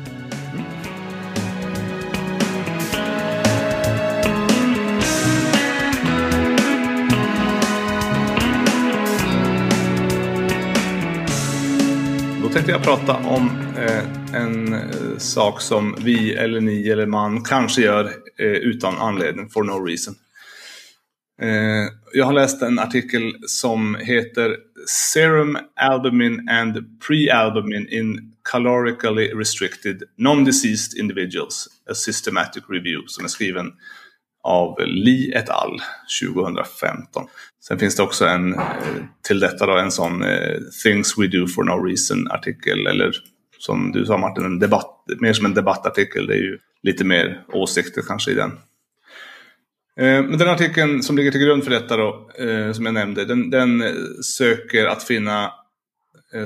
Tänkte 12.58 12.72
jag 12.72 12.84
prata 12.84 13.16
om 13.16 13.50
eh, 13.78 14.36
en 14.42 14.74
eh, 14.74 15.18
sak 15.18 15.62
som 15.62 15.96
vi 16.00 16.34
eller 16.34 16.62
ni 16.62 16.90
eller 16.90 17.06
man 17.06 17.44
kanske 17.44 17.82
gör 17.82 18.06
eh, 18.40 18.48
utan 18.48 18.98
anledning, 18.98 19.50
for 19.50 19.64
no 19.64 19.86
reason. 19.86 20.16
Eh, 21.42 21.92
jag 22.14 22.26
har 22.26 22.34
läst 22.34 22.62
en 22.62 22.80
artikel 22.80 23.36
som 23.48 23.96
heter 23.96 24.58
Serum 24.88 25.58
Albumin 25.76 26.50
and 26.50 27.00
Pre-Albumin 27.08 27.88
in 27.90 28.36
Calorically 28.52 29.28
Restricted 29.28 30.04
Non-Diseased 30.16 31.00
Individuals, 31.00 31.68
A 31.92 31.94
Systematic 31.94 32.64
Review, 32.70 33.04
som 33.08 33.26
är 33.26 33.30
skriven 33.30 33.72
av 34.48 34.80
Li 34.86 35.32
et 35.36 35.50
al. 35.50 35.80
2015. 36.22 37.28
Sen 37.68 37.80
finns 37.80 37.96
det 37.96 38.04
också 38.04 38.26
en 38.26 38.54
eh, 38.54 38.62
till 39.28 39.40
detta 39.40 39.66
då, 39.66 39.78
en 39.78 39.92
sån 39.92 40.24
eh, 40.24 40.58
Things 40.84 41.18
We 41.18 41.28
Do 41.28 41.48
For 41.48 41.64
No 41.64 41.86
Reason 41.86 42.32
artikel 42.32 42.88
eller 42.88 43.12
som 43.60 43.92
du 43.92 44.06
sa 44.06 44.18
Martin, 44.18 44.46
en 44.46 44.60
debatt, 44.60 45.04
mer 45.20 45.34
som 45.34 45.46
en 45.46 45.54
debattartikel. 45.54 46.28
Det 46.28 46.34
är 46.34 46.42
ju 46.42 46.58
lite 46.84 47.04
mer 47.04 47.44
åsikter 47.54 48.02
kanske 48.08 48.32
i 48.32 48.34
den. 48.34 48.52
Eh, 50.00 50.24
men 50.24 50.38
den 50.38 50.50
artikeln 50.50 51.04
som 51.04 51.18
ligger 51.18 51.32
till 51.32 51.42
grund 51.42 51.64
för 51.64 51.72
detta 51.72 51.98
då, 51.98 52.30
som 52.74 52.86
jag 52.86 52.94
nämnde, 52.94 53.26
den, 53.26 53.50
den 53.50 53.84
söker 54.24 54.86
att 54.86 55.04
finna 55.04 55.52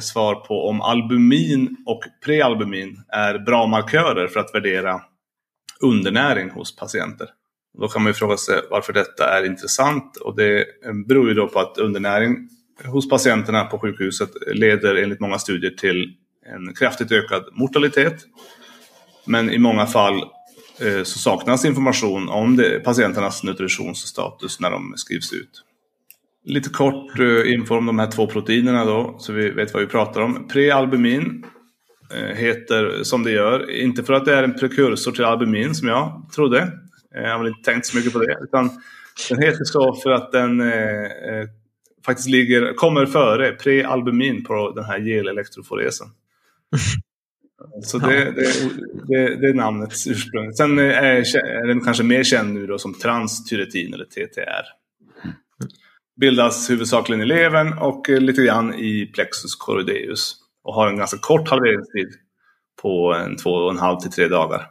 svar 0.02 0.36
på 0.36 0.70
om 0.70 0.82
albumin 0.82 1.78
och 1.86 2.04
prealbumin 2.26 3.04
är 3.08 3.40
bra 3.40 3.68
markörer 3.68 4.28
för 4.28 4.40
att 4.40 4.56
värdera 4.56 5.02
undernäring 5.82 6.50
hos 6.50 6.76
patienter. 6.76 7.30
Då 7.80 7.88
kan 7.88 8.04
man 8.04 8.10
ju 8.10 8.14
fråga 8.14 8.38
sig 8.38 8.62
varför 8.70 8.94
detta 8.94 9.38
är 9.38 9.46
intressant 9.46 10.18
och 10.18 10.36
det 10.36 10.66
beror 11.08 11.28
ju 11.28 11.34
då 11.34 11.48
på 11.48 11.60
att 11.60 11.78
undernäring 11.78 12.50
hos 12.86 13.10
patienterna 13.10 13.64
på 13.64 13.80
sjukhuset 13.80 14.30
leder 14.54 14.96
enligt 14.96 15.20
många 15.20 15.40
studier 15.40 15.72
till 15.72 16.14
en 16.46 16.74
kraftigt 16.74 17.12
ökad 17.12 17.44
mortalitet. 17.52 18.26
Men 19.26 19.50
i 19.50 19.58
många 19.58 19.86
fall 19.86 20.16
eh, 20.80 21.04
så 21.04 21.20
saknas 21.20 21.66
information 21.66 22.30
om 22.30 22.56
det, 22.56 22.80
patienternas 22.80 23.44
nutritionsstatus 23.44 24.60
när 24.60 24.72
de 24.72 24.94
skrivs 24.96 25.34
ut. 25.34 25.64
Lite 26.46 26.70
kort 26.70 27.20
eh, 27.20 27.54
info 27.54 27.78
om 27.78 27.86
de 27.86 28.00
här 28.00 28.12
två 28.12 28.28
proteinerna 28.28 28.86
då, 28.86 29.16
så 29.20 29.34
vi 29.34 29.50
vet 29.50 29.74
vad 29.74 29.84
vi 29.84 29.90
pratar 29.90 30.22
om. 30.22 30.48
Prealbumin 30.48 31.46
eh, 32.14 32.36
heter 32.36 33.04
som 33.04 33.24
det 33.24 33.32
gör, 33.32 33.72
inte 33.72 34.04
för 34.04 34.14
att 34.14 34.26
det 34.26 34.36
är 34.36 34.44
en 34.44 34.54
prekursor 34.54 35.12
till 35.12 35.26
albumin 35.26 35.76
som 35.76 35.88
jag 35.88 36.30
trodde, 36.36 36.72
jag 37.12 37.32
har 37.32 37.38
väl 37.38 37.48
inte 37.48 37.72
tänkt 37.72 37.86
så 37.86 37.98
mycket 37.98 38.14
på 38.14 38.20
det. 38.20 38.38
Utan 38.42 38.70
den 39.30 39.42
heter 39.42 39.64
så 39.64 39.94
för 39.96 40.12
att 40.12 40.32
den 40.32 40.62
eh, 40.62 41.04
eh 41.04 41.48
faktiskt 42.06 42.30
ligger, 42.30 42.74
kommer 42.74 43.06
före 43.06 43.52
prealbumin 43.52 44.44
på 44.44 44.72
den 44.76 44.86
här 44.86 45.00
gelelektroforesen. 45.00 46.08
Så 47.84 47.98
det, 47.98 48.32
det, 48.32 48.54
det, 49.08 49.36
det, 49.36 49.48
är 49.48 49.54
namnets 49.54 50.08
ursprung. 50.08 50.54
Sen 50.54 50.80
är, 50.80 50.94
är 50.94 51.68
den 51.68 51.82
kanske 51.82 52.04
mer 52.04 52.24
känd 52.24 52.54
nu 52.54 52.68
då 52.68 52.78
som 52.78 52.94
transtyretin 52.94 53.94
eller 53.94 54.06
TTR. 54.06 54.66
Bildas 56.22 56.70
huvudsakligen 56.70 57.22
i 57.22 57.26
levern 57.26 57.74
och 57.74 58.10
lite 58.10 58.44
grann 58.44 58.74
i 58.74 59.06
plexus 59.06 59.56
choroideus. 59.60 60.36
Och 60.64 60.74
har 60.74 60.88
en 60.88 60.98
ganska 60.98 61.18
kort 61.18 61.50
halveringstid 61.50 62.10
på 62.82 63.14
en 63.14 63.38
två 63.38 63.50
och 63.50 63.72
en 63.72 63.80
halv 63.80 64.00
till 64.00 64.12
tre 64.12 64.28
dagar. 64.28 64.68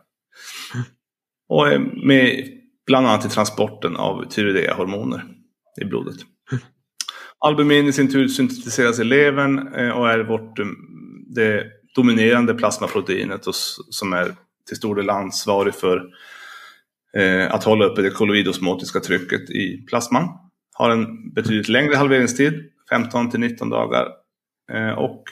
Och 1.50 1.68
är 1.68 1.78
med 2.06 2.48
bland 2.86 3.06
annat 3.06 3.26
i 3.26 3.28
transporten 3.28 3.96
av 3.96 4.24
tyreoidea-hormoner 4.24 5.24
i 5.80 5.84
blodet. 5.84 6.16
Albumin 7.38 7.86
i 7.86 7.92
sin 7.92 8.12
tur 8.12 8.28
syntetiseras 8.28 9.00
i 9.00 9.04
levern 9.04 9.74
eh, 9.74 9.90
och 9.90 10.10
är 10.10 10.18
vårt, 10.18 10.58
eh, 10.58 10.66
det 11.26 11.66
dominerande 11.94 12.54
plasmaproteinet 12.54 13.40
som 13.90 14.12
är 14.12 14.34
till 14.68 14.76
stor 14.76 14.96
del 14.96 15.10
ansvarig 15.10 15.74
för 15.74 16.04
eh, 17.16 17.54
att 17.54 17.64
hålla 17.64 17.84
uppe 17.84 18.02
det 18.02 18.10
kolloidosmotiska 18.10 19.00
trycket 19.00 19.50
i 19.50 19.84
plasman. 19.88 20.28
Har 20.72 20.90
en 20.90 21.32
betydligt 21.32 21.68
längre 21.68 21.96
halveringstid, 21.96 22.54
15 22.90 23.30
till 23.30 23.40
19 23.40 23.70
dagar. 23.70 24.06
Och 24.96 25.24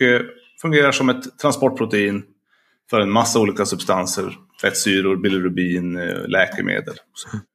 fungerar 0.62 0.93
som 0.93 1.09
ett 1.09 1.39
transportprotein 1.39 2.25
för 2.91 3.01
en 3.01 3.11
massa 3.11 3.41
olika 3.41 3.66
substanser 3.66 4.37
fettsyror, 4.61 5.16
bilirubin, 5.16 5.96
eh, 5.96 6.28
läkemedel. 6.28 6.94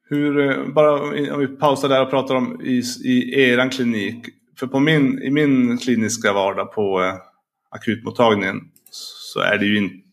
Hur, 0.10 0.40
eh, 0.40 0.68
bara 0.74 1.02
om 1.34 1.40
vi 1.40 1.48
pausar 1.48 1.90
där 1.90 2.02
och 2.02 2.10
pratar 2.10 2.36
om 2.36 2.62
i, 2.62 2.84
i 3.04 3.42
er 3.42 3.72
klinik. 3.72 4.26
För 4.60 4.68
på 4.68 4.80
min, 4.80 5.22
i 5.22 5.30
min 5.30 5.78
kliniska 5.78 6.34
vardag 6.34 6.74
på 6.74 7.04
eh, 7.04 7.16
akutmottagningen 7.70 8.62
så 8.92 9.40
är 9.40 9.58
det 9.58 9.66
ju 9.66 9.78
inte 9.78 10.04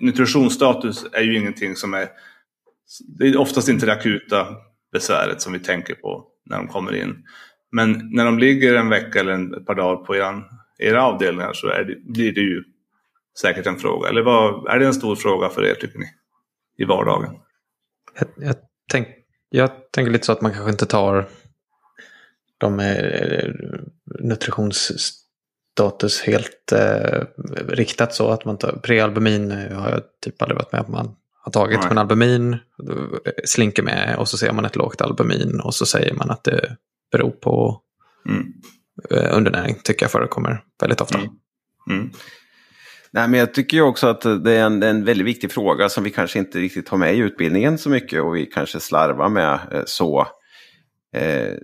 nutritionsstatus 0.00 1.06
är 1.12 1.22
ju 1.22 1.36
ingenting 1.36 1.76
som 1.76 1.94
är 1.94 2.08
det 3.18 3.28
är 3.28 3.36
oftast 3.36 3.68
inte 3.68 3.86
det 3.86 3.92
akuta 3.92 4.46
besväret 4.92 5.40
som 5.40 5.52
vi 5.52 5.58
tänker 5.58 5.94
på 5.94 6.24
när 6.46 6.56
de 6.56 6.68
kommer 6.68 6.94
in. 6.94 7.24
Men 7.72 8.10
när 8.12 8.24
de 8.24 8.38
ligger 8.38 8.74
en 8.74 8.88
vecka 8.88 9.20
eller 9.20 9.56
ett 9.56 9.66
par 9.66 9.74
dagar 9.74 10.04
på 10.04 10.16
er, 10.16 10.42
era 10.78 11.02
avdelningar 11.02 11.52
så 11.52 11.66
det, 11.66 12.12
blir 12.12 12.32
det 12.32 12.40
ju 12.40 12.64
säkert 13.40 13.66
en 13.66 13.78
fråga. 13.78 14.08
Eller 14.08 14.22
vad, 14.22 14.68
är 14.68 14.78
det 14.78 14.86
en 14.86 14.94
stor 14.94 15.16
fråga 15.16 15.48
för 15.48 15.64
er 15.64 15.74
tycker 15.74 15.98
ni? 15.98 16.06
I 16.78 16.84
vardagen? 16.84 17.34
Jag, 18.18 18.28
jag, 18.48 18.56
tänk, 18.92 19.08
jag 19.48 19.70
tänker 19.90 20.12
lite 20.12 20.26
så 20.26 20.32
att 20.32 20.40
man 20.40 20.52
kanske 20.52 20.70
inte 20.70 20.86
tar 20.86 21.28
de 22.58 22.80
eh, 22.80 23.50
nutritionsstatus 24.20 26.22
helt 26.22 26.72
eh, 26.72 27.22
riktat 27.68 28.14
så 28.14 28.30
att 28.30 28.44
man 28.44 28.58
tar 28.58 28.80
prealbumin 28.82 29.52
eh, 29.52 29.78
har 29.78 29.90
jag 29.90 30.02
typ 30.24 30.42
aldrig 30.42 30.56
varit 30.56 30.72
med 30.72 30.80
om 30.80 30.92
man 30.92 31.16
har 31.44 31.52
tagit. 31.52 31.78
Nej. 31.78 31.88
Men 31.88 31.98
albumin 31.98 32.52
eh, 32.52 32.58
slinker 33.44 33.82
med 33.82 34.16
och 34.18 34.28
så 34.28 34.38
ser 34.38 34.52
man 34.52 34.64
ett 34.64 34.76
lågt 34.76 35.00
albumin 35.00 35.60
och 35.60 35.74
så 35.74 35.86
säger 35.86 36.14
man 36.14 36.30
att 36.30 36.44
det 36.44 36.76
beror 37.12 37.30
på 37.30 37.82
mm. 38.28 38.52
undernäring. 39.30 39.76
Tycker 39.84 40.04
jag 40.04 40.10
förekommer 40.10 40.64
väldigt 40.80 41.00
ofta. 41.00 41.18
Mm. 41.18 41.30
Mm. 41.90 42.10
Nej, 43.10 43.28
men 43.28 43.40
jag 43.40 43.54
tycker 43.54 43.80
också 43.80 44.06
att 44.06 44.44
det 44.44 44.52
är 44.52 44.64
en, 44.64 44.82
en 44.82 45.04
väldigt 45.04 45.26
viktig 45.26 45.52
fråga 45.52 45.88
som 45.88 46.04
vi 46.04 46.10
kanske 46.10 46.38
inte 46.38 46.58
riktigt 46.58 46.88
har 46.88 46.98
med 46.98 47.14
i 47.14 47.18
utbildningen 47.18 47.78
så 47.78 47.90
mycket 47.90 48.22
och 48.22 48.36
vi 48.36 48.46
kanske 48.46 48.80
slarvar 48.80 49.28
med 49.28 49.58
eh, 49.72 49.82
så. 49.86 50.26
Eh, 51.14 51.54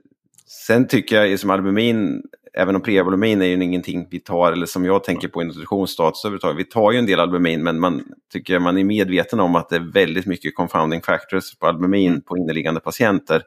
sen 0.66 0.86
tycker 0.86 1.24
jag 1.24 1.40
som 1.40 1.50
albumin, 1.50 2.22
även 2.54 2.76
om 2.76 2.82
prealbumin 2.82 3.42
är 3.42 3.46
ju 3.46 3.64
ingenting 3.64 4.06
vi 4.10 4.20
tar, 4.20 4.52
eller 4.52 4.66
som 4.66 4.84
jag 4.84 5.04
tänker 5.04 5.28
på 5.28 5.42
i 5.42 5.44
nutritionsstatus 5.44 6.24
överhuvudtaget, 6.24 6.58
vi 6.58 6.64
tar 6.64 6.92
ju 6.92 6.98
en 6.98 7.06
del 7.06 7.20
albumin 7.20 7.62
men 7.62 7.80
man 7.80 8.04
tycker 8.32 8.58
man 8.58 8.78
är 8.78 8.84
medveten 8.84 9.40
om 9.40 9.56
att 9.56 9.68
det 9.68 9.76
är 9.76 9.92
väldigt 9.92 10.26
mycket 10.26 10.54
confounding 10.54 11.02
factors 11.02 11.58
på 11.58 11.66
albumin 11.66 12.20
på 12.20 12.36
inneliggande 12.36 12.80
patienter. 12.80 13.42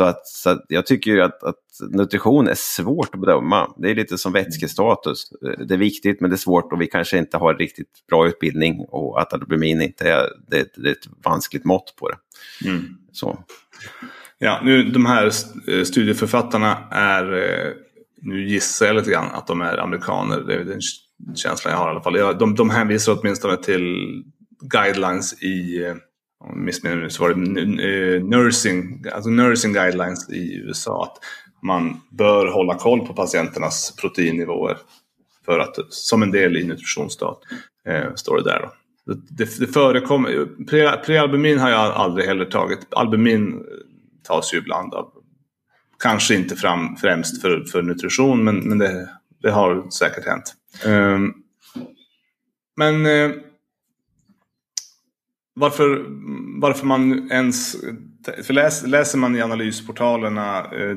Så, 0.00 0.04
att, 0.04 0.26
så 0.26 0.50
att 0.50 0.64
jag 0.68 0.86
tycker 0.86 1.10
ju 1.10 1.22
att, 1.22 1.42
att, 1.42 1.56
nutrition 1.90 2.48
är 2.48 2.54
svårt 2.56 3.14
att 3.14 3.20
bedöma. 3.20 3.74
Det 3.76 3.90
är 3.90 3.94
lite 3.94 4.18
som 4.18 4.32
vätskestatus. 4.32 5.30
Det 5.66 5.74
är 5.74 5.78
viktigt 5.78 6.20
men 6.20 6.30
det 6.30 6.34
är 6.34 6.38
svårt 6.38 6.72
och 6.72 6.80
vi 6.80 6.86
kanske 6.86 7.18
inte 7.18 7.36
har 7.36 7.54
riktigt 7.54 8.06
bra 8.08 8.28
utbildning 8.28 8.80
och 8.88 9.20
att 9.20 9.32
albumin 9.32 9.82
inte 9.82 10.10
är, 10.10 10.28
det, 10.48 10.72
det 10.76 10.88
är 10.88 10.92
ett 10.92 11.08
vanskligt 11.24 11.64
mått 11.64 11.94
på 11.98 12.08
det. 12.08 12.16
Mm. 12.68 12.84
Så. 13.12 13.44
Ja, 14.38 14.60
nu 14.64 14.82
de 14.82 15.06
här 15.06 15.26
eh, 15.68 15.84
studieförfattarna 15.84 16.78
är, 16.90 17.32
eh, 17.32 17.72
nu 18.22 18.48
gissar 18.48 18.86
jag 18.86 18.96
lite 18.96 19.10
grann 19.10 19.30
att 19.32 19.46
de 19.46 19.60
är 19.60 19.78
amerikaner. 19.78 20.40
Det 20.40 20.54
är 20.54 20.64
den 20.64 20.80
känslan 21.34 21.72
jag 21.72 21.78
har 21.78 21.88
i 21.88 21.90
alla 21.90 22.02
fall. 22.02 22.38
De, 22.38 22.54
de 22.54 22.70
hänvisar 22.70 23.18
åtminstone 23.20 23.56
till 23.56 24.22
guidelines 24.60 25.42
i 25.42 25.84
eh, 25.84 25.94
om 26.40 26.64
missminner 26.64 26.96
mig 26.96 27.10
så 27.10 27.22
var 27.22 27.34
det 27.34 27.60
eh, 27.60 28.22
nursing, 28.22 29.04
alltså 29.12 29.30
nursing 29.30 29.72
guidelines 29.72 30.30
i 30.30 30.56
USA. 30.56 31.02
Att 31.02 31.24
man 31.62 32.00
bör 32.10 32.46
hålla 32.46 32.74
koll 32.74 33.06
på 33.06 33.14
patienternas 33.14 33.96
proteinnivåer 33.96 34.76
för 35.44 35.58
att, 35.58 35.76
som 35.88 36.22
en 36.22 36.30
del 36.30 36.56
i 36.56 36.64
nutritionsstat. 36.64 37.38
Eh, 37.88 38.14
står 38.14 38.36
det 38.36 38.44
där 38.44 38.60
då. 38.60 38.72
Det, 39.14 39.58
det, 39.58 39.66
förekommer, 39.66 40.46
pre, 40.64 40.96
prealbumin 40.96 41.58
har 41.58 41.70
jag 41.70 41.80
aldrig 41.80 42.26
heller 42.26 42.44
tagit. 42.44 42.78
Albumin 42.90 43.52
eh, 43.52 43.60
tas 44.22 44.54
ju 44.54 44.58
ibland 44.58 44.94
av, 44.94 45.12
kanske 46.02 46.34
inte 46.34 46.56
fram 46.56 46.96
främst 46.96 47.42
för, 47.42 47.64
för 47.64 47.82
nutrition 47.82 48.44
men, 48.44 48.56
men 48.56 48.78
det, 48.78 49.08
det 49.42 49.50
har 49.50 49.90
säkert 49.90 50.26
hänt. 50.26 50.54
Eh, 50.84 51.18
men 52.76 53.06
eh, 53.06 53.30
varför, 55.54 56.04
varför 56.60 56.86
man 56.86 57.30
ens... 57.30 57.76
För 58.46 58.54
läs, 58.54 58.86
läser 58.86 59.18
man 59.18 59.36
i 59.36 59.42
analysportalerna, 59.42 60.72
uh, 60.72 60.96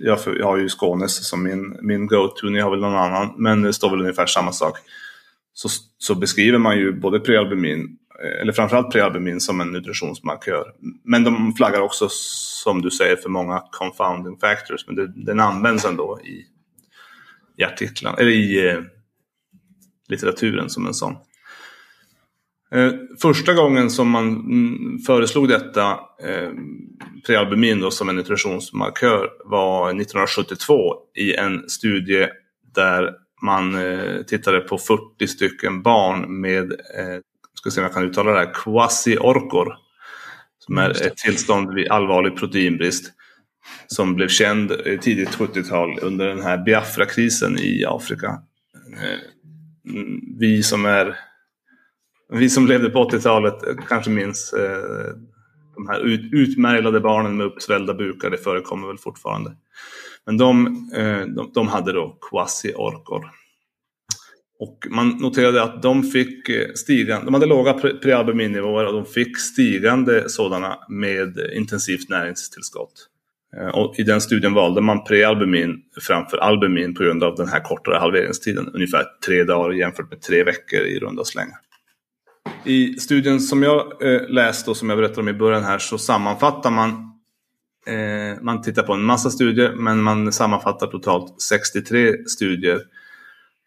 jag, 0.00 0.18
jag 0.38 0.46
har 0.46 0.56
ju 0.56 0.68
Skånes 0.68 1.28
som 1.28 1.42
min, 1.42 1.76
min 1.82 2.06
go-to, 2.06 2.48
ni 2.48 2.60
har 2.60 2.70
väl 2.70 2.80
någon 2.80 2.94
annan, 2.94 3.34
men 3.38 3.62
det 3.62 3.72
står 3.72 3.90
väl 3.90 4.00
ungefär 4.00 4.26
samma 4.26 4.52
sak. 4.52 4.78
Så, 5.52 5.68
så 5.98 6.14
beskriver 6.14 6.58
man 6.58 6.78
ju 6.78 6.92
både 6.92 7.20
prealbumin 7.20 7.98
eh, 8.24 8.40
eller 8.40 8.52
framförallt 8.52 8.92
prealbumin 8.92 9.40
som 9.40 9.60
en 9.60 9.72
nutritionsmarkör. 9.72 10.64
Men 11.04 11.24
de 11.24 11.54
flaggar 11.56 11.80
också, 11.80 12.08
som 12.10 12.82
du 12.82 12.90
säger, 12.90 13.16
för 13.16 13.28
många 13.28 13.62
confounding 13.70 14.38
factors. 14.40 14.86
Men 14.86 14.96
det, 14.96 15.12
den 15.16 15.40
används 15.40 15.84
ändå 15.84 16.20
i, 16.24 16.44
i 17.62 17.64
artiklarna, 17.64 18.16
eller 18.16 18.30
i 18.30 18.68
eh, 18.68 18.80
litteraturen 20.08 20.70
som 20.70 20.86
en 20.86 20.94
sån. 20.94 21.16
Eh, 22.72 22.92
första 23.22 23.54
gången 23.54 23.90
som 23.90 24.10
man 24.10 24.28
mm, 24.28 24.98
föreslog 24.98 25.48
detta, 25.48 25.90
eh, 26.22 26.50
prealbumin 27.26 27.80
då, 27.80 27.90
som 27.90 28.08
en 28.08 28.16
nutritionsmarkör, 28.16 29.28
var 29.44 29.88
1972 29.88 30.94
i 31.14 31.34
en 31.34 31.68
studie 31.68 32.28
där 32.74 33.10
man 33.42 33.74
eh, 33.74 34.22
tittade 34.22 34.60
på 34.60 34.78
40 34.78 35.26
stycken 35.26 35.82
barn 35.82 36.40
med 36.40 36.72
ska 37.64 37.70
se 37.70 37.80
om 37.80 37.84
jag 37.84 37.94
kan 37.94 38.04
uttala 38.04 38.32
det 38.32 38.38
här, 38.38 38.52
quasi-orkor. 38.54 39.76
Som 40.58 40.78
är 40.78 40.90
ett 40.90 41.16
tillstånd 41.16 41.74
vid 41.74 41.88
allvarlig 41.88 42.36
proteinbrist. 42.36 43.12
Som 43.86 44.14
blev 44.14 44.28
känd 44.28 44.72
tidigt 45.00 45.36
70-tal 45.36 45.98
under 46.02 46.26
den 46.26 46.42
här 46.42 46.64
Biafra-krisen 46.64 47.58
i 47.58 47.84
Afrika. 47.88 48.38
Eh, 48.92 49.18
vi 50.38 50.62
som 50.62 50.84
är 50.84 51.16
vi 52.32 52.50
som 52.50 52.66
levde 52.66 52.90
på 52.90 53.10
80-talet 53.10 53.66
eh, 53.68 53.74
kanske 53.88 54.10
minns 54.10 54.52
eh, 54.52 55.14
de 55.74 55.88
här 55.88 56.00
ut, 56.00 56.32
utmärglade 56.32 57.00
barnen 57.00 57.36
med 57.36 57.46
uppsvällda 57.46 57.94
bukar, 57.94 58.30
det 58.30 58.38
förekommer 58.38 58.86
väl 58.86 58.98
fortfarande. 58.98 59.52
Men 60.26 60.36
de, 60.36 60.66
eh, 60.96 61.20
de, 61.20 61.50
de 61.54 61.68
hade 61.68 61.92
då 61.92 62.18
quasi-orkor. 62.30 63.30
Och 64.58 64.86
man 64.90 65.08
noterade 65.08 65.62
att 65.62 65.82
de 65.82 66.02
fick 66.02 66.48
eh, 66.48 66.72
stigande, 66.74 67.24
de 67.24 67.34
hade 67.34 67.46
låga 67.46 67.72
prealbuminnivåer 68.02 68.86
och 68.86 68.92
de 68.92 69.06
fick 69.06 69.38
stigande 69.38 70.28
sådana 70.28 70.78
med 70.88 71.38
intensivt 71.56 72.08
näringstillskott. 72.08 73.08
Eh, 73.56 73.68
och 73.68 73.98
I 73.98 74.02
den 74.02 74.20
studien 74.20 74.54
valde 74.54 74.80
man 74.80 75.04
prealbumin 75.04 75.82
framför 76.00 76.36
albumin 76.36 76.94
på 76.94 77.02
grund 77.02 77.24
av 77.24 77.34
den 77.34 77.48
här 77.48 77.60
kortare 77.60 77.98
halveringstiden, 77.98 78.70
ungefär 78.74 79.04
tre 79.26 79.44
dagar 79.44 79.72
jämfört 79.72 80.10
med 80.10 80.20
tre 80.20 80.44
veckor 80.44 80.80
i 80.80 80.98
runda 80.98 81.24
slängar. 81.24 81.58
I 82.64 82.94
studien 82.98 83.40
som 83.40 83.62
jag 83.62 84.02
eh, 84.02 84.28
läste 84.28 84.70
och 84.70 84.76
som 84.76 84.88
jag 84.88 84.98
berättade 84.98 85.20
om 85.20 85.28
i 85.28 85.32
början 85.32 85.64
här 85.64 85.78
så 85.78 85.98
sammanfattar 85.98 86.70
man 86.70 86.90
eh, 87.86 88.42
Man 88.42 88.62
tittar 88.62 88.82
på 88.82 88.92
en 88.92 89.04
massa 89.04 89.30
studier 89.30 89.72
men 89.76 90.02
man 90.02 90.32
sammanfattar 90.32 90.86
totalt 90.86 91.40
63 91.42 92.26
studier 92.26 92.80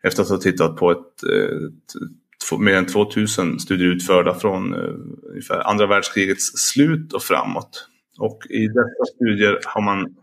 efter 0.04 0.24
att 0.24 0.30
ha 0.30 0.38
tittat 0.38 0.76
på 0.76 0.92
ett, 0.92 1.24
eh, 1.32 1.58
ett 2.52 2.60
mer 2.60 2.74
än 2.74 2.86
2000 2.86 3.60
studier 3.60 3.88
utförda 3.88 4.34
från 4.34 4.74
eh, 4.74 4.94
ungefär 5.30 5.68
andra 5.68 5.88
världskrigets 5.88 6.52
slut 6.56 7.14
och 7.14 7.24
framåt. 7.24 7.88
Och 8.20 8.40
i 8.50 8.68
dessa 8.68 9.06
studier 9.16 9.60
har 9.66 9.82
man 9.82 10.16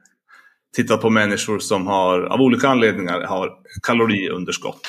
tittat 0.76 1.00
på 1.00 1.10
människor 1.10 1.58
som 1.58 1.86
har, 1.86 2.20
av 2.20 2.40
olika 2.40 2.68
anledningar 2.68 3.20
har 3.20 3.50
kaloriunderskott. 3.82 4.80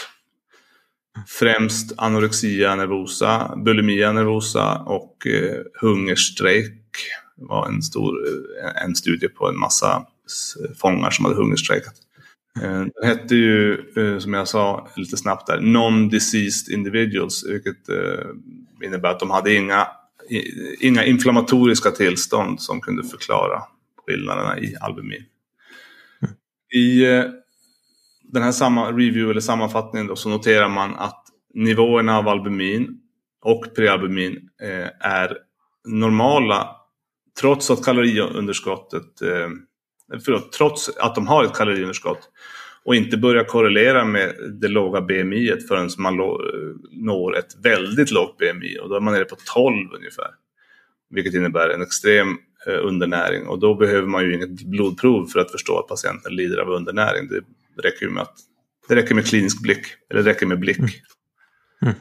Främst 1.28 1.94
anorexia 1.98 2.76
nervosa, 2.76 3.56
bulimia 3.58 4.12
nervosa 4.12 4.76
och 4.76 5.28
eh, 5.28 5.62
hungerstrejk 5.82 6.82
var 7.36 7.68
en 7.68 7.82
stor 7.82 8.16
en 8.86 8.96
studie 8.96 9.28
på 9.28 9.50
en 9.50 9.60
massa 9.60 10.06
fångar 10.82 11.10
som 11.10 11.26
hade 11.26 11.38
hungerstrejkat. 11.38 11.96
Eh, 12.62 12.86
den 13.02 13.10
hette 13.10 13.36
ju, 13.36 13.74
eh, 13.98 14.20
som 14.20 14.34
jag 14.34 14.48
sa 14.48 14.88
lite 14.96 15.18
snabbt 15.18 15.48
där, 15.48 15.60
Non-Diseased 15.60 16.74
Individuals, 16.74 17.46
vilket 17.50 17.90
eh, 17.90 18.28
innebär 18.84 19.10
att 19.10 19.20
de 19.20 19.32
hade 19.32 19.56
inga, 19.56 19.88
inga 20.80 21.06
inflammatoriska 21.06 21.92
tillstånd 21.92 22.62
som 22.62 22.82
kunde 22.82 23.04
förklara 23.04 23.64
skillnaderna 24.06 24.60
i 24.60 24.76
albumin. 24.82 25.24
I 26.74 27.06
den 28.28 28.44
här 28.44 28.52
samma 28.52 28.92
review 28.92 29.32
eller 29.32 29.42
sammanfattningen 29.42 30.08
då, 30.08 30.16
så 30.16 30.30
noterar 30.30 30.70
man 30.70 30.96
att 30.96 31.24
nivåerna 31.54 32.18
av 32.18 32.28
albumin 32.28 33.02
och 33.42 33.66
prealbumin 33.76 34.50
eh, 34.62 35.10
är 35.10 35.38
normala 35.88 36.76
trots 37.40 37.72
att 37.72 37.86
kaloriunderskottet 37.86 39.22
eh, 39.22 39.50
förlåt, 40.26 40.52
trots 40.52 40.90
att 40.98 41.16
de 41.16 41.28
har 41.28 41.44
ett 41.44 41.54
kaloriunderskott 41.54 42.30
och 42.86 42.96
inte 42.96 43.18
börjar 43.18 43.44
korrelera 43.44 44.06
med 44.06 44.36
det 44.62 44.68
låga 44.68 45.02
BMI 45.02 45.52
förrän 45.68 45.90
man 45.98 46.18
når 46.92 47.38
ett 47.38 47.56
väldigt 47.64 48.12
lågt 48.12 48.38
BMI 48.38 48.80
och 48.82 48.90
då 48.90 48.96
är 48.96 49.00
man 49.00 49.14
nere 49.14 49.26
på 49.26 49.36
12 49.54 49.94
ungefär. 49.94 50.30
Vilket 51.10 51.34
innebär 51.34 51.70
en 51.70 51.82
extrem 51.82 52.28
eh, 52.68 52.86
undernäring 52.86 53.48
och 53.48 53.60
då 53.60 53.76
behöver 53.76 54.08
man 54.08 54.24
ju 54.24 54.36
inget 54.36 54.66
blodprov 54.66 55.26
för 55.26 55.40
att 55.40 55.52
förstå 55.52 55.80
att 55.80 55.88
patienten 55.88 56.36
lider 56.36 56.58
av 56.58 56.70
undernäring. 56.70 57.28
Det 57.28 57.42
räcker 57.84 58.10
med, 58.10 58.24
att, 58.24 58.38
det 58.88 58.96
räcker 58.96 59.16
med 59.16 59.26
klinisk 59.26 59.62
blick, 59.62 59.86
eller 60.10 60.24
det 60.24 60.30
räcker 60.30 60.46
med 60.46 60.60
blick. 60.60 60.78
Mm. 61.82 61.96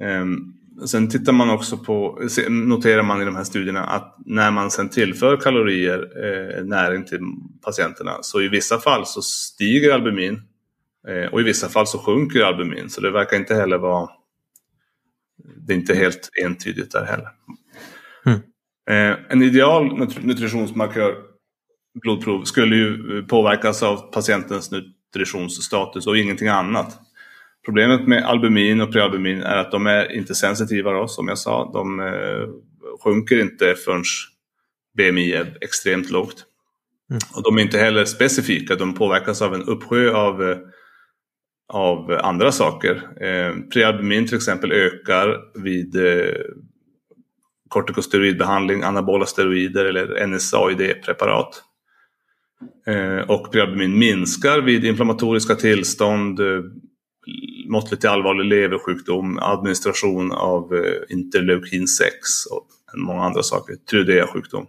Mm. 0.00 0.22
Um, 0.22 0.54
Sen 0.86 1.08
tittar 1.08 1.32
man 1.32 1.50
också 1.50 1.78
på, 1.78 2.20
noterar 2.48 3.02
man 3.02 3.22
i 3.22 3.24
de 3.24 3.36
här 3.36 3.44
studierna 3.44 3.84
att 3.84 4.16
när 4.26 4.50
man 4.50 4.70
sen 4.70 4.88
tillför 4.88 5.36
kalorier, 5.36 5.98
eh, 6.24 6.64
näring 6.64 7.04
till 7.04 7.20
patienterna, 7.64 8.18
så 8.22 8.42
i 8.42 8.48
vissa 8.48 8.78
fall 8.78 9.06
så 9.06 9.22
stiger 9.22 9.94
albumin 9.94 10.42
eh, 11.08 11.32
och 11.32 11.40
i 11.40 11.42
vissa 11.42 11.68
fall 11.68 11.86
så 11.86 11.98
sjunker 11.98 12.40
albumin. 12.40 12.90
Så 12.90 13.00
det 13.00 13.10
verkar 13.10 13.36
inte 13.36 13.54
heller 13.54 13.78
vara, 13.78 14.08
det 15.66 15.72
är 15.72 15.76
inte 15.76 15.94
helt 15.94 16.30
entydigt 16.44 16.92
där 16.92 17.04
heller. 17.04 17.28
Mm. 18.26 18.38
Eh, 18.90 19.18
en 19.28 19.42
ideal 19.42 20.08
nutritionsmarkör, 20.20 21.16
blodprov, 22.02 22.44
skulle 22.44 22.76
ju 22.76 23.22
påverkas 23.22 23.82
av 23.82 23.96
patientens 24.12 24.70
nutritionsstatus 25.14 26.06
och 26.06 26.18
ingenting 26.18 26.48
annat. 26.48 26.98
Problemet 27.64 28.08
med 28.08 28.24
albumin 28.24 28.80
och 28.80 28.92
prealbumin 28.92 29.42
är 29.42 29.56
att 29.56 29.70
de 29.70 29.86
är 29.86 30.12
inte 30.12 30.34
sensitiva 30.34 30.92
då, 30.92 31.08
som 31.08 31.28
jag 31.28 31.38
sa. 31.38 31.70
De 31.72 32.00
eh, 32.00 32.48
sjunker 33.04 33.40
inte 33.40 33.74
förrän 33.74 34.04
BMI 34.96 35.32
är 35.32 35.58
extremt 35.60 36.10
lågt. 36.10 36.44
Mm. 37.10 37.20
Och 37.34 37.42
de 37.42 37.58
är 37.58 37.62
inte 37.62 37.78
heller 37.78 38.04
specifika, 38.04 38.74
de 38.74 38.94
påverkas 38.94 39.42
av 39.42 39.54
en 39.54 39.62
uppsjö 39.62 40.14
av, 40.14 40.42
eh, 40.42 40.58
av 41.68 42.20
andra 42.22 42.52
saker. 42.52 42.94
Eh, 43.20 43.54
prealbumin 43.72 44.26
till 44.26 44.36
exempel 44.36 44.72
ökar 44.72 45.40
vid 45.54 45.96
eh, 45.96 46.34
kortikosteroidbehandling, 47.68 48.82
anabola 48.82 49.26
steroider 49.26 49.84
eller 49.84 50.26
NSAID-preparat. 50.26 51.62
Eh, 52.86 53.30
och 53.30 53.52
prealbumin 53.52 53.98
minskar 53.98 54.60
vid 54.60 54.84
inflammatoriska 54.84 55.54
tillstånd, 55.54 56.40
eh, 56.40 56.62
måttligt 57.68 58.00
till 58.00 58.10
allvarlig 58.10 58.44
leversjukdom, 58.44 59.38
administration 59.38 60.32
av 60.32 60.74
eh, 60.74 61.16
interleukin 61.16 61.88
6 61.88 62.10
och 62.50 62.66
många 62.96 63.24
andra 63.24 63.42
saker, 63.42 63.76
Trudea-sjukdom. 63.90 64.66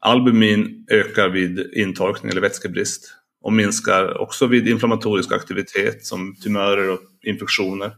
Albumin 0.00 0.86
ökar 0.90 1.28
vid 1.28 1.70
intorkning 1.72 2.30
eller 2.30 2.40
vätskebrist 2.40 3.14
och 3.42 3.52
minskar 3.52 4.18
också 4.20 4.46
vid 4.46 4.68
inflammatorisk 4.68 5.32
aktivitet 5.32 6.06
som 6.06 6.36
tumörer 6.36 6.90
och 6.90 7.00
infektioner. 7.22 7.92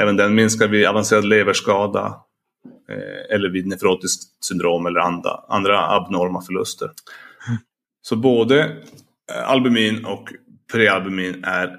Även 0.00 0.16
den 0.16 0.34
minskar 0.34 0.68
vid 0.68 0.86
avancerad 0.86 1.24
leverskada 1.24 2.14
eller 3.30 3.48
vid 3.48 3.66
nefrotiskt 3.66 4.44
syndrom 4.44 4.86
eller 4.86 5.00
andra, 5.00 5.30
andra 5.48 5.90
abnorma 5.90 6.42
förluster. 6.42 6.90
Så 8.02 8.16
både 8.16 8.60
eh, 9.32 9.50
albumin 9.50 10.04
och 10.04 10.28
prealbumin 10.72 11.44
är 11.44 11.76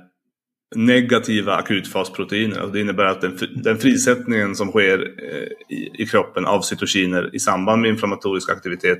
negativa 0.75 1.55
akutfasproteiner. 1.55 2.55
Alltså 2.55 2.71
det 2.71 2.81
innebär 2.81 3.05
att 3.05 3.21
den, 3.21 3.37
den 3.55 3.77
frisättningen 3.77 4.55
som 4.55 4.67
sker 4.67 4.99
eh, 4.99 5.75
i, 5.77 5.91
i, 5.93 6.05
kroppen 6.05 6.45
av 6.45 6.61
cytokiner 6.61 7.35
i 7.35 7.39
samband 7.39 7.81
med 7.81 7.91
inflammatorisk 7.91 8.49
aktivitet 8.49 8.99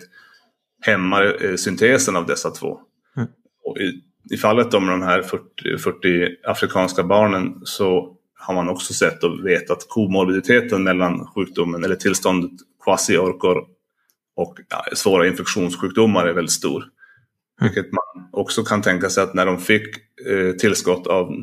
hämmar 0.82 1.46
eh, 1.46 1.56
syntesen 1.56 2.16
av 2.16 2.26
dessa 2.26 2.52
två. 2.52 2.80
Mm. 3.18 3.30
Och 3.64 3.78
i, 3.78 4.02
I 4.34 4.38
fallet 4.38 4.74
om 4.74 4.88
de 4.88 5.02
här 5.02 5.22
40, 5.22 5.44
40 5.78 6.36
afrikanska 6.44 7.04
barnen 7.04 7.62
så 7.64 8.18
har 8.40 8.54
man 8.54 8.70
också 8.70 8.94
sett 8.94 9.24
och 9.24 9.46
vet 9.46 9.72
att 9.72 9.86
komorbiditeten 9.88 10.84
mellan 10.84 11.28
sjukdomen 11.28 11.84
eller 11.84 11.96
tillståndet 11.96 12.52
quasi-orkor 12.86 13.66
och 14.36 14.60
ja, 14.70 14.86
svåra 14.94 15.28
infektionssjukdomar 15.28 16.26
är 16.26 16.34
väldigt 16.34 16.52
stor. 16.52 16.86
Mm. 17.62 17.74
Vilket 17.74 17.92
man 17.92 18.30
också 18.32 18.64
kan 18.64 18.82
tänka 18.82 19.10
sig 19.10 19.24
att 19.24 19.34
när 19.34 19.46
de 19.46 19.58
fick 19.58 19.88
eh, 20.28 20.52
tillskott 20.52 21.08
av 21.08 21.34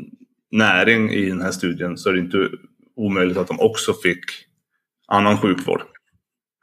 näring 0.51 1.11
i 1.11 1.29
den 1.29 1.41
här 1.41 1.51
studien 1.51 1.99
så 1.99 2.09
är 2.09 2.13
det 2.13 2.19
inte 2.19 2.49
omöjligt 2.97 3.37
att 3.37 3.49
de 3.49 3.61
också 3.61 3.95
fick 3.95 4.25
annan 5.09 5.39
sjukvård. 5.39 5.83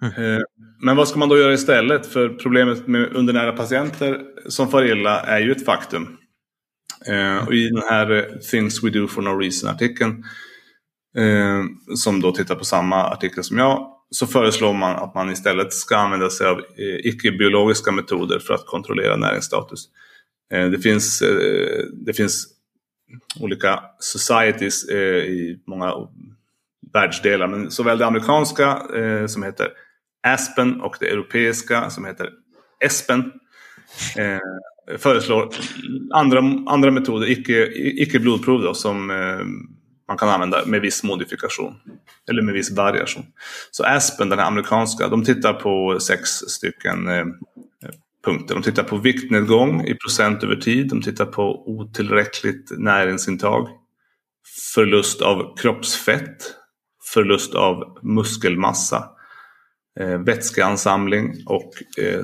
Mm. 0.01 0.35
Eh, 0.35 0.41
men 0.81 0.95
vad 0.95 1.07
ska 1.07 1.19
man 1.19 1.29
då 1.29 1.37
göra 1.37 1.53
istället? 1.53 2.05
För 2.05 2.29
problemet 2.29 2.87
med 2.87 3.15
undernära 3.15 3.51
patienter 3.51 4.21
som 4.47 4.67
far 4.67 4.85
illa 4.85 5.21
är 5.21 5.39
ju 5.39 5.51
ett 5.51 5.65
faktum. 5.65 6.17
Eh, 7.07 7.47
och 7.47 7.53
I 7.53 7.69
den 7.69 7.83
här 7.89 8.11
eh, 8.11 8.39
Things 8.51 8.83
We 8.83 8.89
Do 8.89 9.07
For 9.07 9.21
No 9.21 9.39
Reason-artikeln, 9.39 10.23
som 11.95 12.21
då 12.21 12.31
tittar 12.31 12.55
på 12.55 12.65
samma 12.65 13.03
artikel 13.03 13.43
som 13.43 13.57
jag, 13.57 13.94
så 14.09 14.27
föreslår 14.27 14.73
man 14.73 14.95
att 14.95 15.15
man 15.15 15.31
istället 15.31 15.73
ska 15.73 15.97
använda 15.97 16.29
sig 16.29 16.47
av 16.47 16.59
eh, 16.59 16.95
icke-biologiska 17.03 17.91
metoder 17.91 18.39
för 18.39 18.53
att 18.53 18.65
kontrollera 18.65 19.17
näringsstatus. 19.17 19.85
Eh, 20.53 20.69
det 20.69 20.79
finns, 20.79 21.21
eh, 21.21 21.85
det 22.05 22.13
finns 22.13 22.47
olika 23.39 23.79
societies 23.99 24.89
i 24.89 25.59
många 25.67 25.93
världsdelar, 26.93 27.47
men 27.47 27.71
såväl 27.71 27.97
det 27.97 28.05
amerikanska 28.05 28.81
som 29.27 29.43
heter 29.43 29.69
Aspen 30.27 30.81
och 30.81 30.95
det 30.99 31.07
europeiska 31.07 31.89
som 31.89 32.05
heter 32.05 32.29
Espen 32.85 33.31
föreslår 34.97 35.49
andra, 36.13 36.39
andra 36.67 36.91
metoder, 36.91 37.29
icke, 37.29 37.71
icke 37.75 38.19
blodprov 38.19 38.61
då, 38.61 38.73
som 38.73 39.11
man 40.07 40.17
kan 40.17 40.29
använda 40.29 40.65
med 40.65 40.81
viss 40.81 41.03
modifikation. 41.03 41.75
Eller 42.29 42.41
med 42.41 42.53
viss 42.53 42.71
variation. 42.71 43.25
Så 43.71 43.83
Aspen, 43.83 44.29
den 44.29 44.39
här 44.39 44.47
amerikanska, 44.47 45.07
de 45.07 45.23
tittar 45.23 45.53
på 45.53 45.99
sex 45.99 46.29
stycken 46.29 47.07
eh, 47.07 47.25
punkter. 48.25 48.55
De 48.55 48.63
tittar 48.63 48.83
på 48.83 48.97
viktnedgång 48.97 49.85
i 49.85 49.95
procent 49.95 50.43
över 50.43 50.55
tid. 50.55 50.87
De 50.89 51.01
tittar 51.01 51.25
på 51.25 51.69
otillräckligt 51.69 52.71
näringsintag. 52.77 53.69
Förlust 54.75 55.21
av 55.21 55.55
kroppsfett. 55.57 56.37
Förlust 57.13 57.55
av 57.55 57.99
muskelmassa 58.03 59.09
eh, 59.99 60.19
vätskeansamling 60.19 61.33
och 61.45 61.71
eh, 62.03 62.23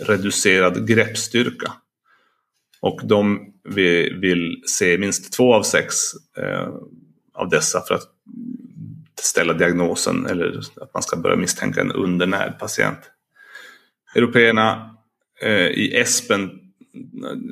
reducerad 0.00 0.88
greppstyrka. 0.88 1.72
Och 2.82 3.00
de 3.04 3.52
vill 4.20 4.62
se 4.66 4.98
minst 4.98 5.32
två 5.32 5.54
av 5.54 5.62
sex 5.62 5.94
eh, 6.38 6.68
av 7.40 7.48
dessa 7.48 7.80
för 7.80 7.94
att 7.94 8.02
ställa 9.20 9.52
diagnosen 9.52 10.26
eller 10.26 10.60
att 10.80 10.94
man 10.94 11.02
ska 11.02 11.16
börja 11.16 11.36
misstänka 11.36 11.80
en 11.80 11.92
undernärd 11.92 12.58
patient. 12.58 12.98
Européerna 14.14 14.96
eh, 15.42 15.66
i 15.66 15.96
ESPEN 15.96 16.50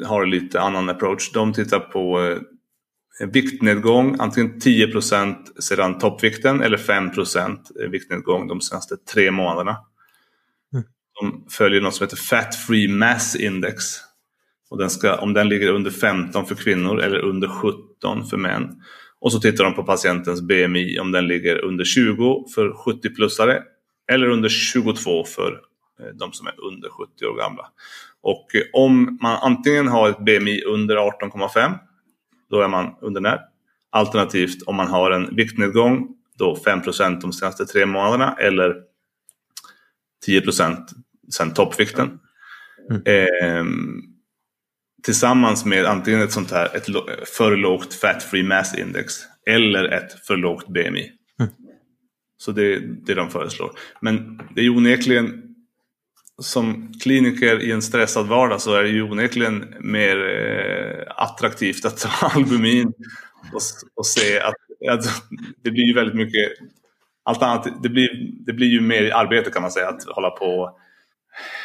har 0.06 0.26
lite 0.26 0.60
annan 0.60 0.88
approach. 0.88 1.32
De 1.32 1.52
tittar 1.52 1.80
på 1.80 2.20
eh, 3.20 3.28
viktnedgång, 3.28 4.16
antingen 4.18 4.60
10% 4.60 5.60
sedan 5.60 5.98
toppvikten 5.98 6.62
eller 6.62 6.76
5% 6.76 7.88
viktnedgång 7.90 8.48
de 8.48 8.60
senaste 8.60 8.96
tre 8.96 9.30
månaderna. 9.30 9.76
Mm. 10.72 10.84
De 11.20 11.44
följer 11.50 11.80
något 11.80 11.94
som 11.94 12.04
heter 12.04 12.16
Fat 12.16 12.54
Free 12.54 12.88
Mass 12.88 13.36
Index. 13.36 13.84
Och 14.70 14.78
den 14.78 14.90
ska, 14.90 15.16
om 15.16 15.32
den 15.32 15.48
ligger 15.48 15.68
under 15.68 15.90
15 15.90 16.46
för 16.46 16.54
kvinnor 16.54 17.00
eller 17.00 17.18
under 17.18 17.48
17 17.48 18.26
för 18.26 18.36
män. 18.36 18.82
Och 19.20 19.32
så 19.32 19.40
tittar 19.40 19.64
de 19.64 19.74
på 19.74 19.84
patientens 19.84 20.42
BMI 20.42 20.98
om 20.98 21.12
den 21.12 21.26
ligger 21.26 21.64
under 21.64 21.84
20 21.84 22.44
för 22.54 22.70
70-plussare 22.70 23.62
eller 24.12 24.28
under 24.28 24.48
22 24.48 25.24
för 25.24 25.60
eh, 26.00 26.14
de 26.14 26.32
som 26.32 26.46
är 26.46 26.54
under 26.64 26.88
70 26.88 27.26
år 27.26 27.36
gamla. 27.38 27.66
Och 28.22 28.54
eh, 28.54 28.62
om 28.72 29.18
man 29.22 29.38
antingen 29.42 29.88
har 29.88 30.08
ett 30.08 30.24
BMI 30.24 30.62
under 30.62 30.96
18,5 30.96 31.78
då 32.50 32.60
är 32.60 32.68
man 32.68 32.94
undernärd. 33.00 33.40
Alternativt 33.90 34.62
om 34.66 34.76
man 34.76 34.88
har 34.88 35.10
en 35.10 35.36
viktnedgång, 35.36 36.08
då 36.38 36.54
5% 36.66 37.20
de 37.20 37.32
senaste 37.32 37.66
tre 37.66 37.86
månaderna 37.86 38.36
eller 38.40 38.76
10 40.26 40.42
sen 41.32 41.54
toppvikten. 41.54 42.18
Mm. 42.90 43.02
Eh, 43.04 43.64
tillsammans 45.02 45.64
med 45.64 45.84
antingen 45.84 46.22
ett 46.22 46.32
sånt 46.32 46.50
här 46.50 46.76
ett 46.76 46.86
för 47.36 47.56
lågt 47.56 47.94
fat 47.94 48.22
free 48.22 48.42
mass 48.42 48.78
index 48.78 49.14
eller 49.46 49.84
ett 49.84 50.26
för 50.26 50.36
lågt 50.36 50.68
BMI. 50.68 51.12
Mm. 51.40 51.52
Så 52.38 52.52
det 52.52 52.74
är 52.74 52.80
det 52.80 53.14
de 53.14 53.30
föreslår. 53.30 53.70
Men 54.00 54.40
det 54.54 54.60
är 54.60 54.70
onekligen 54.70 55.42
som 56.42 56.92
kliniker 57.02 57.62
i 57.62 57.72
en 57.72 57.82
stressad 57.82 58.26
vardag 58.26 58.60
så 58.60 58.74
är 58.74 58.82
det 58.82 58.88
ju 58.88 59.02
onekligen 59.02 59.74
mer 59.80 60.16
eh, 60.16 61.22
attraktivt 61.22 61.84
att 61.84 61.98
ta 61.98 62.26
albumin 62.34 62.92
och, 63.52 63.60
och 63.94 64.06
se 64.06 64.40
att, 64.40 64.54
att, 64.90 65.22
det 65.62 65.70
blir 65.70 65.84
ju 65.84 65.94
väldigt 65.94 66.16
mycket 66.16 66.52
allt 67.22 67.42
annat, 67.42 67.82
det 67.82 67.88
blir, 67.88 68.08
det 68.46 68.52
blir 68.52 68.66
ju 68.66 68.80
mer 68.80 69.14
arbete 69.14 69.50
kan 69.50 69.62
man 69.62 69.70
säga 69.70 69.88
att 69.88 70.04
hålla 70.04 70.30
på 70.30 70.78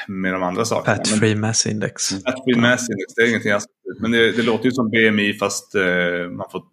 med 0.08 0.34
de 0.34 0.44
andra 0.44 0.66
sakerna. 0.66 0.98
Fat 0.98 1.08
free 1.08 1.36
mass 1.36 1.66
index. 1.66 2.10
Fat 2.10 2.44
free 2.46 2.62
mass 2.62 2.90
index, 2.90 3.14
det 3.16 3.22
är 3.22 3.30
ingenting 3.30 3.52
jag 3.52 3.62
Men 4.00 4.12
det, 4.12 4.32
det 4.32 4.44
låter 4.44 4.66
ju 4.66 4.72
som 4.72 4.90
BMI 4.90 5.34
fast 5.34 5.76
eh, 5.76 5.84
man 6.32 6.48
får 6.52 6.64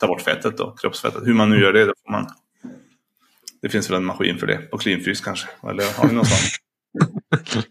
ta 0.00 0.06
bort 0.06 0.20
fettet 0.20 0.56
då, 0.56 0.70
kroppsfettet. 0.70 1.26
Hur 1.26 1.34
man 1.34 1.50
nu 1.50 1.60
gör 1.60 1.72
det, 1.72 1.84
då 1.84 1.92
får 2.06 2.12
man 2.12 2.26
det 3.64 3.68
finns 3.68 3.90
väl 3.90 3.96
en 3.96 4.04
maskin 4.04 4.38
för 4.38 4.46
det, 4.46 4.56
på 4.56 4.78
Cleanfrys 4.78 5.20
kanske? 5.20 5.48
Eller 5.70 5.98
har 5.98 6.08
ni 6.08 6.14
någon 6.14 6.24
sån? 6.24 6.38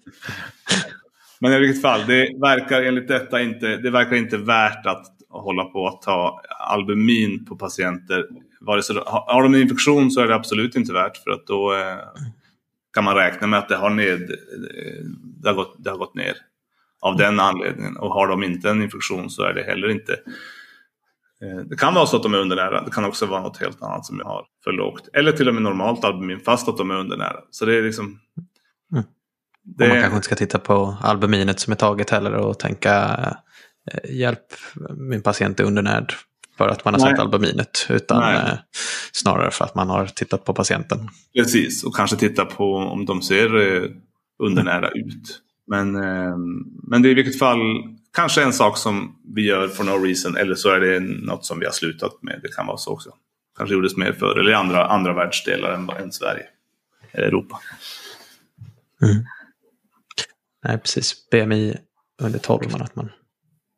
Men 1.40 1.54
i 1.54 1.60
vilket 1.60 1.82
fall, 1.82 2.06
det 2.08 2.30
verkar 2.42 2.82
enligt 2.82 3.08
detta 3.08 3.42
inte, 3.42 3.78
det 3.78 3.92
verkar 3.92 4.16
inte 4.16 4.38
värt 4.38 4.86
att 4.86 5.06
hålla 5.30 5.66
på 5.66 5.88
att 5.88 6.02
ta 6.02 6.42
albumin 6.60 7.46
på 7.46 7.56
patienter. 7.56 8.26
Vare 8.62 8.84
sig, 8.84 8.96
har 9.06 9.44
de 9.44 9.54
en 9.54 9.62
infektion 9.62 10.12
så 10.12 10.22
är 10.22 10.28
det 10.28 10.36
absolut 10.36 10.76
inte 10.76 10.94
värt 10.94 11.18
för 11.18 11.32
att 11.32 11.48
då 11.48 11.74
eh, 11.74 11.98
kan 12.94 13.04
man 13.04 13.16
räkna 13.16 13.48
med 13.48 13.60
att 13.60 13.70
det 13.70 13.76
har, 13.76 13.90
ned, 13.90 14.32
det 15.42 15.50
har, 15.50 15.56
gått, 15.56 15.76
det 15.78 15.90
har 15.90 15.98
gått 15.98 16.16
ner 16.16 16.34
av 17.02 17.18
den 17.18 17.40
anledningen. 17.40 17.98
Och 17.98 18.14
har 18.14 18.28
de 18.28 18.44
inte 18.44 18.70
en 18.70 18.82
infektion 18.82 19.30
så 19.30 19.44
är 19.44 19.54
det 19.54 19.64
heller 19.64 19.90
inte 19.90 20.14
eh, 21.42 21.58
det 21.70 21.76
kan 21.76 21.94
vara 21.94 22.06
så 22.06 22.18
att 22.18 22.24
de 22.24 22.34
är 22.34 22.38
undernära. 22.38 22.84
Det 22.84 22.92
kan 22.92 23.06
också 23.06 23.26
vara 23.26 23.42
något 23.42 23.58
helt 23.58 23.84
annat 23.84 24.06
som 24.06 24.22
har 24.26 24.46
för 24.64 24.72
lågt. 24.72 25.10
Eller 25.14 25.32
till 25.32 25.48
och 25.48 25.54
med 25.54 25.64
normalt 25.64 26.04
albumin 26.04 26.40
fast 26.40 26.68
att 26.70 26.78
de 26.78 26.92
är 26.92 26.96
undernära. 26.96 27.40
Så 27.50 27.66
det 27.66 27.78
är 27.78 27.82
liksom 27.82 28.20
Mm. 28.92 29.04
Det... 29.64 29.88
man 29.88 30.00
kanske 30.00 30.16
inte 30.16 30.26
ska 30.26 30.36
titta 30.36 30.60
på 30.60 30.98
albuminet 31.02 31.60
som 31.60 31.72
är 31.72 31.78
taget 31.78 32.10
heller 32.10 32.34
och 32.34 32.60
tänka 32.60 33.18
eh, 33.92 34.16
hjälp, 34.16 34.46
min 34.98 35.22
patient 35.22 35.60
är 35.60 35.64
undernärd 35.64 36.14
för 36.58 36.68
att 36.68 36.86
man 36.86 36.94
har 36.94 37.10
sett 37.10 37.20
albuminet 37.20 37.88
utan 37.90 38.20
Nej. 38.20 38.36
Eh, 38.36 38.58
snarare 39.12 39.52
för 39.52 39.66
att 39.66 39.76
man 39.76 39.90
har 39.90 40.06
tittat 40.06 40.46
på 40.46 40.54
patienten. 40.54 41.10
Precis, 41.36 41.84
och 41.84 41.96
kanske 41.96 42.16
titta 42.16 42.46
på 42.46 42.76
om 42.76 43.06
de 43.06 43.22
ser 43.22 43.76
eh, 43.76 43.90
undernära 44.44 44.90
ut. 44.90 45.40
Men, 45.68 45.92
men 46.84 47.02
det 47.02 47.08
är 47.08 47.12
i 47.12 47.14
vilket 47.14 47.40
fall 47.40 47.60
kanske 48.14 48.44
en 48.44 48.54
sak 48.54 48.78
som 48.78 49.16
vi 49.36 49.42
gör 49.42 49.68
for 49.68 49.84
no 49.84 50.06
reason 50.06 50.38
eller 50.38 50.56
så 50.56 50.70
är 50.70 50.80
det 50.80 51.00
något 51.00 51.46
som 51.46 51.60
vi 51.60 51.66
har 51.66 51.72
slutat 51.72 52.24
med. 52.24 52.40
Det 52.44 52.56
kan 52.56 52.68
vara 52.68 52.78
så 52.78 52.92
också. 52.92 53.10
Kanske 53.58 53.76
gjordes 53.76 53.98
mer 53.98 54.14
förr 54.14 54.40
eller 54.40 54.52
i 54.52 54.54
andra, 54.54 54.88
andra 54.88 55.14
världsdelar 55.14 55.72
än, 55.72 55.90
än 55.90 56.12
Sverige 56.12 56.46
eller 57.12 57.28
Europa. 57.28 57.60
Mm. 59.02 59.26
Nej, 60.64 60.78
precis. 60.78 61.30
BMI 61.30 61.78
under 62.22 62.40
12 62.40 62.72
man 62.72 62.82
att 62.82 62.96
man 62.96 63.10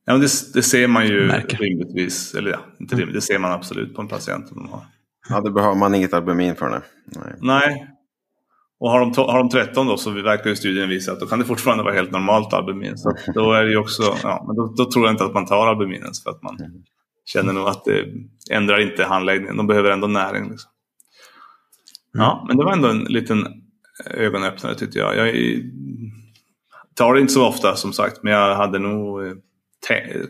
Ja, 0.06 0.14
det, 0.14 0.54
det 0.54 0.64
ser 0.64 0.88
man 0.88 1.08
ju 1.08 1.28
märker. 1.28 1.58
rimligtvis. 1.58 2.36
Eller 2.36 2.52
ja, 2.52 2.60
inte 2.80 2.96
rimligt, 2.96 3.16
det 3.16 3.22
ser 3.22 3.40
man 3.40 3.52
absolut 3.52 3.96
på 3.96 4.02
en 4.02 4.08
patient. 4.08 4.52
Om 4.52 4.58
de 4.58 4.70
har. 4.70 4.86
Ja, 5.30 5.42
det 5.42 5.52
behöver 5.52 5.76
man 5.76 5.96
inget 5.96 6.14
albumin 6.14 6.56
för. 6.56 6.70
Det. 6.70 6.82
Nej. 7.06 7.36
Nej. 7.42 7.88
Och 8.80 8.92
har 8.92 9.00
de, 9.00 9.14
har 9.18 9.38
de 9.38 9.50
13 9.50 9.88
då 9.88 9.98
så 9.98 10.10
verkar 10.10 10.50
ju 10.50 10.56
studien 10.56 10.90
visa 10.90 11.12
att 11.12 11.20
då 11.20 11.26
kan 11.26 11.40
det 11.40 11.46
fortfarande 11.46 11.84
vara 11.84 11.94
helt 11.94 12.12
normalt 12.12 12.54
albumin. 12.54 12.98
Så 12.98 13.14
då 13.34 13.54
är 13.54 13.64
det 13.64 13.72
ju 13.72 13.78
också, 13.78 14.18
ja, 14.24 14.44
men 14.48 14.56
då, 14.56 14.74
då, 14.78 14.92
tror 14.92 15.06
jag 15.06 15.14
inte 15.14 15.24
att 15.24 15.34
man 15.34 15.46
tar 15.46 15.68
albumin 15.68 16.02
ens 16.02 16.24
för 16.24 16.30
att 16.30 16.44
man 16.44 16.60
mm. 16.60 16.72
känner 17.26 17.54
nog 17.54 17.68
att 17.68 17.86
det 17.86 18.06
ändrar 18.52 18.82
inte 18.82 19.04
handläggningen. 19.04 19.58
De 19.58 19.68
behöver 19.68 19.92
ändå 19.92 20.08
näring. 20.08 20.50
Liksom. 20.50 20.72
Ja, 22.14 22.46
men 22.48 22.58
det 22.58 22.64
var 22.64 22.74
ändå 22.74 22.88
en 22.88 23.04
liten 23.04 23.48
ögonöppnare 24.12 24.76
tyckte 24.76 25.00
jag. 25.00 25.18
Jag 25.18 25.36
tar 26.96 27.14
det 27.14 27.22
inte 27.22 27.34
så 27.34 27.48
ofta 27.48 27.76
som 27.76 27.94
sagt, 27.94 28.24
men 28.24 28.34
jag 28.34 28.56
hade 28.56 28.80
nog 28.80 29.22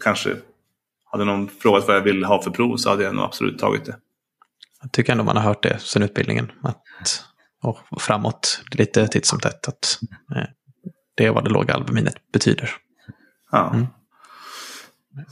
kanske 0.03 0.35
hade 1.11 1.25
någon 1.25 1.49
frågat 1.49 1.87
vad 1.87 1.95
jag 1.95 2.01
ville 2.01 2.27
ha 2.27 2.41
för 2.41 2.51
prov 2.51 2.77
så 2.77 2.89
hade 2.89 3.03
jag 3.03 3.15
nog 3.15 3.25
absolut 3.25 3.59
tagit 3.59 3.85
det. 3.85 3.97
Jag 4.81 4.91
tycker 4.91 5.11
ändå 5.11 5.23
man 5.23 5.37
har 5.37 5.43
hört 5.43 5.63
det 5.63 5.79
sen 5.79 6.03
utbildningen. 6.03 6.51
Att, 6.63 7.23
och 7.61 8.01
framåt 8.01 8.61
lite 8.71 9.07
titt 9.07 9.25
som 9.25 9.39
tätt. 9.39 9.67
Att, 9.67 9.99
eh, 10.35 10.43
det 11.15 11.25
är 11.25 11.31
vad 11.31 11.43
det 11.43 11.49
låga 11.49 11.73
albuminet 11.73 12.15
betyder. 12.33 12.69
Ja. 13.51 13.69
Mm. 13.73 13.87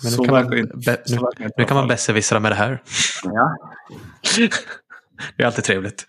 Men 0.01 0.11
Så 0.11 0.21
nu 0.21 0.27
kan 0.27 0.33
man, 0.33 0.57
inte- 0.57 0.77
be, 0.77 1.01
så 1.05 1.31
nu, 1.39 1.49
nu 1.57 1.65
kan 1.65 1.77
man 1.77 1.87
besserwissra 1.87 2.39
med 2.39 2.51
det 2.51 2.55
här. 2.55 2.83
Ja, 3.23 3.55
Det 5.37 5.43
är 5.43 5.47
alltid 5.47 5.63
trevligt. 5.63 6.05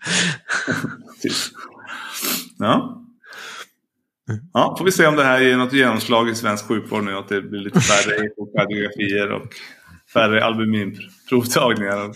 Ja. 2.57 3.01
Mm. 4.29 4.41
Ja, 4.53 4.75
får 4.77 4.85
vi 4.85 4.91
se 4.91 5.07
om 5.07 5.15
det 5.15 5.23
här 5.23 5.41
ger 5.41 5.57
något 5.57 5.73
genomslag 5.73 6.29
i 6.29 6.35
svensk 6.35 6.65
sjukvård 6.67 7.03
nu. 7.03 7.17
Att 7.17 7.29
det 7.29 7.41
blir 7.41 7.59
lite 7.59 7.79
färre 7.81 8.15
ekokardiografier 8.25 9.31
och 9.31 9.47
färre 10.13 10.43
albuminprovtagningar 10.45 12.09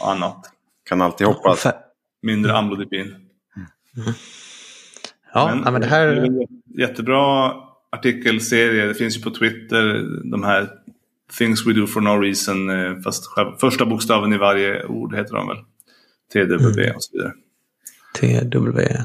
och 0.00 0.10
annat. 0.12 0.52
Kan 0.88 1.02
alltid 1.02 1.26
hoppas. 1.26 1.66
Mindre 2.22 2.52
amlodipin. 2.56 3.14
ja, 5.34 5.54
men, 5.54 5.72
men 5.72 5.80
det 5.80 5.86
här... 5.86 6.28
jättebra 6.78 7.52
artikelserie. 7.90 8.86
Det 8.86 8.94
finns 8.94 9.16
ju 9.18 9.22
på 9.22 9.30
Twitter 9.30 10.04
de 10.30 10.44
här 10.44 10.70
Things 11.38 11.66
We 11.66 11.72
Do 11.72 11.86
For 11.86 12.00
No 12.00 12.20
Reason. 12.20 12.70
eh, 12.70 12.98
Fast 13.00 13.24
första 13.60 13.86
bokstaven 13.86 14.32
i 14.32 14.38
varje 14.38 14.84
ord 14.86 15.14
heter 15.16 15.34
de 15.34 15.48
väl. 15.48 15.56
TW 16.32 16.80
Mm. 16.80 16.96
och 16.96 17.02
så 17.02 17.10
vidare. 17.12 17.32
TWD. 18.50 19.04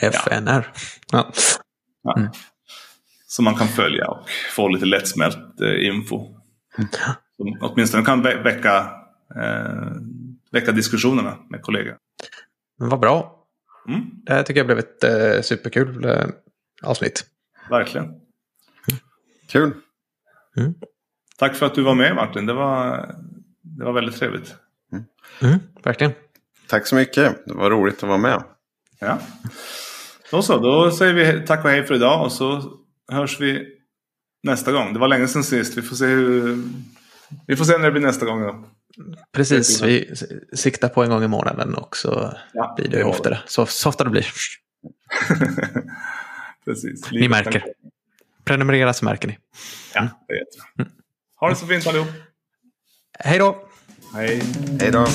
FNR. 0.00 0.72
Ja. 1.12 1.32
Ja. 2.02 2.16
Mm. 2.16 2.28
Som 3.26 3.44
man 3.44 3.54
kan 3.54 3.68
följa 3.68 4.08
och 4.08 4.28
få 4.56 4.68
lite 4.68 4.86
lättsmält 4.86 5.60
eh, 5.60 5.86
info. 5.86 6.40
Som 7.36 7.58
åtminstone 7.60 8.04
kan 8.04 8.26
vä- 8.26 8.42
väcka, 8.42 8.90
eh, 9.36 9.90
väcka 10.52 10.72
diskussionerna 10.72 11.36
med 11.50 11.62
kollegor. 11.62 11.96
Men 12.78 12.88
vad 12.88 13.00
bra. 13.00 13.46
Mm, 13.88 14.00
Det 14.26 14.32
här 14.32 14.42
tycker 14.42 14.60
jag 14.60 14.66
blev 14.66 14.78
ett 14.78 15.04
eh, 15.04 15.40
superkul 15.42 16.04
eh, 16.04 16.26
avsnitt. 16.82 17.24
verkligen. 17.70 18.20
Kul. 19.48 19.72
Tack 21.38 21.54
för 21.56 21.66
att 21.66 21.74
du 21.74 21.82
var 21.82 21.94
med 21.94 22.14
Martin. 22.14 22.46
Det 22.46 22.52
var, 22.52 22.96
det 23.62 23.84
var 23.84 23.92
väldigt 23.92 24.16
trevligt. 24.16 24.54
Mm, 25.42 25.58
verkligen. 25.82 26.12
Tack 26.68 26.86
så 26.86 26.94
mycket. 26.94 27.46
Det 27.46 27.54
var 27.54 27.70
roligt 27.70 27.96
att 28.02 28.08
vara 28.08 28.18
med. 28.18 28.44
Ja. 28.98 29.18
Då 30.30 30.42
så, 30.42 30.58
då 30.58 30.90
säger 30.90 31.14
vi 31.14 31.46
tack 31.46 31.64
och 31.64 31.70
hej 31.70 31.86
för 31.86 31.94
idag 31.94 32.24
och 32.24 32.32
så 32.32 32.72
hörs 33.12 33.40
vi 33.40 33.66
nästa 34.42 34.72
gång. 34.72 34.92
Det 34.92 34.98
var 34.98 35.08
länge 35.08 35.28
sedan 35.28 35.44
sist. 35.44 35.78
Vi 35.78 35.82
får 35.82 35.96
se 35.96 36.06
hur... 36.06 36.62
Vi 37.46 37.56
får 37.56 37.64
se 37.64 37.78
när 37.78 37.84
det 37.84 37.92
blir 37.92 38.02
nästa 38.02 38.26
gång 38.26 38.42
då. 38.42 38.64
Precis, 39.32 39.82
vi 39.82 40.14
siktar 40.52 40.88
på 40.88 41.02
en 41.02 41.10
gång 41.10 41.24
i 41.24 41.28
månaden 41.28 41.74
och 41.74 41.96
så 41.96 42.32
Ja, 42.52 42.74
blir 42.76 42.88
det 42.88 42.98
det 42.98 43.04
oftare. 43.04 43.38
Så, 43.46 43.66
så 43.66 43.88
ofta 43.88 44.04
det 44.04 44.10
blir. 44.10 44.26
Precis. 46.64 47.10
Ni 47.10 47.28
märker. 47.28 47.64
Prenumerera 48.44 48.92
så 48.92 49.04
märker 49.04 49.28
ni. 49.28 49.38
Ja, 49.94 50.08
det 50.28 50.34
är 50.34 50.38
jättebra. 50.38 50.96
Ha 51.40 51.48
det 51.48 51.56
så 51.56 51.66
fint 51.66 51.86
allihop. 51.86 52.08
Hej 53.18 53.38
då! 53.38 53.68
Hej. 54.14 54.42
Hej 54.80 54.90
då. 54.90 55.06